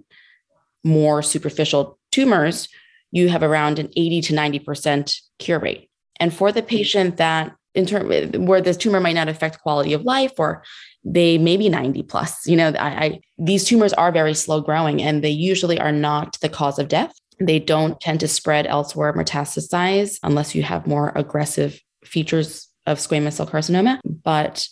more 0.84 1.22
superficial 1.22 2.00
tumors 2.12 2.70
you 3.12 3.30
have 3.30 3.44
around 3.44 3.80
an 3.80 3.90
80 3.96 4.22
to 4.22 4.34
90% 4.34 5.16
cure 5.38 5.60
rate. 5.60 5.90
And 6.20 6.34
for 6.34 6.52
the 6.52 6.64
patient 6.64 7.18
that 7.18 7.56
in 7.76 7.86
term 7.86 8.10
where 8.46 8.62
this 8.62 8.78
tumor 8.78 9.00
might 9.00 9.14
not 9.16 9.30
affect 9.30 9.62
quality 9.62 9.94
of 9.94 10.04
life 10.04 10.34
or 10.38 10.64
they 11.04 11.38
may 11.38 11.58
be 11.58 11.70
90 11.70 12.04
plus 12.04 12.46
you 12.48 12.56
know 12.56 12.70
I, 12.80 13.06
I 13.06 13.20
these 13.38 13.66
tumors 13.66 13.94
are 13.94 14.12
very 14.12 14.34
slow 14.34 14.62
growing 14.62 15.02
and 15.02 15.24
they 15.24 15.30
usually 15.30 15.80
are 15.80 15.92
not 15.92 16.40
the 16.42 16.50
cause 16.50 16.80
of 16.80 16.88
death 16.88 17.14
they 17.40 17.60
don't 17.60 18.00
tend 18.00 18.20
to 18.22 18.28
spread 18.28 18.68
elsewhere, 18.68 19.14
metastasize, 19.14 20.20
unless 20.24 20.56
you 20.56 20.64
have 20.64 20.88
more 20.88 21.12
aggressive 21.16 21.80
features 22.04 22.68
of 22.86 22.98
squamous 22.98 23.34
cell 23.34 23.48
carcinoma. 23.48 24.00
But 24.04 24.68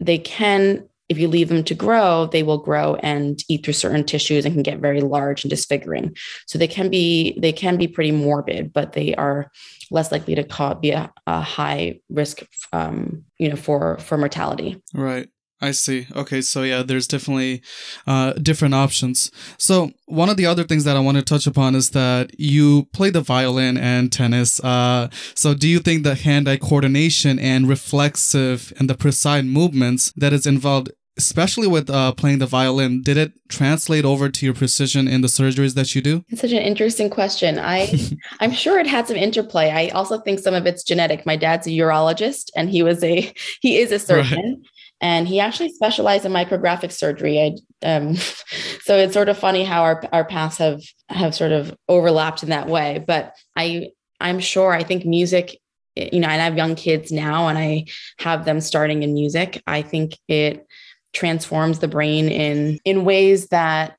they 0.00 0.18
can, 0.18 0.88
if 1.08 1.18
you 1.18 1.28
leave 1.28 1.48
them 1.48 1.64
to 1.64 1.74
grow, 1.74 2.26
they 2.26 2.42
will 2.42 2.58
grow 2.58 2.94
and 2.96 3.42
eat 3.48 3.64
through 3.64 3.74
certain 3.74 4.04
tissues 4.04 4.44
and 4.44 4.54
can 4.54 4.62
get 4.62 4.78
very 4.78 5.00
large 5.00 5.44
and 5.44 5.50
disfiguring. 5.50 6.16
So 6.46 6.58
they 6.58 6.68
can 6.68 6.88
be 6.88 7.38
they 7.38 7.52
can 7.52 7.76
be 7.76 7.88
pretty 7.88 8.12
morbid, 8.12 8.72
but 8.72 8.92
they 8.92 9.14
are 9.16 9.50
less 9.90 10.12
likely 10.12 10.34
to 10.36 10.78
be 10.80 10.92
a, 10.92 11.12
a 11.26 11.40
high 11.40 12.00
risk, 12.08 12.42
um, 12.72 13.24
you 13.38 13.48
know, 13.48 13.56
for 13.56 13.98
for 13.98 14.16
mortality. 14.16 14.80
Right. 14.94 15.28
I 15.62 15.72
see. 15.72 16.06
Okay, 16.16 16.40
so 16.40 16.62
yeah, 16.62 16.82
there's 16.82 17.06
definitely 17.06 17.62
uh, 18.06 18.32
different 18.34 18.74
options. 18.74 19.30
So 19.58 19.90
one 20.06 20.30
of 20.30 20.38
the 20.38 20.46
other 20.46 20.64
things 20.64 20.84
that 20.84 20.96
I 20.96 21.00
want 21.00 21.18
to 21.18 21.22
touch 21.22 21.46
upon 21.46 21.74
is 21.74 21.90
that 21.90 22.38
you 22.40 22.84
play 22.92 23.10
the 23.10 23.20
violin 23.20 23.76
and 23.76 24.10
tennis. 24.10 24.58
Uh, 24.60 25.08
so 25.34 25.52
do 25.52 25.68
you 25.68 25.78
think 25.78 26.02
the 26.02 26.14
hand-eye 26.14 26.56
coordination 26.56 27.38
and 27.38 27.68
reflexive 27.68 28.72
and 28.78 28.88
the 28.88 28.94
precise 28.94 29.44
movements 29.44 30.12
that 30.16 30.32
is 30.32 30.46
involved 30.46 30.90
especially 31.16 31.66
with 31.66 31.90
uh, 31.90 32.12
playing 32.12 32.38
the 32.38 32.46
violin, 32.46 33.02
did 33.02 33.18
it 33.18 33.32
translate 33.48 34.06
over 34.06 34.30
to 34.30 34.46
your 34.46 34.54
precision 34.54 35.06
in 35.06 35.20
the 35.20 35.28
surgeries 35.28 35.74
that 35.74 35.94
you 35.94 36.00
do? 36.00 36.24
It's 36.30 36.40
such 36.40 36.52
an 36.52 36.62
interesting 36.62 37.10
question. 37.10 37.58
I 37.58 37.92
I'm 38.40 38.52
sure 38.52 38.78
it 38.78 38.86
had 38.86 39.06
some 39.06 39.16
interplay. 39.16 39.68
I 39.70 39.88
also 39.88 40.18
think 40.18 40.38
some 40.38 40.54
of 40.54 40.66
it's 40.66 40.82
genetic. 40.82 41.26
My 41.26 41.36
dad's 41.36 41.66
a 41.66 41.70
urologist, 41.70 42.50
and 42.56 42.70
he 42.70 42.82
was 42.82 43.04
a 43.04 43.32
he 43.60 43.78
is 43.78 43.92
a 43.92 43.98
surgeon. 43.98 44.38
Right. 44.38 44.70
And 45.00 45.26
he 45.26 45.40
actually 45.40 45.72
specialized 45.72 46.26
in 46.26 46.32
micrographic 46.32 46.92
surgery. 46.92 47.40
I, 47.40 47.86
um, 47.86 48.16
so 48.82 48.96
it's 48.96 49.14
sort 49.14 49.28
of 49.28 49.38
funny 49.38 49.64
how 49.64 49.82
our, 49.82 50.02
our 50.12 50.24
paths 50.24 50.58
have 50.58 50.80
have 51.08 51.34
sort 51.34 51.52
of 51.52 51.76
overlapped 51.88 52.42
in 52.42 52.50
that 52.50 52.68
way. 52.68 53.02
But 53.06 53.34
I 53.56 53.90
I'm 54.20 54.40
sure 54.40 54.72
I 54.72 54.82
think 54.82 55.04
music 55.04 55.56
you 55.96 56.20
know, 56.20 56.28
and 56.28 56.40
I 56.40 56.44
have 56.44 56.56
young 56.56 56.76
kids 56.76 57.10
now 57.10 57.48
and 57.48 57.58
I 57.58 57.86
have 58.20 58.44
them 58.44 58.60
starting 58.60 59.02
in 59.02 59.12
music. 59.12 59.60
I 59.66 59.82
think 59.82 60.16
it 60.28 60.66
transforms 61.12 61.80
the 61.80 61.88
brain 61.88 62.28
in 62.28 62.78
in 62.84 63.04
ways 63.04 63.48
that 63.48 63.96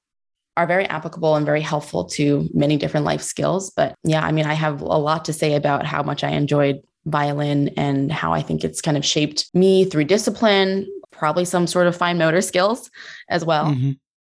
are 0.57 0.67
very 0.67 0.85
applicable 0.85 1.35
and 1.35 1.45
very 1.45 1.61
helpful 1.61 2.05
to 2.05 2.47
many 2.53 2.77
different 2.77 3.05
life 3.05 3.21
skills 3.21 3.69
but 3.75 3.95
yeah 4.03 4.23
i 4.23 4.31
mean 4.31 4.45
i 4.45 4.53
have 4.53 4.81
a 4.81 4.85
lot 4.85 5.25
to 5.25 5.33
say 5.33 5.55
about 5.55 5.85
how 5.85 6.01
much 6.03 6.23
i 6.23 6.29
enjoyed 6.29 6.81
violin 7.05 7.69
and 7.77 8.11
how 8.11 8.31
i 8.33 8.41
think 8.41 8.63
it's 8.63 8.81
kind 8.81 8.97
of 8.97 9.03
shaped 9.05 9.49
me 9.53 9.85
through 9.85 10.03
discipline 10.03 10.87
probably 11.11 11.45
some 11.45 11.67
sort 11.67 11.87
of 11.87 11.95
fine 11.95 12.17
motor 12.17 12.41
skills 12.41 12.89
as 13.29 13.45
well. 13.45 13.65
Mm-hmm. 13.65 13.91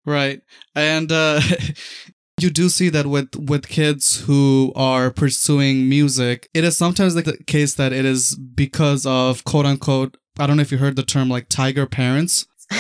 right. 0.06 0.42
And 0.76 1.12
uh 1.12 1.42
you 2.40 2.50
do 2.50 2.70
see 2.70 2.90
that 2.90 3.06
with 3.06 3.36
with 3.36 3.68
kids 3.68 4.22
who 4.22 4.74
are 4.76 5.12
pursuing 5.12 5.88
music 5.88 6.50
it 6.56 6.64
is 6.64 6.76
sometimes 6.76 7.16
like 7.16 7.26
the 7.26 7.38
case 7.44 7.76
that 7.76 7.94
it 7.94 8.04
is 8.04 8.36
because 8.36 9.06
of 9.06 9.44
quote 9.44 9.68
unquote 9.68 10.18
i 10.40 10.48
don't 10.48 10.58
know 10.58 10.62
if 10.62 10.72
you 10.72 10.80
heard 10.80 10.96
the 10.96 11.04
term 11.04 11.30
like 11.30 11.48
tiger 11.50 11.86
parents. 11.86 12.48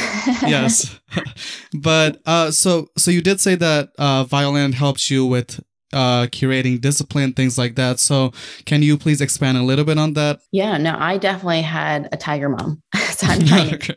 Yes. 0.48 1.00
But 1.74 2.22
uh 2.26 2.50
so 2.52 2.88
so 2.98 3.12
you 3.12 3.22
did 3.22 3.40
say 3.40 3.56
that 3.56 3.90
uh 4.00 4.24
violin 4.24 4.72
helps 4.74 5.12
you 5.12 5.26
with 5.26 5.60
uh 5.94 6.26
curating 6.28 6.80
discipline 6.80 7.34
things 7.34 7.58
like 7.58 7.76
that 7.76 8.00
so 8.00 8.32
can 8.66 8.82
you 8.82 8.98
please 8.98 9.22
expand 9.22 9.58
a 9.58 9.64
little 9.64 9.86
bit 9.86 9.98
on 9.98 10.14
that 10.14 10.40
yeah 10.52 10.78
no 10.78 10.96
i 11.00 11.18
definitely 11.18 11.62
had 11.62 12.08
a 12.12 12.18
tiger 12.18 12.50
mom 12.50 12.82
so 13.12 13.28
okay. 13.74 13.96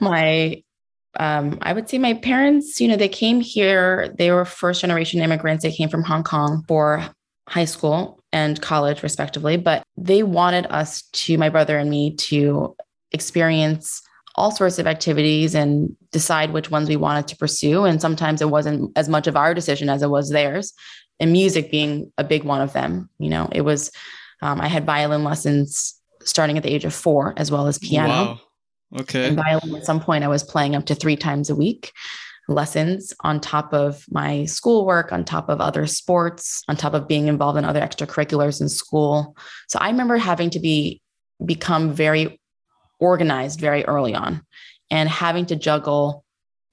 my 0.00 0.62
um, 1.16 1.58
I 1.62 1.72
would 1.72 1.88
say 1.88 1.98
my 1.98 2.14
parents, 2.14 2.80
you 2.80 2.88
know, 2.88 2.96
they 2.96 3.08
came 3.08 3.40
here, 3.40 4.12
they 4.18 4.30
were 4.30 4.44
first 4.44 4.80
generation 4.80 5.20
immigrants. 5.20 5.62
They 5.62 5.70
came 5.70 5.88
from 5.88 6.02
Hong 6.02 6.24
Kong 6.24 6.64
for 6.66 7.08
high 7.48 7.66
school 7.66 8.20
and 8.32 8.60
college, 8.60 9.02
respectively. 9.02 9.56
But 9.56 9.84
they 9.96 10.22
wanted 10.22 10.66
us 10.70 11.02
to, 11.12 11.38
my 11.38 11.48
brother 11.48 11.78
and 11.78 11.88
me, 11.88 12.16
to 12.16 12.74
experience 13.12 14.02
all 14.36 14.50
sorts 14.50 14.80
of 14.80 14.86
activities 14.88 15.54
and 15.54 15.94
decide 16.10 16.52
which 16.52 16.70
ones 16.70 16.88
we 16.88 16.96
wanted 16.96 17.28
to 17.28 17.36
pursue. 17.36 17.84
And 17.84 18.00
sometimes 18.00 18.42
it 18.42 18.50
wasn't 18.50 18.90
as 18.96 19.08
much 19.08 19.28
of 19.28 19.36
our 19.36 19.54
decision 19.54 19.88
as 19.88 20.02
it 20.02 20.10
was 20.10 20.30
theirs, 20.30 20.72
and 21.20 21.32
music 21.32 21.70
being 21.70 22.12
a 22.18 22.24
big 22.24 22.44
one 22.44 22.60
of 22.60 22.72
them. 22.72 23.08
You 23.18 23.30
know, 23.30 23.48
it 23.52 23.62
was, 23.62 23.90
um, 24.42 24.60
I 24.60 24.68
had 24.68 24.84
violin 24.84 25.24
lessons 25.24 26.00
starting 26.22 26.56
at 26.56 26.62
the 26.62 26.72
age 26.72 26.84
of 26.84 26.94
four, 26.94 27.34
as 27.36 27.50
well 27.50 27.66
as 27.66 27.78
piano. 27.78 28.12
Wow. 28.12 28.40
Okay. 29.00 29.28
And 29.28 29.36
violin 29.36 29.74
at 29.76 29.84
some 29.84 30.00
point, 30.00 30.24
I 30.24 30.28
was 30.28 30.42
playing 30.42 30.74
up 30.74 30.86
to 30.86 30.94
three 30.94 31.16
times 31.16 31.50
a 31.50 31.54
week 31.54 31.92
lessons 32.48 33.14
on 33.20 33.40
top 33.40 33.72
of 33.72 34.04
my 34.10 34.44
schoolwork, 34.44 35.12
on 35.12 35.24
top 35.24 35.48
of 35.48 35.60
other 35.60 35.86
sports, 35.86 36.62
on 36.68 36.76
top 36.76 36.94
of 36.94 37.08
being 37.08 37.26
involved 37.26 37.58
in 37.58 37.64
other 37.64 37.80
extracurriculars 37.80 38.60
in 38.60 38.68
school. 38.68 39.36
So 39.68 39.78
I 39.80 39.88
remember 39.90 40.16
having 40.16 40.50
to 40.50 40.60
be 40.60 41.00
become 41.44 41.92
very 41.92 42.40
organized 43.00 43.60
very 43.60 43.84
early 43.86 44.14
on 44.14 44.42
and 44.90 45.08
having 45.08 45.46
to 45.46 45.56
juggle 45.56 46.23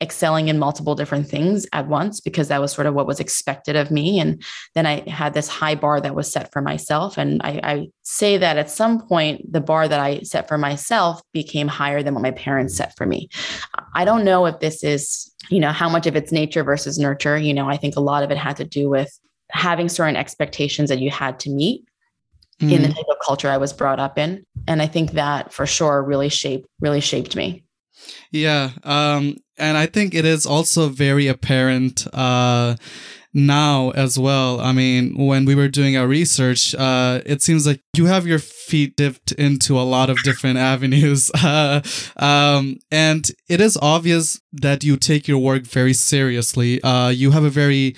excelling 0.01 0.47
in 0.47 0.57
multiple 0.57 0.95
different 0.95 1.27
things 1.27 1.67
at 1.73 1.87
once 1.87 2.19
because 2.19 2.47
that 2.47 2.59
was 2.59 2.71
sort 2.71 2.87
of 2.87 2.93
what 2.93 3.05
was 3.05 3.19
expected 3.19 3.75
of 3.75 3.91
me. 3.91 4.19
And 4.19 4.43
then 4.73 4.85
I 4.85 5.07
had 5.09 5.33
this 5.33 5.47
high 5.47 5.75
bar 5.75 6.01
that 6.01 6.15
was 6.15 6.31
set 6.31 6.51
for 6.51 6.61
myself. 6.61 7.17
And 7.17 7.41
I, 7.43 7.59
I, 7.63 7.87
say 8.03 8.35
that 8.35 8.57
at 8.57 8.69
some 8.69 8.99
point, 9.07 9.49
the 9.49 9.61
bar 9.61 9.87
that 9.87 9.99
I 9.99 10.19
set 10.21 10.47
for 10.47 10.57
myself 10.57 11.21
became 11.31 11.67
higher 11.67 12.03
than 12.03 12.13
what 12.13 12.23
my 12.23 12.31
parents 12.31 12.75
set 12.75 12.97
for 12.97 13.05
me. 13.05 13.29
I 13.93 14.03
don't 14.03 14.25
know 14.25 14.47
if 14.47 14.59
this 14.59 14.83
is, 14.83 15.33
you 15.49 15.59
know, 15.59 15.71
how 15.71 15.87
much 15.87 16.07
of 16.07 16.15
it's 16.15 16.31
nature 16.31 16.63
versus 16.63 16.99
nurture. 16.99 17.37
You 17.37 17.53
know, 17.53 17.69
I 17.69 17.77
think 17.77 17.95
a 17.95 18.01
lot 18.01 18.23
of 18.23 18.31
it 18.31 18.37
had 18.37 18.57
to 18.57 18.65
do 18.65 18.89
with 18.89 19.17
having 19.49 19.87
certain 19.87 20.17
expectations 20.17 20.89
that 20.89 20.99
you 20.99 21.09
had 21.09 21.39
to 21.41 21.49
meet 21.49 21.85
mm. 22.59 22.71
in 22.71 22.81
the 22.81 22.89
mm. 22.89 22.95
type 22.95 23.05
of 23.09 23.17
culture 23.25 23.49
I 23.49 23.57
was 23.57 23.71
brought 23.71 23.99
up 23.99 24.17
in. 24.17 24.45
And 24.67 24.81
I 24.81 24.87
think 24.87 25.11
that 25.11 25.53
for 25.53 25.65
sure 25.65 26.03
really 26.03 26.29
shaped 26.29 26.67
really 26.79 27.01
shaped 27.01 27.35
me. 27.35 27.63
Yeah. 28.31 28.71
Um, 28.83 29.37
and 29.57 29.77
I 29.77 29.85
think 29.85 30.13
it 30.13 30.25
is 30.25 30.45
also 30.45 30.89
very 30.89 31.27
apparent 31.27 32.07
uh, 32.13 32.75
now 33.33 33.91
as 33.91 34.17
well. 34.17 34.59
I 34.59 34.71
mean, 34.71 35.15
when 35.15 35.45
we 35.45 35.55
were 35.55 35.67
doing 35.67 35.95
our 35.97 36.07
research, 36.07 36.73
uh, 36.75 37.21
it 37.25 37.41
seems 37.41 37.65
like 37.67 37.81
you 37.95 38.05
have 38.07 38.27
your 38.27 38.39
feet 38.39 38.95
dipped 38.95 39.31
into 39.33 39.79
a 39.79 39.83
lot 39.83 40.09
of 40.09 40.21
different 40.23 40.57
avenues. 40.71 41.31
Uh, 41.41 41.81
um, 42.17 42.77
and 42.91 43.31
it 43.49 43.59
is 43.59 43.77
obvious 43.81 44.39
that 44.53 44.83
you 44.83 44.95
take 44.95 45.27
your 45.27 45.37
work 45.39 45.63
very 45.63 45.93
seriously. 45.93 46.81
Uh, 46.81 47.09
you 47.09 47.31
have 47.31 47.43
a 47.43 47.49
very 47.49 47.95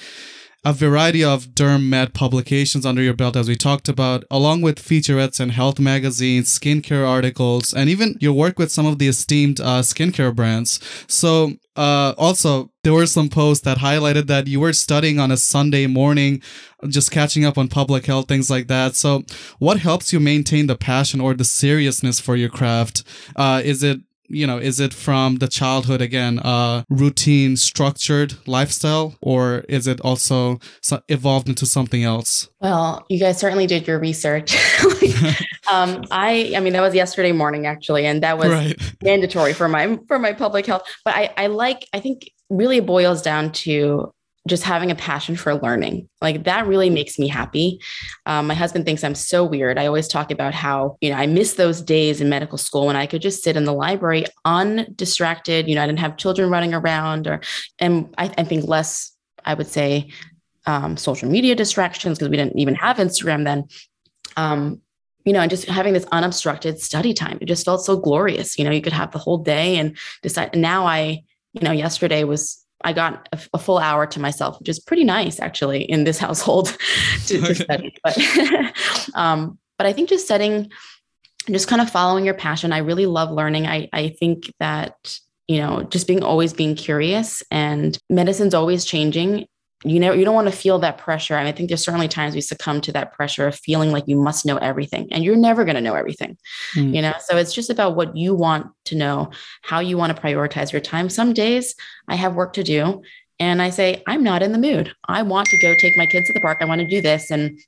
a 0.66 0.72
variety 0.72 1.24
of 1.24 1.48
derm 1.56 1.90
med 1.90 2.14
publications 2.14 2.86
under 2.86 3.02
your 3.02 3.14
belt, 3.14 3.36
as 3.36 3.50
we 3.50 3.56
talked 3.56 3.90
about, 3.90 4.24
along 4.32 4.62
with 4.62 4.78
featurettes 4.78 5.40
and 5.40 5.52
health 5.52 5.80
magazines, 5.80 6.58
skincare 6.58 7.08
articles, 7.08 7.74
and 7.74 7.90
even 7.90 8.16
your 8.22 8.34
work 8.34 8.58
with 8.58 8.72
some 8.72 8.86
of 8.86 8.98
the 8.98 9.08
esteemed 9.08 9.60
uh, 9.60 9.82
skincare 9.82 10.34
brands. 10.34 10.80
So, 11.08 11.54
uh, 11.76 12.14
also, 12.18 12.72
there 12.84 12.94
were 12.94 13.08
some 13.08 13.30
posts 13.30 13.66
that 13.66 13.80
highlighted 13.80 14.28
that 14.28 14.48
you 14.48 14.60
were 14.60 14.74
studying 14.74 15.20
on 15.20 15.32
a 15.32 15.38
Sunday 15.38 15.88
morning, 15.88 16.42
just 16.88 17.12
catching 17.12 17.44
up 17.44 17.58
on 17.58 17.68
public 17.68 18.06
health, 18.06 18.28
things 18.28 18.50
like 18.50 18.68
that. 18.68 18.96
So, 18.96 19.24
what 19.60 19.80
helps 19.80 20.14
you 20.14 20.20
maintain 20.20 20.68
the 20.68 20.78
passion 20.78 21.20
or 21.20 21.34
the 21.34 21.46
seriousness 21.46 22.20
for 22.20 22.36
your 22.36 22.50
craft? 22.50 23.04
Uh, 23.36 23.62
is 23.64 23.84
it 23.84 24.00
you 24.28 24.48
know 24.48 24.58
is 24.58 24.80
it 24.80 24.94
from 24.94 25.38
the 25.38 25.48
childhood 25.48 26.02
again 26.02 26.40
uh 26.40 26.84
routine 26.90 27.56
structured 27.56 28.36
lifestyle 28.48 29.16
or 29.22 29.60
is 29.70 29.88
it 29.88 30.00
also 30.02 30.60
evolved 31.10 31.50
into 31.50 31.66
something 31.66 32.04
else? 32.04 32.50
Well 32.60 33.06
you 33.10 33.20
guys 33.20 33.38
certainly 33.38 33.68
did 33.68 33.88
your 33.88 34.00
research. 34.00 34.56
Um 35.72 36.04
i 36.12 36.52
i 36.58 36.60
mean 36.60 36.74
that 36.74 36.82
was 36.82 36.94
yesterday 36.94 37.32
morning 37.32 37.66
actually 37.66 38.06
and 38.06 38.22
that 38.22 38.38
was 38.38 38.50
right. 38.50 38.94
mandatory 39.02 39.54
for 39.54 39.70
my 39.70 39.98
for 40.08 40.20
my 40.20 40.34
public 40.34 40.66
health. 40.66 40.84
But 41.06 41.16
i 41.16 41.34
i 41.38 41.48
like 41.48 41.88
i 41.94 42.00
think 42.02 42.30
really 42.50 42.80
boils 42.82 43.22
down 43.22 43.52
to 43.52 44.13
just 44.48 44.64
having 44.64 44.92
a 44.92 44.96
passion 44.96 45.36
for 45.36 45.56
learning. 45.56 46.10
Like 46.22 46.44
that 46.44 46.68
really 46.68 46.90
makes 46.90 47.18
me 47.18 47.28
happy. 47.28 47.80
Um, 48.26 48.48
my 48.48 48.54
husband 48.54 48.86
thinks 48.86 49.04
I'm 49.04 49.16
so 49.16 49.46
weird. 49.46 49.78
I 49.78 49.86
always 49.86 50.08
talk 50.08 50.32
about 50.32 50.54
how, 50.54 50.98
you 51.00 51.10
know, 51.10 51.16
I 51.16 51.28
miss 51.28 51.54
those 51.54 51.82
days 51.82 52.20
in 52.20 52.28
medical 52.28 52.58
school 52.58 52.88
when 52.88 52.98
I 52.98 53.06
could 53.06 53.22
just 53.22 53.42
sit 53.42 53.56
in 53.56 53.64
the 53.64 53.74
library 53.74 54.26
undistracted. 54.44 55.68
You 55.70 55.76
know, 55.76 55.84
I 55.84 55.86
didn't 55.86 56.00
have 56.00 56.18
children 56.18 56.50
running 56.50 56.74
around 56.74 57.28
or, 57.28 57.40
and 57.80 58.14
I, 58.18 58.34
I 58.38 58.44
think 58.44 58.66
less, 58.68 59.16
I 59.46 59.54
would 59.54 59.68
say, 59.68 60.10
um, 60.66 60.98
social 60.98 61.30
media 61.30 61.56
distractions 61.56 62.18
because 62.18 62.30
we 62.30 62.38
didn't 62.38 62.58
even 62.58 62.76
have 62.76 62.98
Instagram 62.98 63.46
then. 63.46 63.68
Um, 64.36 64.82
you 65.26 65.32
know, 65.32 65.40
and 65.40 65.50
just 65.50 65.66
having 65.66 65.94
this 65.94 66.06
unobstructed 66.12 66.82
study 66.82 67.14
time, 67.14 67.38
it 67.40 67.46
just 67.46 67.64
felt 67.64 67.84
so 67.84 67.96
glorious. 67.98 68.60
You 68.60 68.66
know, 68.66 68.72
you 68.72 68.82
could 68.82 68.94
have 68.94 69.12
the 69.12 69.20
whole 69.20 69.38
day 69.38 69.78
and 69.78 69.98
decide. 70.22 70.50
And 70.52 70.62
now 70.62 70.86
I, 70.86 71.24
you 71.54 71.62
know, 71.62 71.72
yesterday 71.72 72.26
was 72.26 72.63
I 72.84 72.94
got 72.94 73.30
a, 73.32 73.40
a, 73.54 73.60
full 73.60 73.78
hour 73.78 74.06
to 74.08 74.20
myself, 74.20 74.60
which 74.60 74.70
is 74.70 74.80
pretty 74.80 75.04
nice 75.04 75.40
actually 75.40 75.84
in 75.84 76.04
this 76.04 76.18
household 76.26 76.76
to, 77.28 77.40
to 77.40 77.56
study. 77.56 77.96
But, 78.04 78.18
um, 79.16 79.58
but 79.78 79.88
I 79.88 79.94
think 79.94 80.10
just 80.10 80.28
setting, 80.28 80.72
just 81.50 81.68
kind 81.68 81.82
of 81.82 81.90
following 81.90 82.26
your 82.26 82.34
passion. 82.34 82.74
I 82.74 82.80
really 82.80 83.06
love 83.06 83.32
learning. 83.32 83.68
I, 83.68 83.90
I 83.94 84.10
think 84.10 84.52
that, 84.60 85.18
you 85.48 85.60
know, 85.60 85.84
just 85.84 86.08
being 86.08 86.24
always 86.24 86.54
being 86.54 86.76
curious 86.76 87.44
and 87.52 87.98
medicine's 88.10 88.54
always 88.54 88.86
changing 88.86 89.46
you 89.84 90.00
know 90.00 90.14
you 90.14 90.26
don't 90.26 90.36
want 90.36 90.48
to 90.48 90.56
feel 90.56 90.80
that 90.80 90.98
pressure 90.98 91.36
and 91.36 91.48
i 91.48 91.52
think 91.52 91.70
there's 91.70 91.84
certainly 91.84 92.08
times 92.08 92.36
we 92.36 92.42
succumb 92.42 92.82
to 92.82 92.92
that 92.92 93.14
pressure 93.14 93.48
of 93.48 93.56
feeling 93.56 93.92
like 93.92 94.08
you 94.08 94.16
must 94.16 94.46
know 94.46 94.58
everything 94.58 95.08
and 95.12 95.24
you're 95.24 95.36
never 95.36 95.64
going 95.64 95.76
to 95.76 95.82
know 95.82 95.96
everything 95.96 96.38
mm. 96.76 96.94
you 96.94 97.02
know 97.02 97.14
so 97.20 97.38
it's 97.38 97.54
just 97.54 97.70
about 97.70 97.96
what 97.96 98.16
you 98.16 98.34
want 98.34 98.68
to 98.86 98.96
know 98.96 99.30
how 99.62 99.80
you 99.80 99.98
want 99.98 100.16
to 100.16 100.22
prioritize 100.22 100.72
your 100.72 100.82
time 100.82 101.10
some 101.10 101.34
days 101.34 101.76
i 102.08 102.16
have 102.16 102.36
work 102.36 102.54
to 102.54 102.64
do 102.64 103.02
and 103.40 103.62
i 103.62 103.70
say 103.70 104.04
i'm 104.08 104.24
not 104.24 104.44
in 104.44 104.52
the 104.52 104.58
mood 104.58 104.94
i 105.08 105.22
want 105.22 105.48
to 105.48 105.60
go 105.60 105.74
take 105.76 105.98
my 105.98 106.06
kids 106.06 106.28
to 106.28 106.34
the 106.34 106.42
park 106.42 106.58
i 106.62 106.66
want 106.66 106.82
to 106.82 106.88
do 106.88 107.02
this 107.02 107.30
and 107.32 107.60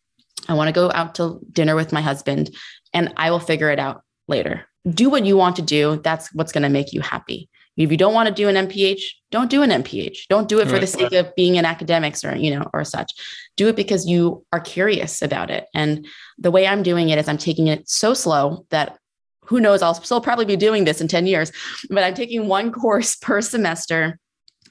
i 0.48 0.54
want 0.54 0.68
to 0.68 0.74
go 0.74 0.92
out 0.94 1.16
to 1.16 1.40
dinner 1.52 1.76
with 1.76 1.92
my 1.92 2.02
husband 2.02 2.50
and 2.94 3.14
i 3.18 3.30
will 3.30 3.40
figure 3.40 3.70
it 3.70 3.80
out 3.80 4.04
later 4.28 4.66
do 4.90 5.10
what 5.10 5.26
you 5.26 5.36
want 5.38 5.56
to 5.56 5.62
do. 5.62 6.00
That's 6.04 6.34
what's 6.34 6.52
going 6.52 6.64
to 6.64 6.70
make 6.70 6.94
you 6.94 7.02
happy. 7.02 7.50
If 7.78 7.92
you 7.92 7.98
don't 7.98 8.14
want 8.14 8.30
to 8.30 8.34
do 8.34 8.48
an 8.48 8.56
MPH, 8.56 9.02
don't 9.32 9.50
do 9.50 9.62
an 9.62 9.70
MPH. 9.70 10.28
Don't 10.30 10.48
do 10.48 10.60
it 10.60 10.68
for 10.68 10.74
right. 10.74 10.82
the 10.82 10.88
sake 10.88 11.12
of 11.12 11.36
being 11.36 11.56
in 11.56 11.66
academics 11.66 12.24
or, 12.24 12.36
you 12.36 12.56
know, 12.56 12.70
or 12.74 12.84
such. 12.84 13.12
Do 13.58 13.68
it 13.68 13.76
because 13.76 14.08
you 14.08 14.46
are 14.54 14.62
curious 14.62 15.22
about 15.22 15.52
it. 15.52 15.66
And 15.74 16.08
the 16.38 16.52
way 16.52 16.68
I'm 16.68 16.84
doing 16.84 17.10
it 17.10 17.20
is 17.20 17.28
I'm 17.28 17.38
taking 17.38 17.68
it 17.68 17.90
so 17.90 18.14
slow 18.14 18.66
that 18.70 18.98
who 19.46 19.60
knows, 19.60 19.82
I'll 19.82 19.94
still 19.94 20.22
probably 20.22 20.46
be 20.46 20.56
doing 20.56 20.86
this 20.86 21.02
in 21.02 21.08
10 21.08 21.28
years, 21.28 21.52
but 21.90 22.04
I'm 22.04 22.14
taking 22.14 22.48
one 22.48 22.72
course 22.82 23.16
per 23.16 23.42
semester. 23.42 24.20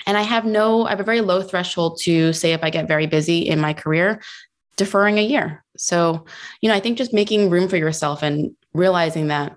And 0.07 0.17
I 0.17 0.23
have 0.23 0.45
no, 0.45 0.87
I 0.87 0.91
have 0.91 1.01
a 1.01 1.05
very 1.05 1.21
low 1.21 1.43
threshold 1.43 2.01
to 2.03 2.33
say 2.33 2.53
if 2.53 2.65
I 2.65 2.71
get 2.71 2.89
very 2.89 3.07
busy 3.07 3.41
in 3.41 3.61
my 3.61 3.73
career, 3.73 4.21
deferring 4.77 5.19
a 5.19 5.23
year. 5.23 5.65
So, 5.77 6.25
you 6.61 6.69
know, 6.69 6.75
I 6.75 6.81
think 6.81 6.99
just 6.99 7.13
making 7.13 7.51
room 7.51 7.69
for 7.69 7.77
yourself 7.77 8.23
and 8.23 8.57
realizing 8.73 9.29
that 9.29 9.57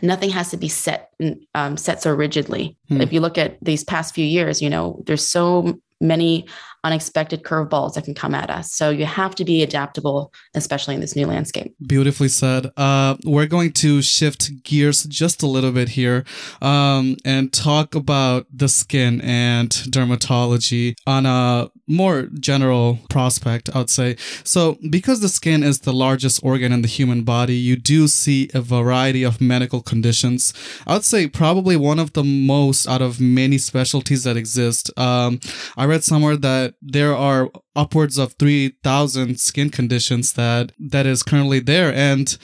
nothing 0.00 0.30
has 0.30 0.50
to 0.50 0.56
be 0.56 0.68
set 0.68 1.10
um, 1.54 1.76
set 1.76 2.02
so 2.02 2.12
rigidly. 2.12 2.76
Hmm. 2.88 3.00
If 3.00 3.12
you 3.12 3.20
look 3.20 3.38
at 3.38 3.58
these 3.62 3.84
past 3.84 4.14
few 4.14 4.24
years, 4.24 4.62
you 4.62 4.70
know, 4.70 5.02
there's 5.06 5.26
so 5.26 5.78
many 6.00 6.46
unexpected 6.84 7.42
curveballs 7.42 7.94
that 7.94 8.04
can 8.04 8.14
come 8.14 8.34
at 8.34 8.50
us. 8.50 8.72
So 8.72 8.90
you 8.90 9.04
have 9.04 9.34
to 9.36 9.44
be 9.44 9.62
adaptable, 9.62 10.32
especially 10.54 10.94
in 10.94 11.00
this 11.00 11.14
new 11.14 11.26
landscape. 11.26 11.74
Beautifully 11.86 12.28
said. 12.28 12.70
Uh, 12.76 13.16
we're 13.24 13.46
going 13.46 13.72
to 13.74 14.02
shift 14.02 14.62
gears 14.64 15.04
just 15.04 15.42
a 15.42 15.46
little 15.46 15.72
bit 15.72 15.90
here 15.90 16.24
um, 16.60 17.16
and 17.24 17.52
talk 17.52 17.94
about 17.94 18.46
the 18.52 18.68
skin 18.68 19.20
and 19.20 19.70
dermatology 19.70 20.94
on 21.06 21.26
a 21.26 21.70
more 21.86 22.28
general 22.40 22.98
prospect, 23.10 23.74
I'd 23.74 23.90
say. 23.90 24.16
So, 24.44 24.78
because 24.90 25.20
the 25.20 25.28
skin 25.28 25.62
is 25.62 25.80
the 25.80 25.92
largest 25.92 26.42
organ 26.42 26.72
in 26.72 26.82
the 26.82 26.88
human 26.88 27.22
body, 27.22 27.54
you 27.54 27.76
do 27.76 28.08
see 28.08 28.48
a 28.54 28.60
variety 28.60 29.22
of 29.22 29.40
medical 29.40 29.82
conditions. 29.82 30.52
I'd 30.86 31.04
say 31.04 31.26
probably 31.28 31.76
one 31.76 31.98
of 31.98 32.14
the 32.14 32.24
most 32.24 32.88
out 32.88 33.02
of 33.02 33.20
many 33.20 33.58
specialties 33.58 34.24
that 34.24 34.36
exist. 34.36 34.90
Um, 34.98 35.40
I 35.76 35.84
read 35.84 36.04
somewhere 36.04 36.36
that 36.36 36.71
there 36.80 37.14
are 37.14 37.50
upwards 37.76 38.18
of 38.18 38.34
3,000 38.34 39.38
skin 39.38 39.70
conditions 39.70 40.32
that 40.34 40.72
that 40.78 41.06
is 41.06 41.22
currently 41.22 41.60
there. 41.60 41.92
And 41.92 42.36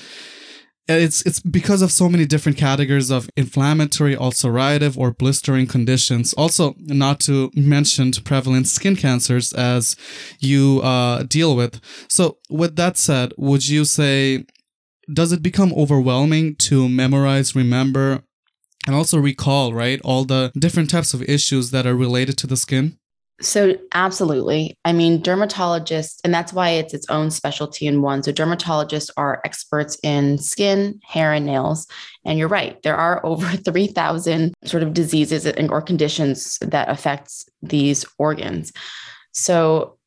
it's 0.89 1.21
it's 1.27 1.41
because 1.41 1.83
of 1.83 1.93
so 1.93 2.09
many 2.09 2.25
different 2.25 2.57
categories 2.57 3.11
of 3.11 3.29
inflammatory, 3.37 4.17
ulcerative, 4.17 4.97
or 4.97 5.13
blistering 5.13 5.67
conditions. 5.67 6.33
Also, 6.33 6.75
not 6.79 7.21
to 7.21 7.51
mention 7.55 8.11
prevalent 8.25 8.67
skin 8.67 8.97
cancers 8.97 9.53
as 9.53 9.97
you 10.41 10.81
uh, 10.83 11.25
deal 11.25 11.55
with. 11.55 11.81
So, 12.09 12.39
with 12.49 12.77
that 12.77 12.97
said, 12.97 13.35
would 13.37 13.69
you 13.69 13.85
say 13.85 14.47
does 15.13 15.33
it 15.33 15.43
become 15.43 15.73
overwhelming 15.75 16.55
to 16.57 16.89
memorize, 16.89 17.55
remember, 17.55 18.23
and 18.87 18.95
also 18.95 19.19
recall 19.19 19.73
right 19.73 20.01
all 20.03 20.25
the 20.25 20.53
different 20.59 20.91
types 20.91 21.15
of 21.15 21.23
issues 21.23 21.71
that 21.71 21.87
are 21.87 21.97
related 21.97 22.37
to 22.39 22.47
the 22.47 22.57
skin? 22.57 22.98
So, 23.41 23.77
absolutely. 23.95 24.77
I 24.85 24.93
mean, 24.93 25.23
dermatologists, 25.23 26.19
and 26.25 26.35
that's 26.35 26.53
why 26.53 26.71
it's 26.71 26.93
its 26.93 27.09
own 27.09 27.31
specialty 27.31 27.87
in 27.87 28.03
one. 28.03 28.25
So, 28.25 28.33
dermatologists 28.33 29.11
are 29.17 29.41
experts 29.45 29.97
in 30.03 30.39
skin, 30.39 30.99
hair, 31.05 31.33
and 31.33 31.47
nails. 31.47 31.87
And 32.25 32.37
you're 32.37 32.49
right, 32.49 32.83
there 32.83 32.97
are 32.97 33.25
over 33.25 33.47
3,000 33.47 34.55
sort 34.65 34.83
of 34.83 34.93
diseases 34.93 35.47
or 35.47 35.83
conditions 35.83 36.59
that 36.63 36.89
affects 36.89 37.49
these 37.63 38.05
organs. 38.19 38.73
So, 39.33 39.99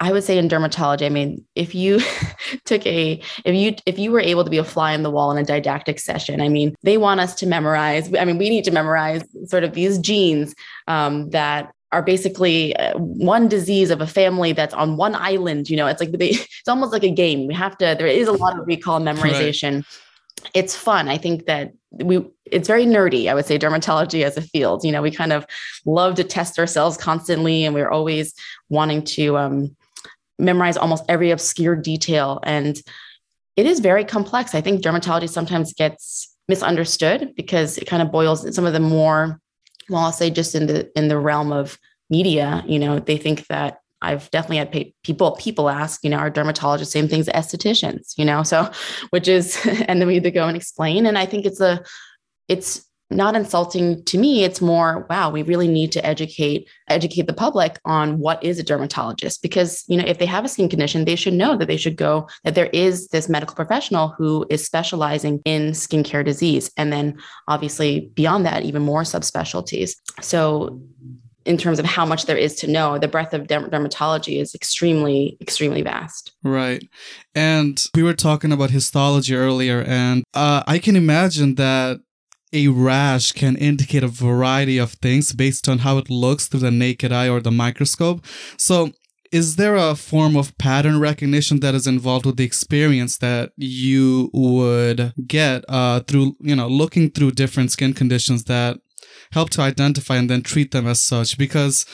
I 0.00 0.12
would 0.12 0.24
say 0.24 0.38
in 0.38 0.48
dermatology, 0.48 1.06
I 1.06 1.10
mean, 1.10 1.44
if 1.54 1.76
you 1.76 2.00
took 2.64 2.84
a, 2.86 3.20
if 3.44 3.54
you, 3.54 3.76
if 3.86 4.00
you 4.00 4.10
were 4.10 4.20
able 4.20 4.42
to 4.44 4.50
be 4.50 4.58
a 4.58 4.64
fly 4.64 4.92
in 4.92 5.04
the 5.04 5.10
wall 5.10 5.30
in 5.30 5.38
a 5.38 5.44
didactic 5.44 6.00
session, 6.00 6.40
I 6.40 6.48
mean, 6.48 6.74
they 6.82 6.98
want 6.98 7.20
us 7.20 7.36
to 7.36 7.46
memorize. 7.46 8.12
I 8.14 8.24
mean, 8.24 8.38
we 8.38 8.50
need 8.50 8.64
to 8.64 8.70
memorize 8.72 9.22
sort 9.46 9.64
of 9.64 9.74
these 9.74 9.98
genes 9.98 10.54
um, 10.86 11.30
that 11.30 11.72
are 11.92 12.02
basically 12.02 12.76
uh, 12.76 12.96
one 12.98 13.48
disease 13.48 13.90
of 13.90 14.00
a 14.00 14.06
family 14.06 14.52
that's 14.52 14.74
on 14.74 14.96
one 14.96 15.14
island. 15.14 15.70
You 15.70 15.76
know, 15.76 15.86
it's 15.86 16.00
like 16.00 16.12
they, 16.12 16.28
it's 16.30 16.68
almost 16.68 16.92
like 16.92 17.04
a 17.04 17.10
game. 17.10 17.46
We 17.46 17.54
have 17.54 17.76
to. 17.78 17.96
There 17.98 18.06
is 18.06 18.28
a 18.28 18.32
lot 18.32 18.58
of 18.58 18.66
recall 18.66 19.00
memorization. 19.00 19.76
Right. 19.76 19.84
It's 20.54 20.76
fun. 20.76 21.08
I 21.08 21.18
think 21.18 21.46
that 21.46 21.72
we. 21.90 22.24
It's 22.44 22.68
very 22.68 22.86
nerdy. 22.86 23.28
I 23.28 23.34
would 23.34 23.46
say 23.46 23.58
dermatology 23.58 24.22
as 24.22 24.36
a 24.36 24.42
field. 24.42 24.84
You 24.84 24.92
know, 24.92 25.02
we 25.02 25.10
kind 25.10 25.32
of 25.32 25.46
love 25.84 26.14
to 26.16 26.24
test 26.24 26.58
ourselves 26.58 26.96
constantly, 26.96 27.64
and 27.64 27.74
we're 27.74 27.90
always 27.90 28.34
wanting 28.68 29.02
to 29.04 29.36
um, 29.36 29.76
memorize 30.38 30.76
almost 30.76 31.04
every 31.08 31.30
obscure 31.30 31.76
detail. 31.76 32.40
And 32.42 32.80
it 33.56 33.66
is 33.66 33.80
very 33.80 34.04
complex. 34.04 34.54
I 34.54 34.60
think 34.60 34.82
dermatology 34.82 35.28
sometimes 35.28 35.72
gets 35.72 36.34
misunderstood 36.48 37.34
because 37.34 37.76
it 37.76 37.86
kind 37.86 38.02
of 38.02 38.10
boils 38.10 38.54
some 38.54 38.64
of 38.64 38.72
the 38.72 38.80
more 38.80 39.40
well 39.88 40.02
i'll 40.02 40.12
say 40.12 40.30
just 40.30 40.54
in 40.54 40.66
the 40.66 40.90
in 40.98 41.08
the 41.08 41.18
realm 41.18 41.52
of 41.52 41.78
media 42.10 42.64
you 42.66 42.78
know 42.78 42.98
they 42.98 43.16
think 43.16 43.46
that 43.46 43.80
I've 44.00 44.30
definitely 44.30 44.58
had 44.58 44.94
people 45.02 45.32
people 45.32 45.68
ask, 45.68 46.04
you 46.04 46.10
know, 46.10 46.18
our 46.18 46.30
dermatologists 46.30 46.86
same 46.86 47.08
things 47.08 47.28
as 47.28 47.46
estheticians, 47.46 48.16
you 48.16 48.24
know, 48.24 48.42
so 48.42 48.70
which 49.10 49.26
is, 49.26 49.58
and 49.66 50.00
then 50.00 50.06
we 50.06 50.14
have 50.14 50.22
to 50.22 50.30
go 50.30 50.46
and 50.46 50.56
explain. 50.56 51.06
And 51.06 51.18
I 51.18 51.26
think 51.26 51.44
it's 51.44 51.60
a, 51.60 51.82
it's 52.46 52.87
not 53.10 53.34
insulting 53.34 54.04
to 54.04 54.18
me. 54.18 54.44
It's 54.44 54.60
more, 54.60 55.06
wow, 55.08 55.30
we 55.30 55.42
really 55.42 55.68
need 55.68 55.92
to 55.92 56.04
educate 56.04 56.68
educate 56.88 57.26
the 57.26 57.32
public 57.32 57.78
on 57.84 58.18
what 58.18 58.42
is 58.42 58.58
a 58.58 58.62
dermatologist 58.62 59.42
because 59.42 59.84
you 59.88 59.96
know 59.96 60.04
if 60.06 60.18
they 60.18 60.26
have 60.26 60.44
a 60.44 60.48
skin 60.48 60.68
condition, 60.68 61.04
they 61.04 61.16
should 61.16 61.34
know 61.34 61.56
that 61.56 61.66
they 61.66 61.76
should 61.76 61.96
go 61.96 62.28
that 62.44 62.54
there 62.54 62.70
is 62.72 63.08
this 63.08 63.28
medical 63.28 63.54
professional 63.54 64.08
who 64.18 64.46
is 64.50 64.64
specializing 64.64 65.40
in 65.44 65.72
skincare 65.72 66.24
disease, 66.24 66.70
and 66.76 66.92
then 66.92 67.16
obviously 67.46 68.10
beyond 68.14 68.44
that, 68.44 68.64
even 68.64 68.82
more 68.82 69.02
subspecialties. 69.02 69.96
So 70.20 70.80
in 71.44 71.56
terms 71.56 71.78
of 71.78 71.86
how 71.86 72.04
much 72.04 72.26
there 72.26 72.36
is 72.36 72.54
to 72.56 72.66
know 72.66 72.98
the 72.98 73.08
breadth 73.08 73.32
of 73.32 73.46
dermatology 73.46 74.38
is 74.38 74.54
extremely 74.54 75.38
extremely 75.40 75.80
vast 75.80 76.32
right 76.42 76.86
and 77.34 77.86
we 77.94 78.02
were 78.02 78.12
talking 78.12 78.52
about 78.52 78.70
histology 78.70 79.34
earlier 79.34 79.82
and 79.86 80.24
uh, 80.34 80.62
i 80.66 80.78
can 80.78 80.94
imagine 80.94 81.54
that 81.54 82.00
a 82.52 82.68
rash 82.68 83.32
can 83.32 83.56
indicate 83.56 84.02
a 84.02 84.08
variety 84.08 84.78
of 84.78 84.92
things 84.92 85.32
based 85.32 85.68
on 85.68 85.78
how 85.78 85.98
it 85.98 86.10
looks 86.10 86.46
through 86.46 86.60
the 86.60 86.70
naked 86.70 87.12
eye 87.12 87.28
or 87.28 87.40
the 87.40 87.50
microscope. 87.50 88.24
So, 88.56 88.92
is 89.30 89.56
there 89.56 89.76
a 89.76 89.94
form 89.94 90.36
of 90.36 90.56
pattern 90.56 91.00
recognition 91.00 91.60
that 91.60 91.74
is 91.74 91.86
involved 91.86 92.24
with 92.24 92.38
the 92.38 92.44
experience 92.44 93.18
that 93.18 93.52
you 93.56 94.30
would 94.32 95.12
get 95.26 95.64
uh, 95.68 96.00
through, 96.00 96.36
you 96.40 96.56
know, 96.56 96.66
looking 96.66 97.10
through 97.10 97.32
different 97.32 97.70
skin 97.70 97.92
conditions 97.92 98.44
that 98.44 98.78
help 99.32 99.50
to 99.50 99.60
identify 99.60 100.16
and 100.16 100.30
then 100.30 100.42
treat 100.42 100.70
them 100.70 100.86
as 100.86 101.00
such? 101.00 101.36
Because 101.36 101.84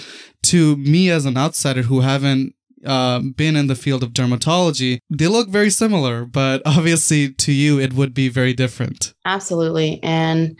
to 0.44 0.76
me, 0.76 1.10
as 1.10 1.26
an 1.26 1.36
outsider 1.36 1.82
who 1.82 2.00
haven't 2.00 2.54
uh, 2.84 3.20
been 3.20 3.56
in 3.56 3.66
the 3.66 3.74
field 3.74 4.02
of 4.02 4.10
dermatology, 4.10 4.98
they 5.10 5.26
look 5.26 5.48
very 5.48 5.70
similar, 5.70 6.24
but 6.24 6.62
obviously 6.66 7.32
to 7.32 7.52
you, 7.52 7.80
it 7.80 7.92
would 7.92 8.14
be 8.14 8.28
very 8.28 8.52
different. 8.52 9.14
Absolutely. 9.24 10.02
And 10.02 10.58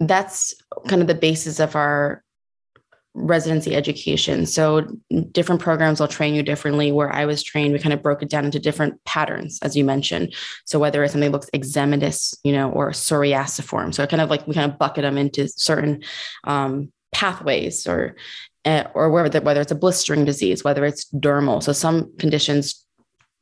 that's 0.00 0.54
kind 0.88 1.02
of 1.02 1.08
the 1.08 1.14
basis 1.14 1.60
of 1.60 1.76
our 1.76 2.22
residency 3.14 3.74
education. 3.74 4.46
So 4.46 4.86
different 5.32 5.60
programs 5.60 6.00
will 6.00 6.08
train 6.08 6.34
you 6.34 6.42
differently. 6.42 6.92
Where 6.92 7.12
I 7.12 7.24
was 7.24 7.42
trained, 7.42 7.72
we 7.72 7.78
kind 7.78 7.92
of 7.92 8.02
broke 8.02 8.22
it 8.22 8.30
down 8.30 8.44
into 8.44 8.60
different 8.60 9.02
patterns, 9.04 9.58
as 9.62 9.76
you 9.76 9.84
mentioned. 9.84 10.34
So 10.64 10.78
whether 10.78 11.02
it's 11.02 11.12
something 11.12 11.32
looks 11.32 11.50
eczematous, 11.54 12.36
you 12.44 12.52
know, 12.52 12.70
or 12.70 12.90
psoriasiform. 12.90 13.94
So 13.94 14.06
kind 14.06 14.20
of 14.20 14.30
like 14.30 14.46
we 14.46 14.54
kind 14.54 14.70
of 14.70 14.78
bucket 14.78 15.02
them 15.02 15.18
into 15.18 15.48
certain 15.48 16.02
um, 16.44 16.92
pathways 17.12 17.86
or 17.86 18.16
uh, 18.64 18.84
or 18.94 19.10
whether 19.10 19.40
whether 19.40 19.60
it's 19.60 19.72
a 19.72 19.76
blistering 19.76 20.24
disease, 20.24 20.64
whether 20.64 20.84
it's 20.84 21.06
dermal. 21.12 21.62
So 21.62 21.72
some 21.72 22.14
conditions, 22.18 22.84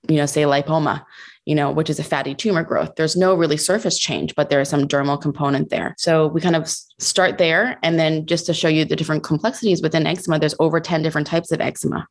you 0.08 0.16
know, 0.16 0.26
say 0.26 0.42
lipoma, 0.42 1.04
you 1.44 1.54
know, 1.54 1.70
which 1.70 1.90
is 1.90 1.98
a 1.98 2.04
fatty 2.04 2.34
tumor 2.34 2.62
growth. 2.62 2.94
There's 2.96 3.16
no 3.16 3.34
really 3.34 3.56
surface 3.56 3.98
change, 3.98 4.34
but 4.34 4.50
there 4.50 4.60
is 4.60 4.68
some 4.68 4.86
dermal 4.86 5.20
component 5.20 5.70
there. 5.70 5.94
So 5.98 6.28
we 6.28 6.40
kind 6.40 6.56
of 6.56 6.68
start 6.98 7.38
there, 7.38 7.78
and 7.82 7.98
then 7.98 8.26
just 8.26 8.46
to 8.46 8.54
show 8.54 8.68
you 8.68 8.84
the 8.84 8.96
different 8.96 9.24
complexities 9.24 9.82
within 9.82 10.06
eczema, 10.06 10.38
there's 10.38 10.54
over 10.60 10.80
ten 10.80 11.02
different 11.02 11.26
types 11.26 11.50
of 11.52 11.60
eczema. 11.60 12.06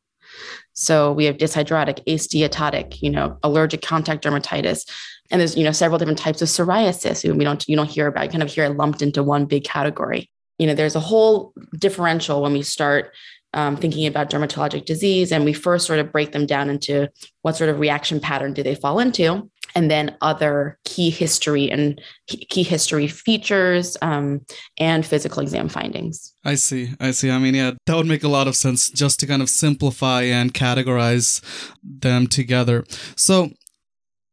So 0.74 1.12
we 1.12 1.24
have 1.24 1.38
dyshidrotic, 1.38 2.04
asteatotic, 2.06 3.02
you 3.02 3.10
know, 3.10 3.38
allergic 3.42 3.82
contact 3.82 4.22
dermatitis, 4.22 4.88
and 5.30 5.40
there's 5.40 5.56
you 5.56 5.64
know 5.64 5.72
several 5.72 5.98
different 5.98 6.18
types 6.18 6.42
of 6.42 6.48
psoriasis. 6.48 7.24
We 7.34 7.44
don't 7.44 7.66
you 7.68 7.76
don't 7.76 7.90
hear 7.90 8.06
about. 8.06 8.24
You 8.24 8.30
kind 8.30 8.42
of 8.42 8.52
hear 8.52 8.64
it 8.64 8.76
lumped 8.76 9.00
into 9.00 9.22
one 9.22 9.46
big 9.46 9.64
category 9.64 10.30
you 10.58 10.66
know, 10.66 10.74
there's 10.74 10.96
a 10.96 11.00
whole 11.00 11.54
differential 11.78 12.42
when 12.42 12.52
we 12.52 12.62
start 12.62 13.12
um, 13.54 13.76
thinking 13.76 14.06
about 14.06 14.30
dermatologic 14.30 14.84
disease, 14.84 15.32
and 15.32 15.44
we 15.44 15.52
first 15.52 15.86
sort 15.86 15.98
of 15.98 16.12
break 16.12 16.32
them 16.32 16.46
down 16.46 16.68
into 16.68 17.08
what 17.42 17.56
sort 17.56 17.70
of 17.70 17.80
reaction 17.80 18.20
pattern 18.20 18.52
do 18.52 18.62
they 18.62 18.74
fall 18.74 18.98
into, 18.98 19.50
and 19.74 19.90
then 19.90 20.16
other 20.20 20.78
key 20.84 21.08
history 21.08 21.70
and 21.70 22.00
key 22.26 22.62
history 22.62 23.06
features 23.06 23.96
um, 24.02 24.40
and 24.78 25.06
physical 25.06 25.42
exam 25.42 25.68
findings. 25.68 26.34
I 26.44 26.56
see. 26.56 26.90
I 27.00 27.12
see. 27.12 27.30
I 27.30 27.38
mean, 27.38 27.54
yeah, 27.54 27.72
that 27.86 27.96
would 27.96 28.06
make 28.06 28.24
a 28.24 28.28
lot 28.28 28.48
of 28.48 28.56
sense 28.56 28.90
just 28.90 29.18
to 29.20 29.26
kind 29.26 29.40
of 29.40 29.48
simplify 29.48 30.22
and 30.22 30.52
categorize 30.52 31.42
them 31.82 32.26
together. 32.26 32.84
So, 33.16 33.50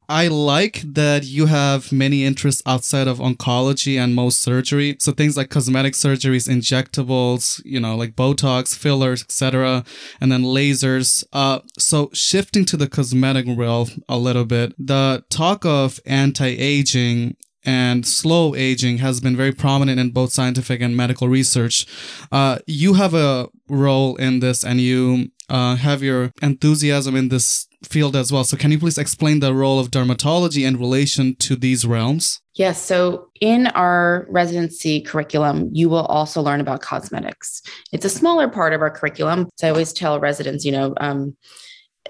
I 0.08 0.28
like 0.28 0.82
that 0.82 1.26
you 1.26 1.48
have 1.48 1.92
many 1.92 2.24
interests 2.24 2.62
outside 2.66 3.08
of 3.08 3.20
oncology 3.20 3.98
and 3.98 4.16
Mohs 4.16 4.34
surgery. 4.34 4.98
So 5.00 5.12
things 5.12 5.38
like 5.38 5.50
cosmetic 5.50 5.94
surgeries, 5.94 6.50
injectables, 6.50 7.62
you 7.66 7.80
know, 7.80 7.96
like 7.96 8.16
Botox, 8.16 8.76
fillers, 8.76 9.24
etc., 9.24 9.84
and 10.22 10.32
then 10.32 10.44
lasers. 10.44 11.24
Uh, 11.34 11.60
so 11.78 12.10
shifting 12.14 12.66
to 12.66 12.78
the 12.78 12.88
cosmetic 12.88 13.46
realm 13.48 14.04
a 14.08 14.18
little 14.18 14.46
bit, 14.46 14.74
the 14.78 15.24
talk 15.30 15.66
of 15.66 16.00
anti-aging 16.06 17.36
and 17.66 18.06
slow 18.06 18.56
aging 18.56 19.00
has 19.00 19.20
been 19.20 19.36
very 19.36 19.52
prominent 19.52 20.00
in 20.00 20.12
both 20.12 20.32
scientific 20.32 20.82
and 20.82 20.96
medical 20.96 21.28
research. 21.28 21.88
Uh, 22.32 22.60
you 22.68 22.94
have 22.94 23.14
a 23.14 23.50
role 23.68 24.16
in 24.18 24.40
this, 24.40 24.64
and 24.64 24.80
you 24.80 25.32
uh, 25.50 25.76
have 25.76 26.04
your 26.04 26.32
enthusiasm 26.42 27.16
in 27.16 27.30
this 27.30 27.68
field 27.86 28.16
as 28.16 28.32
well. 28.32 28.44
So, 28.44 28.58
can 28.58 28.72
you 28.72 28.80
please 28.80 28.98
explain 28.98 29.40
the 29.40 29.54
role 29.54 29.80
of 29.80 29.92
dermatology 29.92 30.68
in 30.68 30.78
relation 30.78 31.36
to 31.38 31.56
these 31.56 31.86
realms? 31.86 32.42
Yes. 32.56 32.82
So, 32.82 33.30
in 33.42 33.68
our 33.68 34.26
residency 34.30 35.02
curriculum, 35.02 35.70
you 35.72 35.90
will 35.90 36.06
also 36.06 36.42
learn 36.42 36.62
about 36.62 36.82
cosmetics. 36.82 37.62
It's 37.92 38.06
a 38.06 38.10
smaller 38.10 38.48
part 38.48 38.74
of 38.74 38.82
our 38.82 38.92
curriculum. 38.92 39.50
So, 39.58 39.68
I 39.68 39.70
always 39.72 39.94
tell 39.94 40.20
residents, 40.20 40.66
you 40.66 40.72
know, 40.72 40.94
um, 40.98 41.36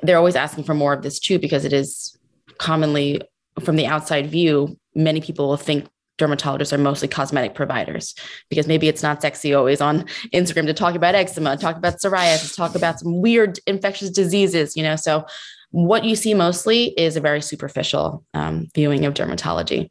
they're 0.02 0.18
always 0.18 0.36
asking 0.36 0.64
for 0.64 0.74
more 0.74 0.94
of 0.94 1.04
this 1.04 1.20
too, 1.20 1.40
because 1.40 1.66
it 1.66 1.74
is 1.74 2.18
commonly 2.58 3.22
from 3.62 3.76
the 3.76 3.88
outside 3.88 4.30
view, 4.30 4.78
many 4.96 5.22
people 5.22 5.48
will 5.48 5.58
think 5.58 5.88
dermatologists 6.18 6.72
are 6.72 6.78
mostly 6.78 7.08
cosmetic 7.08 7.56
providers 7.56 8.16
because 8.50 8.68
maybe 8.68 8.88
it's 8.88 9.04
not 9.04 9.22
sexy 9.22 9.54
always 9.54 9.82
on 9.82 10.06
Instagram 10.34 10.66
to 10.66 10.74
talk 10.74 10.96
about 10.96 11.16
eczema, 11.16 11.58
talk 11.58 11.76
about 11.76 11.96
psoriasis, 11.96 12.56
talk 12.56 12.76
about 12.76 13.00
some 13.00 13.22
weird 13.22 13.60
infectious 13.68 14.10
diseases, 14.10 14.78
you 14.78 14.84
know. 14.84 14.96
So 14.96 15.26
what 15.72 16.06
you 16.06 16.16
see 16.16 16.34
mostly 16.34 16.86
is 16.98 17.16
a 17.16 17.22
very 17.22 17.42
superficial 17.42 18.24
um, 18.34 18.68
viewing 18.74 19.06
of 19.06 19.14
dermatology 19.14 19.90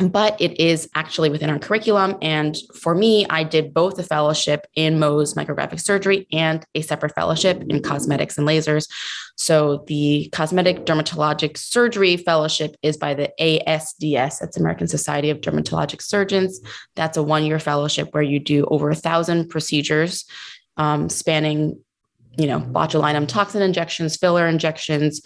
but 0.00 0.40
it 0.40 0.60
is 0.60 0.88
actually 0.94 1.30
within 1.30 1.50
our 1.50 1.58
curriculum. 1.58 2.16
And 2.20 2.56
for 2.74 2.94
me, 2.94 3.26
I 3.30 3.42
did 3.42 3.72
both 3.72 3.98
a 3.98 4.02
fellowship 4.02 4.66
in 4.74 4.98
Mohs 4.98 5.34
micrographic 5.34 5.80
surgery 5.80 6.26
and 6.32 6.64
a 6.74 6.82
separate 6.82 7.14
fellowship 7.14 7.62
in 7.68 7.82
cosmetics 7.82 8.36
and 8.36 8.46
lasers. 8.46 8.88
So 9.36 9.84
the 9.86 10.28
cosmetic 10.32 10.84
dermatologic 10.84 11.56
surgery 11.56 12.16
fellowship 12.16 12.76
is 12.82 12.96
by 12.96 13.14
the 13.14 13.30
ASDS, 13.40 14.40
that's 14.40 14.56
American 14.56 14.88
Society 14.88 15.30
of 15.30 15.40
Dermatologic 15.40 16.02
Surgeons. 16.02 16.60
That's 16.96 17.16
a 17.16 17.22
one 17.22 17.44
year 17.44 17.58
fellowship 17.58 18.08
where 18.12 18.22
you 18.22 18.40
do 18.40 18.66
over 18.66 18.90
a 18.90 18.96
thousand 18.96 19.48
procedures 19.48 20.24
um, 20.76 21.08
spanning 21.08 21.80
you 22.36 22.46
know, 22.46 22.60
botulinum 22.60 23.26
toxin 23.26 23.62
injections, 23.62 24.16
filler 24.16 24.46
injections, 24.46 25.20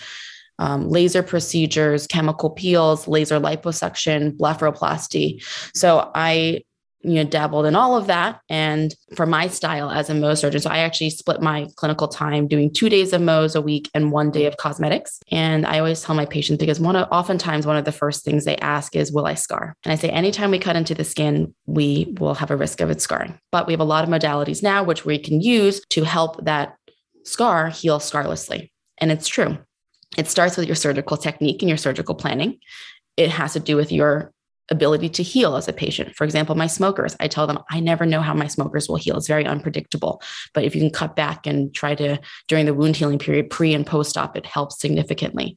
um, 0.59 0.88
laser 0.88 1.23
procedures, 1.23 2.07
chemical 2.07 2.51
peels, 2.51 3.09
laser 3.09 3.41
liposuction, 3.41 4.37
blepharoplasty. 4.37 5.43
So 5.75 6.11
I, 6.15 6.62
you 7.05 7.15
know, 7.15 7.25
dabbled 7.25 7.67
in 7.67 7.75
all 7.75 7.97
of 7.97 8.07
that. 8.07 8.41
And 8.49 8.95
for 9.17 9.27
my 9.27 9.49
style 9.49 9.91
as 9.91 10.09
a 10.09 10.12
Mohs 10.12 10.38
surgeon, 10.38 10.61
so 10.61 10.71
I 10.71 10.79
actually 10.79 11.11
split 11.11 11.43
my 11.43 11.67
clinical 11.75 12.07
time 12.07 12.47
doing 12.47 12.73
two 12.73 12.88
days 12.88 13.12
of 13.12 13.21
Mohs 13.21 13.57
a 13.57 13.61
week 13.61 13.91
and 13.93 14.12
one 14.12 14.31
day 14.31 14.45
of 14.45 14.57
cosmetics. 14.57 15.19
And 15.33 15.67
I 15.67 15.81
always 15.81 16.01
tell 16.01 16.15
my 16.15 16.27
patients 16.27 16.61
because 16.61 16.79
one 16.79 16.95
of 16.95 17.09
oftentimes 17.11 17.67
one 17.67 17.77
of 17.77 17.85
the 17.85 17.91
first 17.91 18.25
things 18.25 18.45
they 18.45 18.57
ask 18.59 18.95
is, 18.95 19.11
"Will 19.12 19.27
I 19.27 19.35
scar?" 19.35 19.75
And 19.85 19.93
I 19.93 19.97
say, 19.97 20.11
anytime 20.11 20.53
we 20.53 20.61
cut 20.61 20.77
into 20.77 20.95
the 20.95 21.03
skin, 21.03 21.53
we 21.67 22.15
will 22.21 22.35
have 22.35 22.53
a 22.53 22.57
risk 22.57 22.81
of 22.81 22.88
it 22.88 23.01
scarring. 23.01 23.37
But 23.51 23.67
we 23.67 23.73
have 23.73 23.81
a 23.81 23.85
lot 23.85 24.05
of 24.05 24.11
modalities 24.11 24.62
now 24.62 24.85
which 24.85 25.05
we 25.05 25.19
can 25.19 25.41
use 25.41 25.81
to 25.91 26.05
help 26.05 26.45
that 26.45 26.77
scar 27.25 27.69
heal 27.69 27.99
scarlessly. 27.99 28.71
And 28.99 29.11
it's 29.11 29.29
true. 29.29 29.59
It 30.17 30.29
starts 30.29 30.57
with 30.57 30.67
your 30.67 30.77
surgical 30.77 31.17
technique 31.17 31.63
and 31.63 31.69
your 31.69 31.79
surgical 31.79 32.15
planning. 32.15 32.59
It 33.17 33.31
has 33.31 33.55
to 33.55 33.61
do 33.61 33.77
with 33.77 33.91
your 33.91 34.33
ability 34.71 35.09
to 35.09 35.23
heal 35.23 35.57
as 35.57 35.69
a 35.69 35.73
patient. 35.73 36.15
For 36.17 36.25
example, 36.25 36.55
my 36.55 36.67
smokers, 36.67 37.17
I 37.21 37.29
tell 37.29 37.47
them, 37.47 37.59
I 37.71 37.81
never 37.81 38.07
know 38.07 38.21
how 38.21 38.33
my 38.33 38.47
smokers 38.47 38.89
will 38.89 38.97
heal. 38.97 39.17
It's 39.17 39.29
very 39.29 39.45
unpredictable. 39.45 40.23
But 40.55 40.65
if 40.65 40.75
you 40.75 40.81
can 40.81 40.91
cut 40.91 41.17
back 41.17 41.47
and 41.47 41.75
try 41.75 41.95
to, 41.97 42.19
during 42.49 42.67
the 42.67 42.75
wound 42.75 42.97
healing 42.97 43.19
period, 43.19 43.51
pre 43.51 43.75
and 43.75 43.87
post 43.87 44.17
op, 44.17 44.37
it 44.37 44.47
helps 44.47 44.81
significantly. 44.81 45.57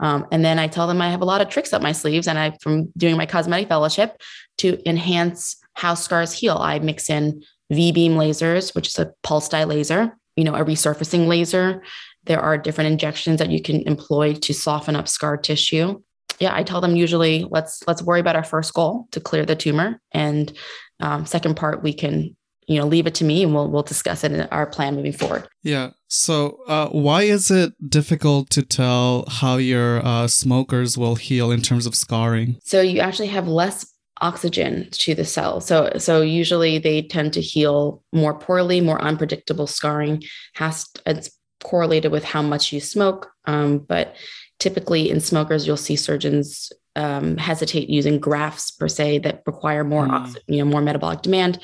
Um, 0.00 0.26
and 0.30 0.44
then 0.44 0.58
I 0.58 0.68
tell 0.68 0.86
them 0.86 1.00
I 1.00 1.10
have 1.10 1.22
a 1.22 1.26
lot 1.26 1.40
of 1.40 1.48
tricks 1.48 1.72
up 1.72 1.82
my 1.82 1.92
sleeves. 1.92 2.28
And 2.28 2.38
I, 2.38 2.56
from 2.60 2.92
doing 2.96 3.16
my 3.16 3.26
cosmetic 3.26 3.68
fellowship 3.68 4.20
to 4.58 4.88
enhance 4.88 5.56
how 5.74 5.94
scars 5.94 6.32
heal, 6.32 6.58
I 6.58 6.78
mix 6.78 7.10
in 7.10 7.42
Vbeam 7.72 8.12
lasers, 8.12 8.74
which 8.74 8.88
is 8.88 8.98
a 8.98 9.12
pulse 9.22 9.48
dye 9.48 9.64
laser 9.64 10.16
you 10.36 10.44
know, 10.44 10.54
a 10.54 10.64
resurfacing 10.64 11.26
laser. 11.26 11.82
There 12.24 12.40
are 12.40 12.56
different 12.56 12.90
injections 12.90 13.38
that 13.38 13.50
you 13.50 13.60
can 13.60 13.82
employ 13.86 14.34
to 14.34 14.54
soften 14.54 14.96
up 14.96 15.08
scar 15.08 15.36
tissue. 15.36 16.00
Yeah, 16.38 16.54
I 16.54 16.62
tell 16.62 16.80
them 16.80 16.96
usually 16.96 17.46
let's 17.50 17.82
let's 17.86 18.02
worry 18.02 18.20
about 18.20 18.36
our 18.36 18.44
first 18.44 18.74
goal 18.74 19.06
to 19.10 19.20
clear 19.20 19.44
the 19.44 19.56
tumor, 19.56 20.00
and 20.12 20.52
um, 21.00 21.26
second 21.26 21.56
part 21.56 21.82
we 21.82 21.92
can 21.92 22.36
you 22.66 22.78
know 22.78 22.86
leave 22.86 23.06
it 23.06 23.14
to 23.16 23.24
me 23.24 23.42
and 23.42 23.54
we'll 23.54 23.68
we'll 23.68 23.82
discuss 23.82 24.24
it 24.24 24.32
in 24.32 24.42
our 24.42 24.66
plan 24.66 24.96
moving 24.96 25.12
forward. 25.12 25.46
Yeah. 25.62 25.90
So 26.08 26.58
uh, 26.66 26.88
why 26.88 27.22
is 27.22 27.50
it 27.50 27.72
difficult 27.88 28.50
to 28.50 28.62
tell 28.62 29.24
how 29.28 29.56
your 29.56 30.04
uh, 30.04 30.28
smokers 30.28 30.96
will 30.98 31.16
heal 31.16 31.50
in 31.50 31.62
terms 31.62 31.86
of 31.86 31.94
scarring? 31.94 32.56
So 32.64 32.80
you 32.80 33.00
actually 33.00 33.28
have 33.28 33.48
less 33.48 33.86
oxygen 34.22 34.88
to 34.92 35.14
the 35.14 35.24
cell. 35.24 35.60
So, 35.60 35.92
so 35.98 36.22
usually 36.22 36.78
they 36.78 37.02
tend 37.02 37.32
to 37.34 37.40
heal 37.40 38.02
more 38.12 38.34
poorly, 38.38 38.80
more 38.80 39.02
unpredictable 39.02 39.66
scarring 39.66 40.22
has 40.54 40.86
it's 41.04 41.30
correlated 41.62 42.10
with 42.10 42.24
how 42.24 42.42
much 42.42 42.72
you 42.72 42.80
smoke. 42.80 43.30
Um, 43.44 43.78
but 43.78 44.16
typically 44.58 45.10
in 45.10 45.20
smokers, 45.20 45.66
you'll 45.66 45.76
see 45.76 45.96
surgeons 45.96 46.72
um, 46.96 47.36
hesitate 47.36 47.88
using 47.88 48.18
grafts 48.18 48.70
per 48.70 48.88
se 48.88 49.18
that 49.18 49.42
require 49.46 49.84
more, 49.84 50.06
mm. 50.06 50.12
oxy, 50.12 50.40
you 50.46 50.58
know, 50.58 50.70
more 50.70 50.80
metabolic 50.80 51.22
demand 51.22 51.58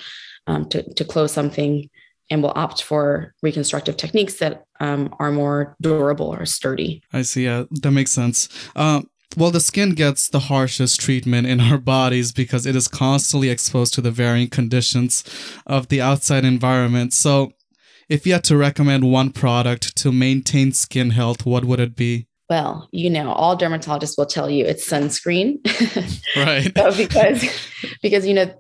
um, 0.47 0.68
to, 0.71 0.83
to 0.94 1.05
close 1.05 1.33
something 1.33 1.88
and 2.31 2.42
will 2.42 2.53
opt 2.55 2.83
for 2.83 3.35
reconstructive 3.42 3.97
techniques 3.97 4.35
that 4.35 4.64
um, 4.81 5.14
are 5.18 5.33
more 5.33 5.77
durable 5.81 6.27
or 6.27 6.44
sturdy. 6.44 7.03
I 7.12 7.23
see. 7.23 7.44
Yeah, 7.44 7.64
that 7.71 7.90
makes 7.90 8.11
sense. 8.11 8.49
Um, 8.77 9.09
well, 9.37 9.51
the 9.51 9.61
skin 9.61 9.95
gets 9.95 10.29
the 10.29 10.41
harshest 10.41 11.01
treatment 11.01 11.47
in 11.47 11.61
our 11.61 11.79
bodies 11.79 12.33
because 12.33 12.67
it 12.67 12.75
is 12.75 12.88
constantly 12.88 13.51
exposed 13.51 13.95
to 13.95 14.01
the 14.01 14.11
varying 14.11 14.49
conditions 14.49 15.23
of 15.67 15.88
the 15.88 16.01
outside 16.01 16.45
environment. 16.45 17.12
So, 17.12 17.53
if 18.09 18.27
you 18.27 18.33
had 18.33 18.45
to 18.45 18.57
recommend 18.57 19.11
one 19.11 19.31
product 19.31 19.95
to 19.99 20.11
maintain 20.11 20.73
skin 20.73 21.11
health, 21.11 21.45
what 21.45 21.67
would 21.67 21.79
it 21.79 21.95
be? 21.95 22.27
Well, 22.49 22.88
you 22.91 23.11
know, 23.11 23.33
all 23.33 23.59
dermatologists 23.59 24.17
will 24.17 24.27
tell 24.27 24.49
you 24.49 24.64
it's 24.64 24.88
sunscreen. 24.88 25.59
right. 26.37 26.73
so 26.77 26.97
because 26.97 27.45
because 28.03 28.27
you 28.27 28.33
know, 28.33 28.51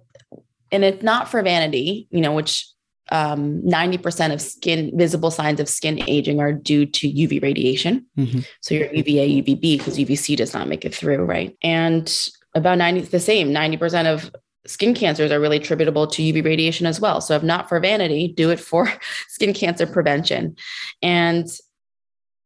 and 0.70 0.84
it's 0.84 1.02
not 1.02 1.30
for 1.30 1.42
vanity, 1.42 2.06
you 2.10 2.20
know, 2.20 2.34
which 2.34 2.66
um, 3.10 3.62
90% 3.62 4.32
of 4.32 4.40
skin 4.40 4.90
visible 4.94 5.30
signs 5.30 5.60
of 5.60 5.68
skin 5.68 6.02
aging 6.08 6.40
are 6.40 6.52
due 6.52 6.86
to 6.86 7.10
UV 7.10 7.42
radiation. 7.42 8.06
Mm-hmm. 8.16 8.40
So 8.60 8.74
your 8.74 8.92
UVA, 8.92 9.42
UVB, 9.42 9.78
because 9.78 9.98
UVC 9.98 10.36
does 10.36 10.54
not 10.54 10.68
make 10.68 10.84
it 10.84 10.94
through, 10.94 11.24
right? 11.24 11.56
And 11.62 12.12
about 12.54 12.78
90, 12.78 13.02
the 13.02 13.20
same, 13.20 13.50
90% 13.50 14.06
of 14.12 14.30
skin 14.66 14.94
cancers 14.94 15.30
are 15.30 15.40
really 15.40 15.56
attributable 15.56 16.06
to 16.06 16.22
UV 16.22 16.44
radiation 16.44 16.86
as 16.86 17.00
well. 17.00 17.20
So 17.20 17.34
if 17.34 17.42
not 17.42 17.68
for 17.68 17.80
vanity, 17.80 18.28
do 18.28 18.50
it 18.50 18.60
for 18.60 18.92
skin 19.28 19.54
cancer 19.54 19.86
prevention. 19.86 20.56
And 21.02 21.46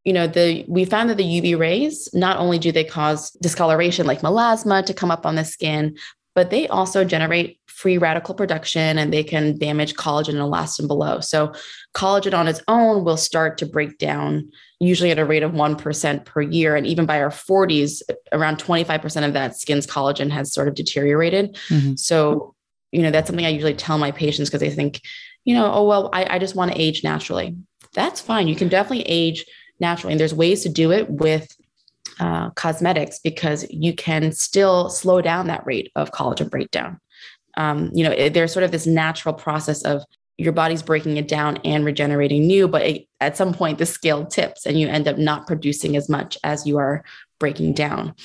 you 0.05 0.11
know 0.11 0.27
the 0.27 0.65
we 0.67 0.83
found 0.83 1.09
that 1.09 1.15
the 1.15 1.23
uv 1.23 1.57
rays 1.57 2.09
not 2.13 2.37
only 2.37 2.59
do 2.59 2.73
they 2.73 2.83
cause 2.83 3.31
discoloration 3.41 4.05
like 4.05 4.19
melasma 4.19 4.85
to 4.85 4.93
come 4.93 5.09
up 5.09 5.25
on 5.25 5.35
the 5.35 5.45
skin 5.45 5.95
but 6.35 6.49
they 6.49 6.67
also 6.67 7.03
generate 7.05 7.59
free 7.83 7.97
radical 7.97 8.33
production 8.33 8.97
and 8.97 9.11
they 9.11 9.25
can 9.25 9.57
damage 9.57 9.93
collagen 9.95 10.29
and 10.29 10.37
elastin 10.37 10.87
below. 10.87 11.19
So, 11.19 11.51
collagen 11.93 12.33
on 12.33 12.47
its 12.47 12.61
own 12.69 13.03
will 13.03 13.17
start 13.17 13.57
to 13.57 13.65
break 13.65 13.97
down, 13.97 14.49
usually 14.79 15.11
at 15.11 15.19
a 15.19 15.25
rate 15.25 15.43
of 15.43 15.51
1% 15.51 16.25
per 16.25 16.41
year. 16.41 16.77
And 16.77 16.87
even 16.87 17.05
by 17.05 17.21
our 17.21 17.29
40s, 17.29 18.01
around 18.31 18.57
25% 18.57 19.27
of 19.27 19.33
that 19.33 19.57
skin's 19.57 19.85
collagen 19.85 20.31
has 20.31 20.53
sort 20.53 20.69
of 20.69 20.75
deteriorated. 20.75 21.55
Mm-hmm. 21.67 21.95
So, 21.95 22.55
you 22.93 23.01
know, 23.01 23.11
that's 23.11 23.27
something 23.27 23.45
I 23.45 23.49
usually 23.49 23.73
tell 23.73 23.97
my 23.97 24.11
patients 24.11 24.47
because 24.49 24.61
they 24.61 24.69
think, 24.69 25.01
you 25.43 25.53
know, 25.53 25.69
oh, 25.69 25.83
well, 25.83 26.09
I, 26.13 26.35
I 26.35 26.39
just 26.39 26.55
want 26.55 26.71
to 26.71 26.81
age 26.81 27.03
naturally. 27.03 27.57
That's 27.93 28.21
fine. 28.21 28.47
You 28.47 28.55
can 28.55 28.69
definitely 28.69 29.03
age 29.09 29.45
naturally. 29.81 30.13
And 30.13 30.21
there's 30.21 30.33
ways 30.33 30.63
to 30.63 30.69
do 30.69 30.93
it 30.93 31.09
with 31.09 31.53
uh, 32.21 32.51
cosmetics 32.51 33.19
because 33.19 33.65
you 33.69 33.93
can 33.93 34.31
still 34.31 34.89
slow 34.89 35.19
down 35.19 35.47
that 35.47 35.65
rate 35.65 35.91
of 35.97 36.11
collagen 36.11 36.49
breakdown. 36.49 37.01
Um, 37.55 37.91
you 37.93 38.03
know, 38.03 38.11
it, 38.11 38.33
there's 38.33 38.51
sort 38.51 38.63
of 38.63 38.71
this 38.71 38.87
natural 38.87 39.33
process 39.33 39.83
of 39.83 40.03
your 40.37 40.53
body's 40.53 40.81
breaking 40.81 41.17
it 41.17 41.27
down 41.27 41.57
and 41.63 41.85
regenerating 41.85 42.47
new, 42.47 42.67
but 42.67 42.81
it, 42.81 43.07
at 43.21 43.37
some 43.37 43.53
point 43.53 43.77
the 43.77 43.85
scale 43.85 44.25
tips 44.25 44.65
and 44.65 44.79
you 44.79 44.87
end 44.87 45.07
up 45.07 45.17
not 45.17 45.47
producing 45.47 45.95
as 45.95 46.09
much 46.09 46.37
as 46.43 46.65
you 46.65 46.77
are 46.77 47.03
breaking 47.39 47.73
down. 47.73 48.15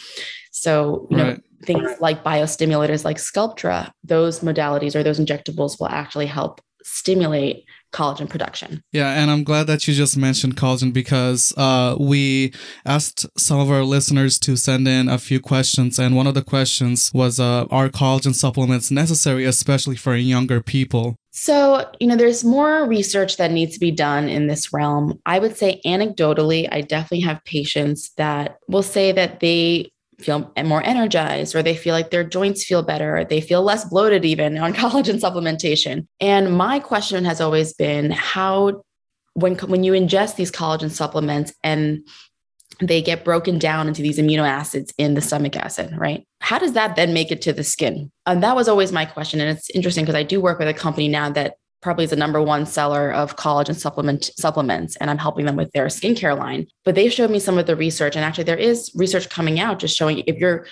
So, 0.51 1.07
you 1.11 1.17
right. 1.19 1.27
know, 1.37 1.39
things 1.65 1.91
like 2.01 2.25
biostimulators 2.25 3.05
like 3.05 3.19
Sculptra, 3.19 3.93
those 4.03 4.41
modalities 4.41 4.95
or 4.95 5.03
those 5.03 5.21
injectables 5.21 5.79
will 5.79 5.89
actually 5.89 6.27
help 6.27 6.61
stimulate 6.83 7.65
collagen 7.93 8.29
production. 8.29 8.83
Yeah, 8.93 9.13
and 9.13 9.31
I'm 9.31 9.45
glad 9.45 9.67
that 9.67 9.87
you 9.89 9.95
just 9.95 10.17
mentioned 10.17 10.57
collagen 10.57 10.93
because 10.93 11.55
uh, 11.57 11.97
we 11.99 12.53
asked 12.85 13.27
some 13.39 13.61
of 13.61 13.71
our 13.71 13.85
listeners 13.85 14.39
to 14.41 14.57
send 14.57 14.87
in 14.87 15.09
a 15.09 15.19
few 15.19 15.41
questions, 15.41 15.99
and 15.99 16.17
one 16.17 16.27
of 16.27 16.35
the 16.35 16.43
questions 16.43 17.11
was 17.15 17.41
uh, 17.41 17.65
Are 17.71 17.89
collagen 17.89 18.35
supplements 18.35 18.91
necessary, 18.91 19.45
especially 19.45 19.97
for 19.97 20.15
younger 20.15 20.61
people? 20.61 21.17
So, 21.31 21.89
you 22.01 22.09
know, 22.09 22.17
there's 22.17 22.43
more 22.43 22.85
research 22.85 23.37
that 23.37 23.53
needs 23.53 23.75
to 23.75 23.81
be 23.81 23.93
done 23.93 24.29
in 24.29 24.49
this 24.49 24.73
realm. 24.73 25.21
I 25.25 25.39
would 25.39 25.57
say, 25.57 25.81
anecdotally, 25.87 26.69
I 26.73 26.81
definitely 26.81 27.21
have 27.21 27.45
patients 27.45 28.11
that 28.17 28.59
will 28.67 28.83
say 28.83 29.13
that 29.13 29.39
they 29.39 29.93
feel 30.21 30.53
more 30.65 30.83
energized 30.85 31.55
or 31.55 31.63
they 31.63 31.77
feel 31.77 31.95
like 31.95 32.11
their 32.11 32.25
joints 32.25 32.65
feel 32.65 32.83
better 32.83 33.25
they 33.31 33.41
feel 33.41 33.63
less 33.63 33.85
bloated 33.85 34.25
even 34.25 34.59
on 34.59 34.73
collagen 34.81 35.21
supplementation 35.21 36.07
and 36.21 36.57
my 36.57 36.79
question 36.79 37.25
has 37.25 37.41
always 37.41 37.73
been 37.75 38.11
how 38.11 38.83
when 39.35 39.55
when 39.59 39.85
you 39.85 39.93
ingest 39.93 40.37
these 40.37 40.51
collagen 40.51 40.91
supplements 40.91 41.53
and 41.63 42.01
they 42.81 43.03
get 43.03 43.25
broken 43.25 43.59
down 43.59 43.89
into 43.89 44.03
these 44.03 44.19
amino 44.19 44.49
acids 44.49 44.93
in 44.99 45.15
the 45.15 45.21
stomach 45.21 45.57
acid, 45.57 45.93
right? 45.97 46.25
How 46.41 46.59
does 46.59 46.75
that 46.75 46.97
then 46.97 47.13
make 47.13 47.33
it 47.33 47.43
to 47.43 47.53
the 47.53 47.65
skin? 47.65 48.13
And 48.27 48.43
that 48.43 48.55
was 48.55 48.69
always 48.69 48.93
my 48.93 49.05
question. 49.05 49.41
And 49.41 49.57
it's 49.57 49.71
interesting 49.71 50.05
because 50.05 50.15
I 50.15 50.23
do 50.23 50.41
work 50.41 50.59
with 50.59 50.69
a 50.69 50.75
company 50.75 51.09
now 51.09 51.31
that 51.31 51.55
probably 51.81 52.05
is 52.05 52.11
the 52.11 52.17
number 52.17 52.43
one 52.43 52.67
seller 52.67 53.13
of 53.13 53.37
collagen 53.37 53.75
supplement 53.75 54.31
supplements 54.37 54.97
and 54.97 55.11
i'm 55.11 55.19
helping 55.19 55.47
them 55.47 55.57
with 55.57 55.71
their 55.73 55.87
skincare 55.87 56.37
line 56.37 56.67
but 56.85 56.95
they 56.95 57.09
showed 57.09 57.31
me 57.31 57.39
some 57.39 57.59
of 57.59 57.67
the 57.67 57.77
research 57.77 58.17
and 58.17 58.25
actually 58.25 58.45
there 58.45 58.57
is 58.57 58.91
research 58.95 59.29
coming 59.29 59.61
out 59.61 59.79
just 59.79 59.97
showing 59.97 60.23
if 60.27 60.37
you're 60.37 60.67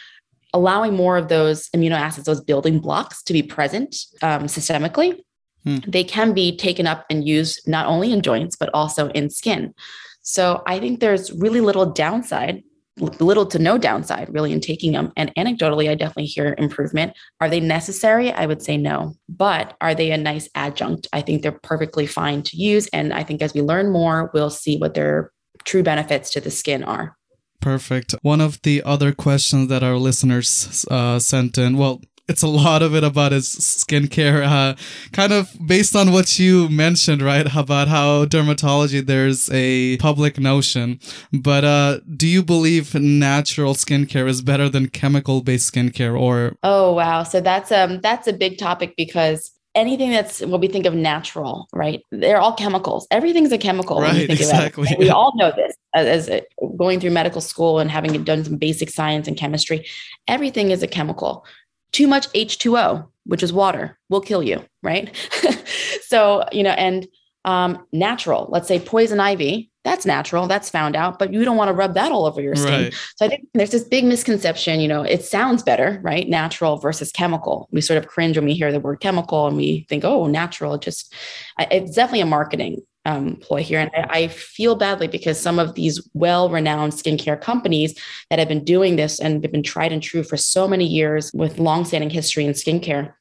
allowing 0.53 0.95
more 0.95 1.17
of 1.17 1.29
those 1.29 1.69
amino 1.71 1.93
acids 1.93 2.27
those 2.27 2.41
building 2.41 2.79
blocks 2.79 3.23
to 3.23 3.33
be 3.33 3.43
present 3.43 3.97
um, 4.23 4.45
systemically 4.45 5.19
hmm. 5.65 5.79
they 5.87 6.05
can 6.05 6.33
be 6.33 6.57
taken 6.57 6.87
up 6.87 7.05
and 7.11 7.27
used 7.27 7.67
not 7.69 7.87
only 7.87 8.13
in 8.13 8.23
joints 8.23 8.57
but 8.57 8.71
also 8.75 9.09
in 9.11 9.31
skin 9.31 9.75
so 10.23 10.63
i 10.67 10.79
think 10.79 11.01
there's 11.01 11.33
really 11.33 11.61
little 11.61 11.87
downside 11.87 12.63
little 12.99 13.47
to 13.47 13.59
no 13.59 13.77
downside 13.77 14.33
really 14.33 14.53
in 14.53 14.61
taking 14.61 14.93
them. 14.93 15.13
And 15.17 15.35
anecdotally, 15.37 15.91
I 15.91 15.95
definitely 15.95 16.27
hear 16.27 16.55
improvement. 16.59 17.13
Are 17.41 17.51
they 17.51 17.61
necessary? 17.61 18.33
I 18.33 18.47
would 18.47 18.63
say 18.63 18.77
no. 18.77 19.15
But 19.29 19.77
are 19.81 19.95
they 19.95 20.11
a 20.13 20.17
nice 20.17 20.49
adjunct? 20.55 21.07
I 21.13 21.21
think 21.21 21.43
they're 21.43 21.53
perfectly 21.53 22.07
fine 22.07 22.43
to 22.45 22.57
use. 22.57 22.87
And 22.89 23.13
I 23.13 23.23
think 23.23 23.43
as 23.43 23.53
we 23.53 23.61
learn 23.61 23.91
more, 23.91 24.31
we'll 24.33 24.51
see 24.51 24.79
what 24.79 24.95
their 24.95 25.31
true 25.65 25.83
benefits 25.83 26.31
to 26.31 26.41
the 26.41 26.51
skin 26.51 26.85
are. 26.85 27.17
Perfect. 27.61 28.15
One 28.23 28.41
of 28.41 28.63
the 28.63 28.83
other 28.85 29.13
questions 29.13 29.69
that 29.69 29.83
our 29.83 29.97
listeners 29.97 30.87
uh, 30.91 31.19
sent 31.19 31.59
in, 31.59 31.77
well, 31.77 32.01
it's 32.29 32.43
a 32.43 32.49
lot 32.49 32.83
of 32.83 32.95
it 32.95 33.05
about 33.05 33.33
his 33.33 33.49
skincare, 33.49 34.45
uh, 34.45 34.77
kind 35.13 35.33
of 35.33 35.55
based 35.65 35.95
on 35.95 36.13
what 36.13 36.39
you 36.39 36.69
mentioned, 36.69 37.23
right? 37.23 37.47
About 37.55 37.89
how 37.89 38.25
dermatology, 38.25 39.05
there's 39.05 39.49
a 39.53 39.97
public 39.99 40.39
notion. 40.39 40.99
But 41.33 41.65
uh, 41.65 42.01
do 42.17 42.27
you 42.27 42.43
believe 42.43 42.95
natural 42.95 43.75
skincare 43.75 44.29
is 44.29 44.43
better 44.43 44.69
than 44.69 44.89
chemical 44.89 45.43
based 45.43 45.73
skincare 45.73 46.19
or? 46.19 46.57
Oh, 46.63 46.93
wow. 46.93 47.23
So 47.23 47.41
that's, 47.41 47.71
um, 47.71 48.01
that's 48.01 48.27
a 48.27 48.33
big 48.33 48.59
topic 48.59 48.95
because 48.97 49.53
anything 49.77 50.11
that's 50.11 50.41
what 50.41 50.61
we 50.61 50.69
think 50.69 50.87
of 50.87 50.95
natural, 50.95 51.69
right? 51.73 52.03
They're 52.11 52.41
all 52.41 52.55
chemicals. 52.55 53.07
Everything's 53.11 53.53
a 53.53 53.59
chemical. 53.59 54.01
Right, 54.01 54.29
exactly. 54.29 54.89
We 54.99 55.11
all 55.11 55.33
know 55.37 55.53
this 55.55 55.77
as, 55.95 56.29
as, 56.29 56.43
going 56.77 56.99
through 56.99 57.11
medical 57.11 57.41
school 57.41 57.79
and 57.79 57.91
having 57.91 58.25
done 58.25 58.45
some 58.45 58.57
basic 58.57 58.91
science 58.91 59.29
and 59.29 59.37
chemistry. 59.37 59.87
Everything 60.27 60.71
is 60.71 60.83
a 60.83 60.87
chemical 60.89 61.47
too 61.93 62.07
much 62.07 62.29
H2O, 62.33 63.09
which 63.25 63.43
is 63.43 63.53
water, 63.53 63.99
will 64.09 64.21
kill 64.21 64.43
you, 64.43 64.65
right? 64.83 65.15
so, 66.07 66.45
you 66.53 66.63
know, 66.63 66.71
and 66.71 67.07
um, 67.45 67.87
natural, 67.93 68.49
let's 68.51 68.69
say 68.69 68.79
poison 68.79 69.21
ivy, 69.21 69.71
that's 69.85 70.05
natural, 70.05 70.49
that's 70.49 70.69
found 70.69 70.97
out, 70.97 71.17
but 71.17 71.33
you 71.33 71.45
don't 71.45 71.57
want 71.57 71.69
to 71.69 71.73
rub 71.73 71.95
that 71.95 72.11
all 72.11 72.27
over 72.27 72.43
your 72.43 72.57
skin. 72.57 72.85
Right. 72.85 72.95
So 73.15 73.25
I 73.25 73.29
think 73.29 73.47
there's 73.55 73.71
this 73.71 73.85
big 73.85 74.05
misconception, 74.05 74.81
you 74.81 74.89
know, 74.89 75.03
it 75.03 75.25
sounds 75.25 75.63
better, 75.63 76.01
right? 76.03 76.29
Natural 76.29 76.77
versus 76.77 77.13
chemical. 77.13 77.69
We 77.71 77.81
sort 77.81 77.99
of 77.99 78.09
cringe 78.09 78.37
when 78.37 78.47
we 78.47 78.55
hear 78.55 78.73
the 78.73 78.81
word 78.81 78.99
chemical 78.99 79.47
and 79.47 79.57
we 79.57 79.87
think, 79.89 80.05
oh, 80.05 80.27
natural. 80.27 80.77
Just, 80.77 81.15
it's 81.61 81.95
definitely 81.95 82.23
a 82.23 82.27
marketing 82.27 82.83
um, 83.07 83.37
ploy 83.37 83.63
here. 83.63 83.79
And 83.79 83.91
I, 83.95 84.19
I, 84.19 84.29
feel 84.29 84.75
badly 84.75 85.07
because 85.07 85.41
some 85.41 85.59
of 85.59 85.75
these 85.75 86.07
well 86.13 86.51
renowned 86.51 86.93
skincare 86.93 87.41
companies 87.41 87.97
that 88.31 88.39
have 88.41 88.49
been 88.49 88.65
doing 88.65 88.97
this 88.97 89.21
and 89.21 89.45
have 89.45 89.53
been 89.53 89.63
tried 89.63 89.93
and 89.93 90.03
true 90.03 90.25
for 90.25 90.37
so 90.37 90.67
many 90.67 90.85
years 90.85 91.31
with 91.33 91.61
long-standing 91.61 92.11
history 92.11 92.45
in 92.45 92.53
skincare 92.53 93.15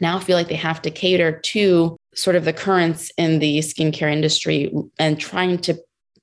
now 0.00 0.18
feel 0.18 0.36
like 0.36 0.48
they 0.48 0.54
have 0.54 0.82
to 0.82 0.90
cater 0.90 1.40
to 1.40 1.96
sort 2.14 2.36
of 2.36 2.44
the 2.44 2.52
currents 2.52 3.10
in 3.16 3.38
the 3.38 3.58
skincare 3.58 4.12
industry 4.12 4.72
and 4.98 5.20
trying 5.20 5.58
to 5.58 5.78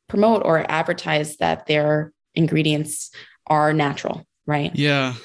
promote 0.08 0.44
or 0.46 0.70
advertise 0.70 1.38
that 1.38 1.66
their 1.68 2.12
ingredients 2.36 3.12
are 3.48 3.74
natural, 3.74 4.26
right? 4.46 4.72
Yeah. 4.76 5.16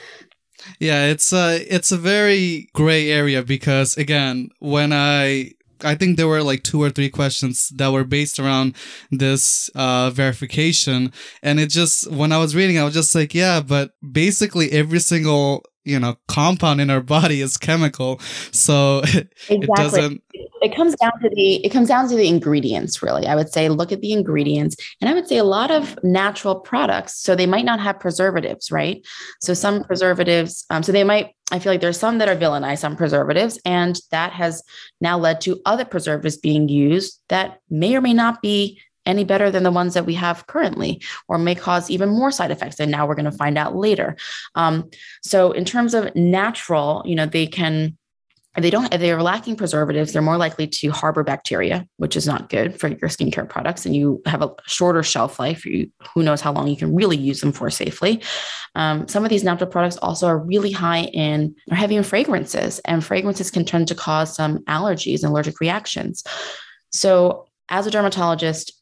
Yeah, 0.79 1.07
it's 1.07 1.33
a 1.33 1.57
it's 1.75 1.91
a 1.91 1.97
very 1.97 2.69
gray 2.75 3.11
area 3.11 3.43
because 3.43 3.97
again, 3.97 4.51
when 4.59 4.93
I 4.93 5.53
I 5.85 5.95
think 5.95 6.17
there 6.17 6.29
were 6.29 6.43
like 6.43 6.63
two 6.63 6.83
or 6.83 6.91
three 6.91 7.11
questions 7.11 7.69
that 7.71 7.93
were 7.93 8.05
based 8.05 8.39
around 8.39 8.77
this 9.11 9.71
uh, 9.75 10.11
verification. 10.11 11.13
And 11.43 11.61
it 11.61 11.71
just, 11.71 12.11
when 12.11 12.33
I 12.33 12.39
was 12.39 12.55
reading, 12.55 12.79
I 12.79 12.85
was 12.85 12.95
just 12.95 13.15
like, 13.15 13.35
yeah, 13.35 13.61
but 13.61 13.93
basically 14.13 14.73
every 14.73 15.01
single 15.01 15.65
you 15.85 15.99
know 15.99 16.17
compound 16.29 16.81
in 16.81 16.91
our 16.91 17.01
body 17.01 17.41
is 17.41 17.57
chemical 17.57 18.19
so 18.53 18.99
exactly. 19.05 19.57
it 19.57 19.69
doesn't 19.77 20.23
it 20.63 20.77
comes 20.77 20.95
down 20.97 21.13
to 21.23 21.31
the 21.31 21.65
it 21.65 21.71
comes 21.71 21.89
down 21.89 22.07
to 22.07 22.15
the 22.15 22.29
ingredients 22.29 23.03
really 23.03 23.27
i 23.27 23.35
would 23.35 23.49
say 23.49 23.69
look 23.71 23.91
at 23.91 24.01
the 24.03 24.13
ingredients 24.13 24.77
and 25.01 25.09
i 25.09 25.15
would 25.15 25.27
say 25.27 25.39
a 25.39 25.45
lot 25.45 25.71
of 25.71 25.99
natural 26.05 26.55
products 26.55 27.23
so 27.23 27.35
they 27.35 27.47
might 27.47 27.65
not 27.65 27.81
have 27.81 27.99
preservatives 27.99 28.71
right 28.71 29.05
so 29.41 29.55
some 29.55 29.83
preservatives 29.83 30.67
um, 30.69 30.83
so 30.83 30.93
they 30.93 31.05
might 31.05 31.35
i 31.51 31.59
feel 31.59 31.73
like 31.73 31.81
there's 31.81 31.99
some 31.99 32.19
that 32.19 32.29
are 32.29 32.37
villainized 32.37 32.85
on 32.85 32.97
preservatives 32.97 33.59
and 33.65 34.01
that 34.11 34.33
has 34.33 34.63
now 35.01 35.19
led 35.19 35.41
to 35.41 35.61
other 35.65 35.85
preservatives 35.85 36.37
being 36.37 36.69
used 36.69 37.21
that 37.29 37.61
may 37.69 37.95
or 37.95 38.01
may 38.01 38.15
not 38.15 38.43
be 38.43 38.81
any 39.07 39.25
better 39.25 39.51
than 39.51 39.63
the 39.63 39.71
ones 39.71 39.95
that 39.95 40.07
we 40.07 40.15
have 40.15 40.47
currently 40.47 41.03
or 41.27 41.39
may 41.39 41.55
cause 41.55 41.91
even 41.91 42.09
more 42.09 42.31
side 42.31 42.51
effects 42.51 42.79
and 42.79 42.91
now 42.91 43.07
we're 43.07 43.15
going 43.15 43.25
to 43.25 43.33
find 43.33 43.57
out 43.57 43.75
later. 43.75 44.15
Um, 44.55 44.91
so 45.23 45.53
in 45.53 45.65
terms 45.65 45.95
of 45.95 46.15
natural 46.15 47.03
you 47.07 47.15
know 47.15 47.27
they 47.27 47.47
can 47.47 47.97
if 48.57 48.63
they 48.63 48.71
don't 48.71 48.93
if 48.93 49.01
they're 49.01 49.23
lacking 49.23 49.57
preservatives 49.57 50.13
they're 50.13 50.23
more 50.23 50.37
likely 50.37 50.67
to 50.67 50.91
harbor 50.91 51.23
bacteria 51.23 51.87
which 51.97 52.17
is 52.17 52.27
not 52.27 52.49
good 52.49 52.79
for 52.79 52.89
your 52.89 53.09
skincare 53.09 53.49
products 53.49 53.87
and 53.87 53.95
you 53.95 54.23
have 54.27 54.43
a 54.43 54.51
shorter 54.67 55.03
shelf 55.03 55.39
life. 55.39 55.65
You 55.65 55.91
who 56.15 56.23
knows 56.23 56.41
how 56.41 56.53
long 56.53 56.69
you 56.69 56.77
can 56.77 56.95
really 56.95 57.17
use 57.17 57.41
them 57.41 57.53
for 57.53 57.71
safely. 57.71 58.23
Um, 58.75 59.09
some 59.09 59.25
of 59.25 59.31
these 59.31 59.45
natural 59.45 59.71
products 59.71 59.97
also 59.99 60.27
are 60.27 60.39
really 60.39 60.73
high 60.73 61.03
in 61.13 61.55
or 61.71 61.77
heavy 61.77 61.97
in 61.97 62.03
fragrances 62.03 62.79
and 62.81 63.05
fragrances 63.05 63.51
can 63.51 63.65
tend 63.65 63.89
to 63.89 63.95
cause 63.95 64.35
some 64.35 64.59
allergies 64.65 65.23
and 65.23 65.31
allergic 65.31 65.61
reactions. 65.61 66.25
So 66.91 67.47
as 67.69 67.87
a 67.87 67.91
dermatologist 67.91 68.80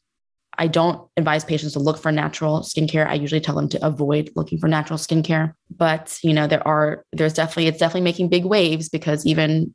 I 0.59 0.67
don't 0.67 1.07
advise 1.15 1.45
patients 1.45 1.73
to 1.73 1.79
look 1.79 1.97
for 1.97 2.11
natural 2.11 2.59
skincare. 2.59 3.07
I 3.07 3.13
usually 3.13 3.39
tell 3.39 3.55
them 3.55 3.69
to 3.69 3.85
avoid 3.85 4.29
looking 4.35 4.59
for 4.59 4.67
natural 4.67 4.99
skincare. 4.99 5.53
But, 5.75 6.19
you 6.21 6.33
know, 6.33 6.47
there 6.47 6.67
are, 6.67 7.05
there's 7.13 7.33
definitely, 7.33 7.67
it's 7.67 7.79
definitely 7.79 8.01
making 8.01 8.27
big 8.27 8.43
waves 8.43 8.89
because 8.89 9.25
even, 9.25 9.73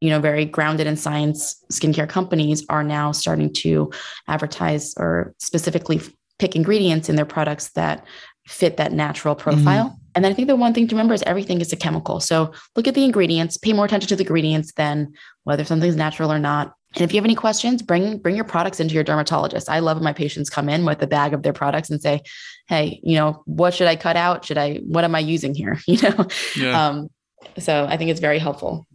you 0.00 0.10
know, 0.10 0.20
very 0.20 0.44
grounded 0.44 0.86
in 0.86 0.96
science 0.96 1.56
skincare 1.72 2.08
companies 2.08 2.64
are 2.68 2.84
now 2.84 3.10
starting 3.10 3.52
to 3.54 3.90
advertise 4.28 4.94
or 4.96 5.34
specifically 5.38 6.00
pick 6.38 6.54
ingredients 6.54 7.08
in 7.08 7.16
their 7.16 7.24
products 7.24 7.70
that 7.70 8.06
fit 8.46 8.76
that 8.76 8.92
natural 8.92 9.34
profile. 9.34 9.86
Mm-hmm. 9.86 9.96
And 10.14 10.24
then 10.24 10.32
I 10.32 10.34
think 10.34 10.46
the 10.46 10.56
one 10.56 10.72
thing 10.72 10.86
to 10.86 10.94
remember 10.94 11.14
is 11.14 11.22
everything 11.22 11.60
is 11.60 11.72
a 11.72 11.76
chemical. 11.76 12.20
So 12.20 12.52
look 12.76 12.86
at 12.86 12.94
the 12.94 13.04
ingredients, 13.04 13.56
pay 13.56 13.72
more 13.72 13.86
attention 13.86 14.08
to 14.08 14.16
the 14.16 14.22
ingredients 14.22 14.72
than 14.74 15.14
whether 15.44 15.64
something's 15.64 15.96
natural 15.96 16.32
or 16.32 16.38
not. 16.38 16.74
And 16.94 17.02
if 17.02 17.12
you 17.12 17.18
have 17.18 17.24
any 17.24 17.34
questions, 17.34 17.82
bring 17.82 18.18
bring 18.18 18.36
your 18.36 18.44
products 18.44 18.80
into 18.80 18.94
your 18.94 19.04
dermatologist. 19.04 19.68
I 19.68 19.78
love 19.78 19.96
when 19.96 20.04
my 20.04 20.12
patients 20.12 20.50
come 20.50 20.68
in 20.68 20.84
with 20.84 21.02
a 21.02 21.06
bag 21.06 21.32
of 21.32 21.42
their 21.42 21.52
products 21.52 21.90
and 21.90 22.00
say, 22.00 22.22
"Hey, 22.68 23.00
you 23.02 23.16
know, 23.16 23.42
what 23.46 23.74
should 23.74 23.88
I 23.88 23.96
cut 23.96 24.16
out? 24.16 24.44
Should 24.44 24.58
I? 24.58 24.76
What 24.86 25.04
am 25.04 25.14
I 25.14 25.20
using 25.20 25.54
here? 25.54 25.78
You 25.86 26.02
know." 26.02 26.26
Yeah. 26.56 26.86
Um, 26.88 27.08
so 27.58 27.86
I 27.88 27.96
think 27.96 28.10
it's 28.10 28.20
very 28.20 28.38
helpful. 28.38 28.86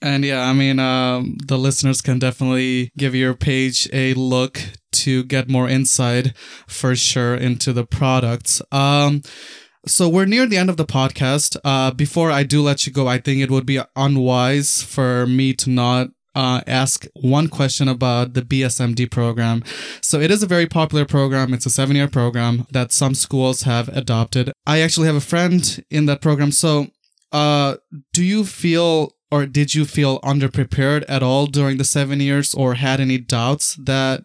And 0.00 0.24
yeah, 0.24 0.42
I 0.42 0.52
mean, 0.52 0.80
um, 0.80 1.36
the 1.46 1.56
listeners 1.56 2.00
can 2.00 2.18
definitely 2.18 2.90
give 2.96 3.14
your 3.14 3.34
page 3.34 3.88
a 3.92 4.14
look 4.14 4.60
to 4.92 5.22
get 5.24 5.48
more 5.48 5.68
insight 5.68 6.36
for 6.66 6.96
sure 6.96 7.34
into 7.34 7.72
the 7.72 7.86
products. 7.86 8.60
Um, 8.72 9.22
so 9.86 10.08
we're 10.08 10.26
near 10.26 10.46
the 10.46 10.56
end 10.56 10.70
of 10.70 10.76
the 10.76 10.84
podcast. 10.84 11.56
Uh, 11.64 11.92
before 11.92 12.30
I 12.30 12.42
do 12.42 12.62
let 12.62 12.86
you 12.86 12.92
go, 12.92 13.08
I 13.08 13.18
think 13.18 13.40
it 13.40 13.50
would 13.50 13.66
be 13.66 13.80
unwise 13.96 14.82
for 14.82 15.26
me 15.26 15.54
to 15.54 15.70
not 15.70 16.08
uh, 16.34 16.62
ask 16.66 17.06
one 17.14 17.48
question 17.48 17.88
about 17.88 18.34
the 18.34 18.42
BSMD 18.42 19.10
program. 19.10 19.62
So 20.00 20.20
it 20.20 20.30
is 20.30 20.42
a 20.42 20.46
very 20.46 20.66
popular 20.66 21.04
program. 21.04 21.52
It's 21.54 21.66
a 21.66 21.70
seven 21.70 21.96
year 21.96 22.08
program 22.08 22.66
that 22.70 22.92
some 22.92 23.14
schools 23.14 23.62
have 23.62 23.88
adopted. 23.88 24.52
I 24.66 24.80
actually 24.80 25.06
have 25.06 25.16
a 25.16 25.20
friend 25.20 25.84
in 25.90 26.06
that 26.06 26.20
program. 26.20 26.52
So, 26.52 26.88
uh, 27.32 27.76
do 28.12 28.22
you 28.22 28.44
feel 28.44 29.14
or 29.32 29.46
did 29.46 29.74
you 29.74 29.86
feel 29.86 30.20
underprepared 30.20 31.04
at 31.08 31.22
all 31.22 31.46
during 31.46 31.78
the 31.78 31.84
seven 31.84 32.20
years 32.20 32.52
or 32.52 32.74
had 32.74 33.00
any 33.00 33.16
doubts 33.16 33.74
that 33.76 34.24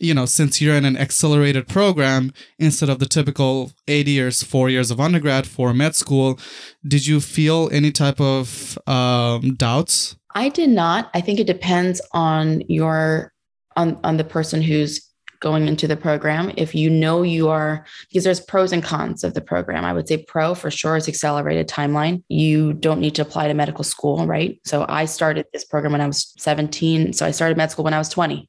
you 0.00 0.12
know 0.12 0.26
since 0.26 0.60
you're 0.60 0.74
in 0.74 0.84
an 0.84 0.96
accelerated 0.96 1.68
program 1.68 2.32
instead 2.58 2.88
of 2.88 2.98
the 2.98 3.06
typical 3.06 3.70
eight 3.86 4.08
years 4.08 4.42
four 4.42 4.68
years 4.68 4.90
of 4.90 5.00
undergrad 5.00 5.46
for 5.46 5.72
med 5.72 5.94
school 5.94 6.38
did 6.86 7.06
you 7.06 7.20
feel 7.20 7.70
any 7.72 7.92
type 7.92 8.20
of 8.20 8.76
um, 8.88 9.54
doubts 9.54 10.16
i 10.34 10.48
did 10.48 10.70
not 10.70 11.10
i 11.14 11.20
think 11.20 11.38
it 11.38 11.46
depends 11.46 12.00
on 12.12 12.62
your 12.68 13.32
on 13.76 13.98
on 14.04 14.16
the 14.16 14.24
person 14.24 14.62
who's 14.62 15.10
going 15.40 15.66
into 15.66 15.88
the 15.88 15.96
program. 15.96 16.52
If 16.56 16.74
you 16.74 16.90
know 16.90 17.22
you 17.22 17.48
are, 17.48 17.84
because 18.08 18.24
there's 18.24 18.40
pros 18.40 18.72
and 18.72 18.82
cons 18.82 19.24
of 19.24 19.34
the 19.34 19.40
program. 19.40 19.84
I 19.84 19.92
would 19.92 20.06
say 20.06 20.18
pro 20.18 20.54
for 20.54 20.70
sure 20.70 20.96
is 20.96 21.08
accelerated 21.08 21.66
timeline. 21.66 22.22
You 22.28 22.74
don't 22.74 23.00
need 23.00 23.14
to 23.16 23.22
apply 23.22 23.48
to 23.48 23.54
medical 23.54 23.82
school, 23.82 24.26
right? 24.26 24.60
So 24.64 24.84
I 24.88 25.06
started 25.06 25.46
this 25.52 25.64
program 25.64 25.92
when 25.92 26.02
I 26.02 26.06
was 26.06 26.34
17. 26.38 27.14
So 27.14 27.26
I 27.26 27.30
started 27.30 27.56
med 27.56 27.70
school 27.70 27.84
when 27.84 27.94
I 27.94 27.98
was 27.98 28.10
20. 28.10 28.48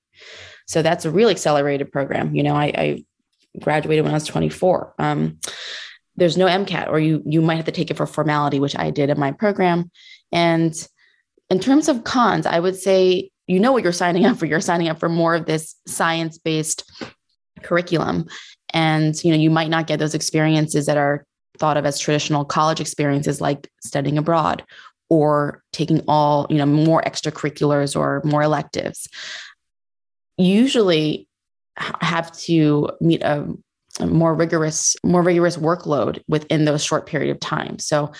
So 0.67 0.81
that's 0.81 1.05
a 1.05 1.11
real 1.11 1.29
accelerated 1.29 1.91
program. 1.91 2.35
You 2.35 2.43
know, 2.43 2.55
I, 2.55 2.65
I 2.77 3.05
graduated 3.59 4.03
when 4.03 4.13
I 4.13 4.17
was 4.17 4.25
24. 4.25 4.95
Um, 4.99 5.39
there's 6.17 6.37
no 6.37 6.45
MCAT, 6.45 6.89
or 6.89 6.99
you 6.99 7.23
you 7.25 7.41
might 7.41 7.55
have 7.55 7.65
to 7.65 7.71
take 7.71 7.89
it 7.89 7.97
for 7.97 8.05
formality, 8.05 8.59
which 8.59 8.77
I 8.77 8.91
did 8.91 9.09
in 9.09 9.17
my 9.17 9.31
program. 9.31 9.89
And 10.31 10.75
in 11.51 11.59
terms 11.59 11.89
of 11.89 12.05
cons, 12.05 12.45
I 12.45 12.59
would 12.59 12.77
say 12.77 13.29
you 13.45 13.59
know 13.59 13.73
what 13.73 13.83
you're 13.83 13.91
signing 13.91 14.25
up 14.25 14.37
for. 14.37 14.45
You're 14.45 14.61
signing 14.61 14.87
up 14.87 14.99
for 14.99 15.09
more 15.09 15.35
of 15.35 15.45
this 15.45 15.75
science 15.85 16.37
based 16.37 16.89
curriculum. 17.61 18.25
And 18.73 19.21
you 19.23 19.31
know, 19.31 19.37
you 19.37 19.49
might 19.49 19.69
not 19.69 19.85
get 19.85 19.99
those 19.99 20.15
experiences 20.15 20.85
that 20.85 20.97
are 20.97 21.25
thought 21.59 21.75
of 21.75 21.85
as 21.85 21.99
traditional 21.99 22.45
college 22.45 22.79
experiences 22.79 23.41
like 23.41 23.69
studying 23.83 24.17
abroad 24.17 24.63
or 25.09 25.61
taking 25.73 26.01
all, 26.07 26.47
you 26.49 26.57
know, 26.57 26.65
more 26.65 27.01
extracurriculars 27.01 27.99
or 27.99 28.21
more 28.23 28.41
electives. 28.41 29.09
Usually 30.37 31.27
have 31.75 32.31
to 32.39 32.89
meet 33.01 33.21
a, 33.21 33.45
more 33.99 34.33
rigorous, 34.33 34.95
more 35.03 35.21
rigorous 35.21 35.57
workload 35.57 36.21
within 36.29 36.63
those 36.63 36.81
short 36.81 37.05
period 37.07 37.29
of 37.29 37.41
time. 37.41 37.77
So 37.77 38.13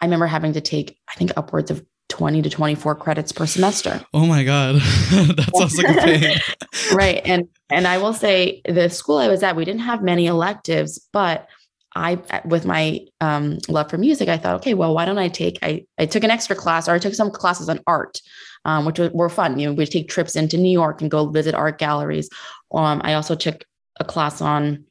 I 0.00 0.04
remember 0.04 0.26
having 0.26 0.52
to 0.52 0.60
take, 0.60 0.96
I 1.10 1.14
think, 1.14 1.32
upwards 1.36 1.72
of 1.72 1.84
20 2.08 2.42
to 2.42 2.50
24 2.50 2.94
credits 2.94 3.32
per 3.32 3.46
semester. 3.46 4.04
Oh 4.14 4.26
my 4.26 4.44
God. 4.44 4.76
that 5.10 5.50
sounds 5.54 5.76
like 5.76 5.96
a 5.96 6.00
pain. 6.20 6.38
right. 6.92 7.20
And 7.24 7.48
and 7.70 7.86
I 7.86 7.98
will 7.98 8.12
say 8.12 8.62
the 8.64 8.88
school 8.88 9.18
I 9.18 9.28
was 9.28 9.42
at, 9.42 9.56
we 9.56 9.64
didn't 9.64 9.80
have 9.80 10.02
many 10.02 10.26
electives, 10.26 10.98
but 11.12 11.48
I 11.96 12.20
with 12.44 12.64
my 12.64 13.00
um, 13.20 13.58
love 13.68 13.90
for 13.90 13.98
music, 13.98 14.28
I 14.28 14.36
thought, 14.36 14.56
okay, 14.56 14.74
well, 14.74 14.94
why 14.94 15.04
don't 15.04 15.18
I 15.18 15.28
take 15.28 15.58
I, 15.62 15.84
I 15.98 16.06
took 16.06 16.24
an 16.24 16.30
extra 16.30 16.54
class 16.54 16.88
or 16.88 16.92
I 16.92 16.98
took 16.98 17.14
some 17.14 17.30
classes 17.30 17.68
on 17.68 17.80
art, 17.86 18.20
um, 18.64 18.84
which 18.84 18.98
were 18.98 19.28
fun. 19.28 19.58
You 19.58 19.68
know, 19.68 19.74
we'd 19.74 19.90
take 19.90 20.08
trips 20.08 20.36
into 20.36 20.58
New 20.58 20.70
York 20.70 21.00
and 21.00 21.10
go 21.10 21.28
visit 21.28 21.54
art 21.54 21.78
galleries. 21.78 22.28
Um, 22.72 23.00
I 23.02 23.14
also 23.14 23.34
took 23.34 23.64
a 23.98 24.04
class 24.04 24.40
on 24.40 24.84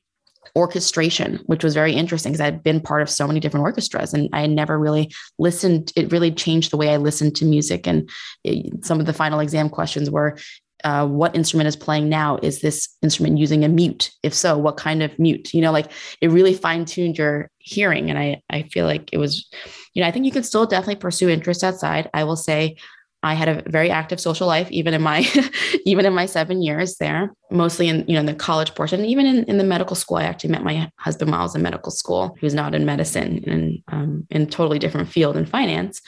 orchestration, 0.55 1.41
which 1.45 1.63
was 1.63 1.73
very 1.73 1.93
interesting 1.93 2.31
because 2.31 2.41
I'd 2.41 2.63
been 2.63 2.81
part 2.81 3.01
of 3.01 3.09
so 3.09 3.27
many 3.27 3.39
different 3.39 3.63
orchestras 3.63 4.13
and 4.13 4.29
I 4.33 4.47
never 4.47 4.77
really 4.79 5.11
listened. 5.39 5.91
It 5.95 6.11
really 6.11 6.31
changed 6.31 6.71
the 6.71 6.77
way 6.77 6.89
I 6.89 6.97
listened 6.97 7.35
to 7.37 7.45
music. 7.45 7.87
And 7.87 8.09
it, 8.43 8.85
some 8.85 8.99
of 8.99 9.05
the 9.05 9.13
final 9.13 9.39
exam 9.39 9.69
questions 9.69 10.09
were 10.09 10.37
uh, 10.83 11.07
what 11.07 11.35
instrument 11.35 11.67
is 11.67 11.75
playing 11.75 12.09
now? 12.09 12.37
Is 12.43 12.61
this 12.61 12.87
instrument 13.01 13.39
using 13.39 13.63
a 13.63 13.69
mute? 13.69 14.11
If 14.21 14.33
so, 14.33 14.57
what 14.57 14.77
kind 14.77 15.01
of 15.01 15.17
mute? 15.17 15.53
You 15.53 15.61
know, 15.61 15.71
like 15.71 15.91
it 16.21 16.29
really 16.29 16.53
fine 16.53 16.85
tuned 16.85 17.17
your 17.17 17.49
hearing. 17.57 18.09
And 18.09 18.19
I, 18.19 18.41
I 18.51 18.63
feel 18.63 18.85
like 18.85 19.09
it 19.11 19.17
was, 19.17 19.47
you 19.93 20.01
know, 20.01 20.07
I 20.07 20.11
think 20.11 20.25
you 20.25 20.31
can 20.31 20.43
still 20.43 20.65
definitely 20.67 20.97
pursue 20.97 21.29
interest 21.29 21.63
outside. 21.63 22.09
I 22.13 22.23
will 22.23 22.35
say 22.35 22.77
I 23.26 23.34
had 23.34 23.49
a 23.49 23.63
very 23.67 23.89
active 23.89 24.19
social 24.19 24.45
life, 24.45 24.71
even 24.71 24.93
in 24.93 25.01
my 25.01 25.26
even 25.86 26.05
in 26.05 26.13
my 26.13 26.28
seven 26.28 26.61
years 26.61 26.97
there, 26.97 27.34
mostly 27.49 27.88
in 27.88 28.05
you 28.07 28.13
know 28.13 28.19
in 28.19 28.28
the 28.28 28.36
college 28.36 28.76
portion, 28.76 29.03
even 29.03 29.26
in, 29.26 29.43
in 29.45 29.57
the 29.57 29.63
medical 29.63 29.95
school. 29.95 30.17
I 30.17 30.23
actually 30.23 30.51
met 30.51 30.63
my 30.63 30.91
husband 30.97 31.32
while 31.32 31.39
I 31.39 31.43
was 31.43 31.55
in 31.55 31.63
medical 31.63 31.91
school, 31.91 32.38
who's 32.39 32.53
not 32.53 32.76
in 32.76 32.86
medicine 32.86 33.43
and 33.47 33.84
um, 33.88 34.28
in 34.30 34.43
a 34.43 34.45
totally 34.45 34.78
different 34.78 35.09
field 35.09 35.38
in 35.38 35.45
finance. 35.47 36.01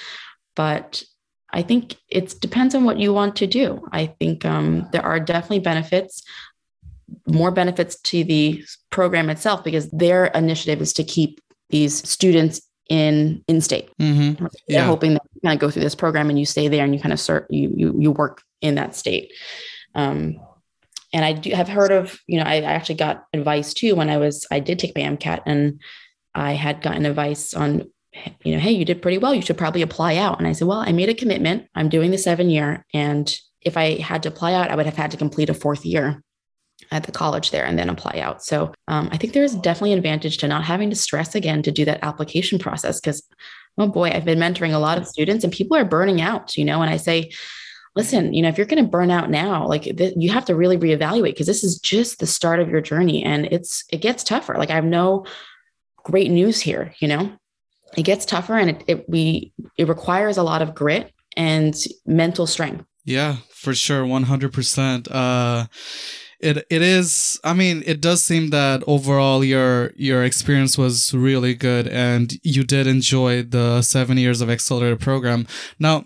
But 0.55 1.03
I 1.51 1.63
think 1.63 1.95
it 2.07 2.39
depends 2.39 2.75
on 2.75 2.83
what 2.83 2.99
you 2.99 3.13
want 3.13 3.35
to 3.37 3.47
do. 3.47 3.87
I 3.91 4.07
think 4.19 4.45
um, 4.45 4.87
there 4.91 5.03
are 5.03 5.19
definitely 5.19 5.59
benefits, 5.59 6.21
more 7.25 7.51
benefits 7.51 7.99
to 8.01 8.23
the 8.23 8.63
program 8.91 9.31
itself 9.31 9.63
because 9.63 9.89
their 9.89 10.25
initiative 10.27 10.81
is 10.81 10.93
to 10.93 11.03
keep 11.03 11.41
these 11.69 12.07
students 12.07 12.61
in 12.89 13.43
in 13.47 13.61
state. 13.61 13.89
Mm-hmm. 13.99 14.45
They're 14.67 14.85
hoping 14.85 15.13
that 15.13 15.26
kind 15.43 15.53
of 15.53 15.59
go 15.59 15.69
through 15.69 15.83
this 15.83 15.95
program 15.95 16.29
and 16.29 16.39
you 16.39 16.45
stay 16.45 16.67
there 16.67 16.83
and 16.83 16.93
you 16.93 17.01
kind 17.01 17.13
of 17.13 17.19
start 17.19 17.47
you 17.49 17.71
you 17.75 17.95
you 17.99 18.11
work 18.11 18.41
in 18.61 18.75
that 18.75 18.95
state. 18.95 19.31
Um, 19.95 20.39
and 21.13 21.23
I 21.23 21.33
do 21.33 21.51
have 21.51 21.67
heard 21.67 21.91
of 21.91 22.19
you 22.27 22.39
know 22.39 22.45
I, 22.45 22.55
I 22.55 22.73
actually 22.73 22.95
got 22.95 23.25
advice 23.33 23.73
too 23.73 23.95
when 23.95 24.09
I 24.09 24.17
was 24.17 24.45
I 24.51 24.59
did 24.59 24.79
take 24.79 24.95
my 24.95 25.03
MCAT 25.03 25.43
and 25.45 25.81
I 26.35 26.53
had 26.53 26.81
gotten 26.81 27.05
advice 27.05 27.53
on 27.53 27.89
you 28.43 28.53
know 28.53 28.59
hey 28.59 28.71
you 28.71 28.85
did 28.85 29.01
pretty 29.01 29.17
well 29.17 29.33
you 29.33 29.41
should 29.41 29.57
probably 29.57 29.81
apply 29.81 30.15
out 30.15 30.39
and 30.39 30.47
I 30.47 30.51
said 30.51 30.67
well 30.67 30.79
I 30.79 30.91
made 30.91 31.09
a 31.09 31.13
commitment 31.13 31.67
I'm 31.75 31.89
doing 31.89 32.11
the 32.11 32.17
seven 32.17 32.49
year 32.49 32.85
and 32.93 33.33
if 33.61 33.77
I 33.77 33.99
had 34.01 34.23
to 34.23 34.29
apply 34.29 34.53
out 34.53 34.71
I 34.71 34.75
would 34.75 34.85
have 34.85 34.97
had 34.97 35.11
to 35.11 35.17
complete 35.17 35.49
a 35.49 35.53
fourth 35.53 35.85
year 35.85 36.21
at 36.91 37.03
the 37.03 37.11
college 37.11 37.51
there 37.51 37.65
and 37.65 37.77
then 37.77 37.89
apply 37.89 38.19
out. 38.19 38.43
So 38.43 38.73
um, 38.87 39.09
I 39.11 39.17
think 39.17 39.33
there 39.33 39.43
is 39.43 39.55
definitely 39.55 39.93
an 39.93 39.99
advantage 39.99 40.37
to 40.39 40.47
not 40.47 40.63
having 40.63 40.89
to 40.89 40.95
stress 40.95 41.35
again 41.35 41.61
to 41.63 41.71
do 41.71 41.85
that 41.85 41.99
application 42.03 42.59
process 42.59 42.99
because, 42.99 43.23
oh 43.77 43.87
boy, 43.87 44.09
I've 44.09 44.25
been 44.25 44.39
mentoring 44.39 44.73
a 44.73 44.79
lot 44.79 44.97
of 44.97 45.07
students 45.07 45.43
and 45.43 45.53
people 45.53 45.77
are 45.77 45.85
burning 45.85 46.21
out, 46.21 46.57
you 46.57 46.65
know, 46.65 46.81
and 46.81 46.89
I 46.91 46.97
say, 46.97 47.31
listen, 47.95 48.33
you 48.33 48.41
know, 48.41 48.49
if 48.49 48.57
you're 48.57 48.67
going 48.67 48.83
to 48.83 48.89
burn 48.89 49.11
out 49.11 49.29
now, 49.29 49.67
like 49.67 49.83
th- 49.83 50.13
you 50.17 50.29
have 50.29 50.45
to 50.45 50.55
really 50.55 50.77
reevaluate 50.77 51.31
because 51.31 51.47
this 51.47 51.63
is 51.63 51.79
just 51.79 52.19
the 52.19 52.27
start 52.27 52.59
of 52.59 52.69
your 52.69 52.81
journey 52.81 53.23
and 53.23 53.45
it's, 53.47 53.83
it 53.91 54.01
gets 54.01 54.23
tougher. 54.23 54.55
Like 54.55 54.69
I 54.69 54.75
have 54.75 54.85
no 54.85 55.25
great 56.03 56.31
news 56.31 56.59
here, 56.59 56.93
you 56.99 57.07
know, 57.07 57.31
it 57.95 58.03
gets 58.03 58.25
tougher 58.25 58.55
and 58.55 58.69
it, 58.69 58.83
it 58.87 59.09
we, 59.09 59.53
it 59.77 59.87
requires 59.87 60.37
a 60.37 60.43
lot 60.43 60.61
of 60.61 60.75
grit 60.75 61.11
and 61.35 61.75
mental 62.05 62.47
strength. 62.47 62.83
Yeah, 63.03 63.37
for 63.49 63.73
sure. 63.73 64.03
100%. 64.03 65.07
Uh, 65.09 65.67
it 66.39 66.57
it 66.69 66.81
is 66.81 67.39
i 67.43 67.53
mean 67.53 67.81
it 67.85 67.99
does 67.99 68.23
seem 68.23 68.49
that 68.51 68.83
overall 68.85 69.43
your 69.43 69.91
your 69.95 70.23
experience 70.23 70.77
was 70.77 71.13
really 71.13 71.55
good 71.55 71.87
and 71.87 72.39
you 72.43 72.63
did 72.63 72.85
enjoy 72.85 73.41
the 73.41 73.81
seven 73.81 74.17
years 74.17 74.41
of 74.41 74.49
accelerator 74.49 74.95
program. 74.95 75.47
Now 75.79 76.05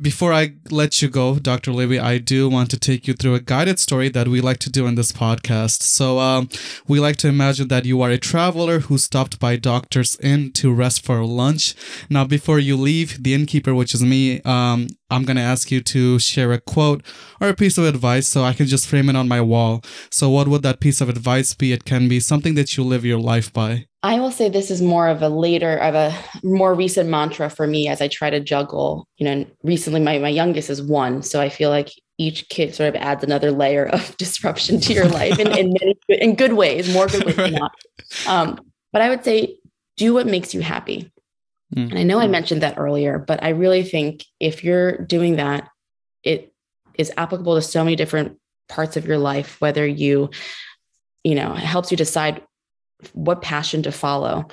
before 0.00 0.32
I 0.32 0.54
let 0.70 1.02
you 1.02 1.08
go, 1.08 1.38
Dr. 1.38 1.72
Levy, 1.72 1.98
I 1.98 2.18
do 2.18 2.48
want 2.48 2.70
to 2.70 2.78
take 2.78 3.06
you 3.06 3.14
through 3.14 3.34
a 3.34 3.40
guided 3.40 3.78
story 3.78 4.08
that 4.10 4.28
we 4.28 4.40
like 4.40 4.58
to 4.60 4.70
do 4.70 4.86
in 4.86 4.94
this 4.94 5.12
podcast. 5.12 5.82
So, 5.82 6.18
um, 6.18 6.48
we 6.88 7.00
like 7.00 7.16
to 7.18 7.28
imagine 7.28 7.68
that 7.68 7.84
you 7.84 8.00
are 8.02 8.10
a 8.10 8.18
traveler 8.18 8.80
who 8.80 8.96
stopped 8.98 9.38
by 9.38 9.56
Doctor's 9.56 10.16
Inn 10.20 10.52
to 10.52 10.72
rest 10.72 11.04
for 11.04 11.24
lunch. 11.24 11.74
Now, 12.08 12.24
before 12.24 12.58
you 12.58 12.76
leave, 12.76 13.22
the 13.22 13.34
innkeeper, 13.34 13.74
which 13.74 13.94
is 13.94 14.02
me, 14.02 14.40
um, 14.42 14.88
I'm 15.10 15.24
going 15.24 15.36
to 15.36 15.42
ask 15.42 15.70
you 15.70 15.80
to 15.82 16.18
share 16.18 16.52
a 16.52 16.60
quote 16.60 17.02
or 17.40 17.48
a 17.48 17.54
piece 17.54 17.76
of 17.76 17.84
advice 17.84 18.26
so 18.26 18.44
I 18.44 18.54
can 18.54 18.66
just 18.66 18.86
frame 18.86 19.08
it 19.08 19.16
on 19.16 19.28
my 19.28 19.40
wall. 19.40 19.82
So, 20.10 20.30
what 20.30 20.48
would 20.48 20.62
that 20.62 20.80
piece 20.80 21.00
of 21.00 21.08
advice 21.08 21.54
be? 21.54 21.72
It 21.72 21.84
can 21.84 22.08
be 22.08 22.20
something 22.20 22.54
that 22.54 22.76
you 22.76 22.84
live 22.84 23.04
your 23.04 23.20
life 23.20 23.52
by. 23.52 23.86
I 24.02 24.18
will 24.18 24.30
say 24.30 24.48
this 24.48 24.70
is 24.70 24.80
more 24.80 25.08
of 25.08 25.20
a 25.20 25.28
later, 25.28 25.76
of 25.76 25.94
a 25.94 26.16
more 26.42 26.74
recent 26.74 27.10
mantra 27.10 27.50
for 27.50 27.66
me 27.66 27.86
as 27.86 28.00
I 28.00 28.08
try 28.08 28.30
to 28.30 28.40
juggle. 28.40 29.06
You 29.18 29.26
know, 29.26 29.46
recently 29.62 30.00
my, 30.00 30.18
my 30.18 30.28
youngest 30.28 30.70
is 30.70 30.80
one. 30.80 31.22
So 31.22 31.40
I 31.40 31.50
feel 31.50 31.68
like 31.68 31.90
each 32.16 32.48
kid 32.48 32.74
sort 32.74 32.88
of 32.88 32.96
adds 32.96 33.22
another 33.22 33.50
layer 33.50 33.86
of 33.86 34.16
disruption 34.18 34.80
to 34.80 34.94
your 34.94 35.08
life 35.08 35.38
in, 35.38 35.48
in 35.48 35.74
many 35.78 35.98
in 36.08 36.34
good 36.34 36.54
ways, 36.54 36.92
more 36.92 37.06
good 37.08 37.24
ways 37.24 37.36
right. 37.38 37.52
than 37.52 37.60
not. 37.60 37.72
Um, 38.26 38.60
but 38.92 39.02
I 39.02 39.10
would 39.10 39.24
say 39.24 39.58
do 39.96 40.14
what 40.14 40.26
makes 40.26 40.54
you 40.54 40.60
happy. 40.62 41.12
Mm. 41.74 41.90
And 41.90 41.98
I 41.98 42.02
know 42.02 42.18
I 42.18 42.26
mentioned 42.26 42.62
that 42.62 42.78
earlier, 42.78 43.18
but 43.18 43.42
I 43.42 43.50
really 43.50 43.82
think 43.82 44.24
if 44.40 44.64
you're 44.64 44.96
doing 44.98 45.36
that, 45.36 45.68
it 46.22 46.52
is 46.94 47.12
applicable 47.16 47.54
to 47.54 47.62
so 47.62 47.84
many 47.84 47.96
different 47.96 48.38
parts 48.68 48.96
of 48.96 49.06
your 49.06 49.18
life, 49.18 49.60
whether 49.60 49.86
you, 49.86 50.30
you 51.22 51.34
know, 51.34 51.52
it 51.52 51.58
helps 51.58 51.90
you 51.90 51.96
decide 51.96 52.42
what 53.12 53.42
passion 53.42 53.82
to 53.82 53.92
follow, 53.92 54.48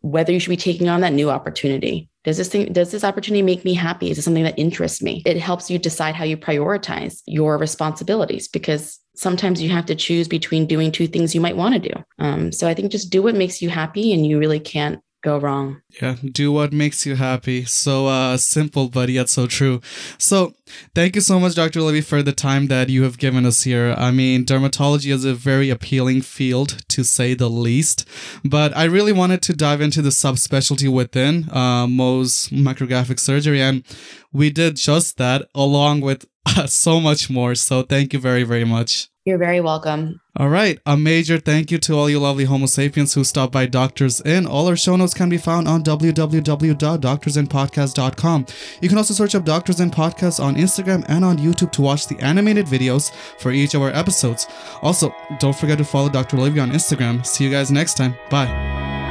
whether 0.00 0.32
you 0.32 0.40
should 0.40 0.50
be 0.50 0.56
taking 0.56 0.88
on 0.88 1.00
that 1.02 1.12
new 1.12 1.30
opportunity. 1.30 2.08
Does 2.22 2.36
this 2.36 2.48
thing, 2.48 2.72
does 2.72 2.90
this 2.90 3.04
opportunity 3.04 3.42
make 3.42 3.64
me 3.64 3.72
happy? 3.72 4.10
Is 4.10 4.18
it 4.18 4.22
something 4.22 4.44
that 4.44 4.58
interests 4.58 5.02
me? 5.02 5.22
It 5.24 5.38
helps 5.38 5.70
you 5.70 5.78
decide 5.78 6.14
how 6.14 6.24
you 6.24 6.36
prioritize 6.36 7.22
your 7.26 7.56
responsibilities 7.56 8.46
because 8.46 8.98
sometimes 9.16 9.62
you 9.62 9.70
have 9.70 9.86
to 9.86 9.94
choose 9.94 10.28
between 10.28 10.66
doing 10.66 10.92
two 10.92 11.06
things 11.06 11.34
you 11.34 11.40
might 11.40 11.56
want 11.56 11.74
to 11.74 11.88
do. 11.88 12.04
Um, 12.18 12.52
so 12.52 12.68
I 12.68 12.74
think 12.74 12.92
just 12.92 13.10
do 13.10 13.22
what 13.22 13.34
makes 13.34 13.62
you 13.62 13.70
happy 13.70 14.12
and 14.12 14.26
you 14.26 14.38
really 14.38 14.60
can't 14.60 15.00
go 15.22 15.38
wrong. 15.38 15.82
Yeah, 16.00 16.16
do 16.24 16.50
what 16.50 16.72
makes 16.72 17.04
you 17.04 17.16
happy. 17.16 17.64
So 17.64 18.06
uh 18.06 18.36
simple 18.36 18.88
but 18.88 19.08
yet 19.08 19.28
so 19.28 19.46
true. 19.46 19.80
So 20.18 20.54
thank 20.94 21.14
you 21.14 21.20
so 21.20 21.38
much 21.38 21.54
Dr. 21.54 21.82
Levy 21.82 22.00
for 22.00 22.22
the 22.22 22.32
time 22.32 22.68
that 22.68 22.88
you 22.88 23.02
have 23.02 23.18
given 23.18 23.44
us 23.44 23.62
here. 23.64 23.94
I 23.98 24.10
mean, 24.10 24.44
dermatology 24.44 25.12
is 25.12 25.24
a 25.24 25.34
very 25.34 25.68
appealing 25.68 26.22
field 26.22 26.78
to 26.88 27.04
say 27.04 27.34
the 27.34 27.50
least, 27.50 28.08
but 28.44 28.76
I 28.76 28.84
really 28.84 29.12
wanted 29.12 29.42
to 29.42 29.52
dive 29.52 29.80
into 29.80 30.00
the 30.02 30.10
subspecialty 30.10 30.88
within 30.88 31.48
uh 31.50 31.86
Mohs 31.86 32.50
micrographic 32.50 33.20
surgery 33.20 33.60
and 33.60 33.84
we 34.32 34.50
did 34.50 34.76
just 34.76 35.18
that 35.18 35.48
along 35.54 36.00
with 36.00 36.26
uh, 36.46 36.66
so 36.84 37.00
much 37.00 37.28
more. 37.28 37.54
So 37.54 37.82
thank 37.82 38.12
you 38.14 38.18
very 38.18 38.44
very 38.44 38.64
much. 38.64 39.09
You're 39.30 39.38
very 39.38 39.60
welcome. 39.60 40.20
All 40.36 40.48
right. 40.48 40.80
A 40.86 40.96
major 40.96 41.38
thank 41.38 41.70
you 41.70 41.78
to 41.78 41.94
all 41.94 42.10
you 42.10 42.18
lovely 42.18 42.46
Homo 42.46 42.66
sapiens 42.66 43.14
who 43.14 43.22
stopped 43.22 43.52
by 43.52 43.66
Doctors 43.66 44.20
In. 44.22 44.44
All 44.44 44.66
our 44.66 44.74
show 44.74 44.96
notes 44.96 45.14
can 45.14 45.28
be 45.28 45.38
found 45.38 45.68
on 45.68 45.84
www.doctorsinpodcast.com. 45.84 48.46
You 48.80 48.88
can 48.88 48.98
also 48.98 49.14
search 49.14 49.36
up 49.36 49.44
Doctors 49.44 49.78
In 49.78 49.92
Podcast 49.92 50.42
on 50.42 50.56
Instagram 50.56 51.04
and 51.06 51.24
on 51.24 51.38
YouTube 51.38 51.70
to 51.72 51.82
watch 51.82 52.06
the 52.08 52.18
animated 52.18 52.66
videos 52.66 53.12
for 53.38 53.52
each 53.52 53.74
of 53.74 53.82
our 53.82 53.90
episodes. 53.90 54.48
Also, 54.82 55.14
don't 55.38 55.54
forget 55.54 55.78
to 55.78 55.84
follow 55.84 56.08
Dr. 56.08 56.38
Olivia 56.38 56.62
on 56.62 56.72
Instagram. 56.72 57.24
See 57.24 57.44
you 57.44 57.50
guys 57.50 57.70
next 57.70 57.96
time. 57.96 58.16
Bye. 58.30 59.09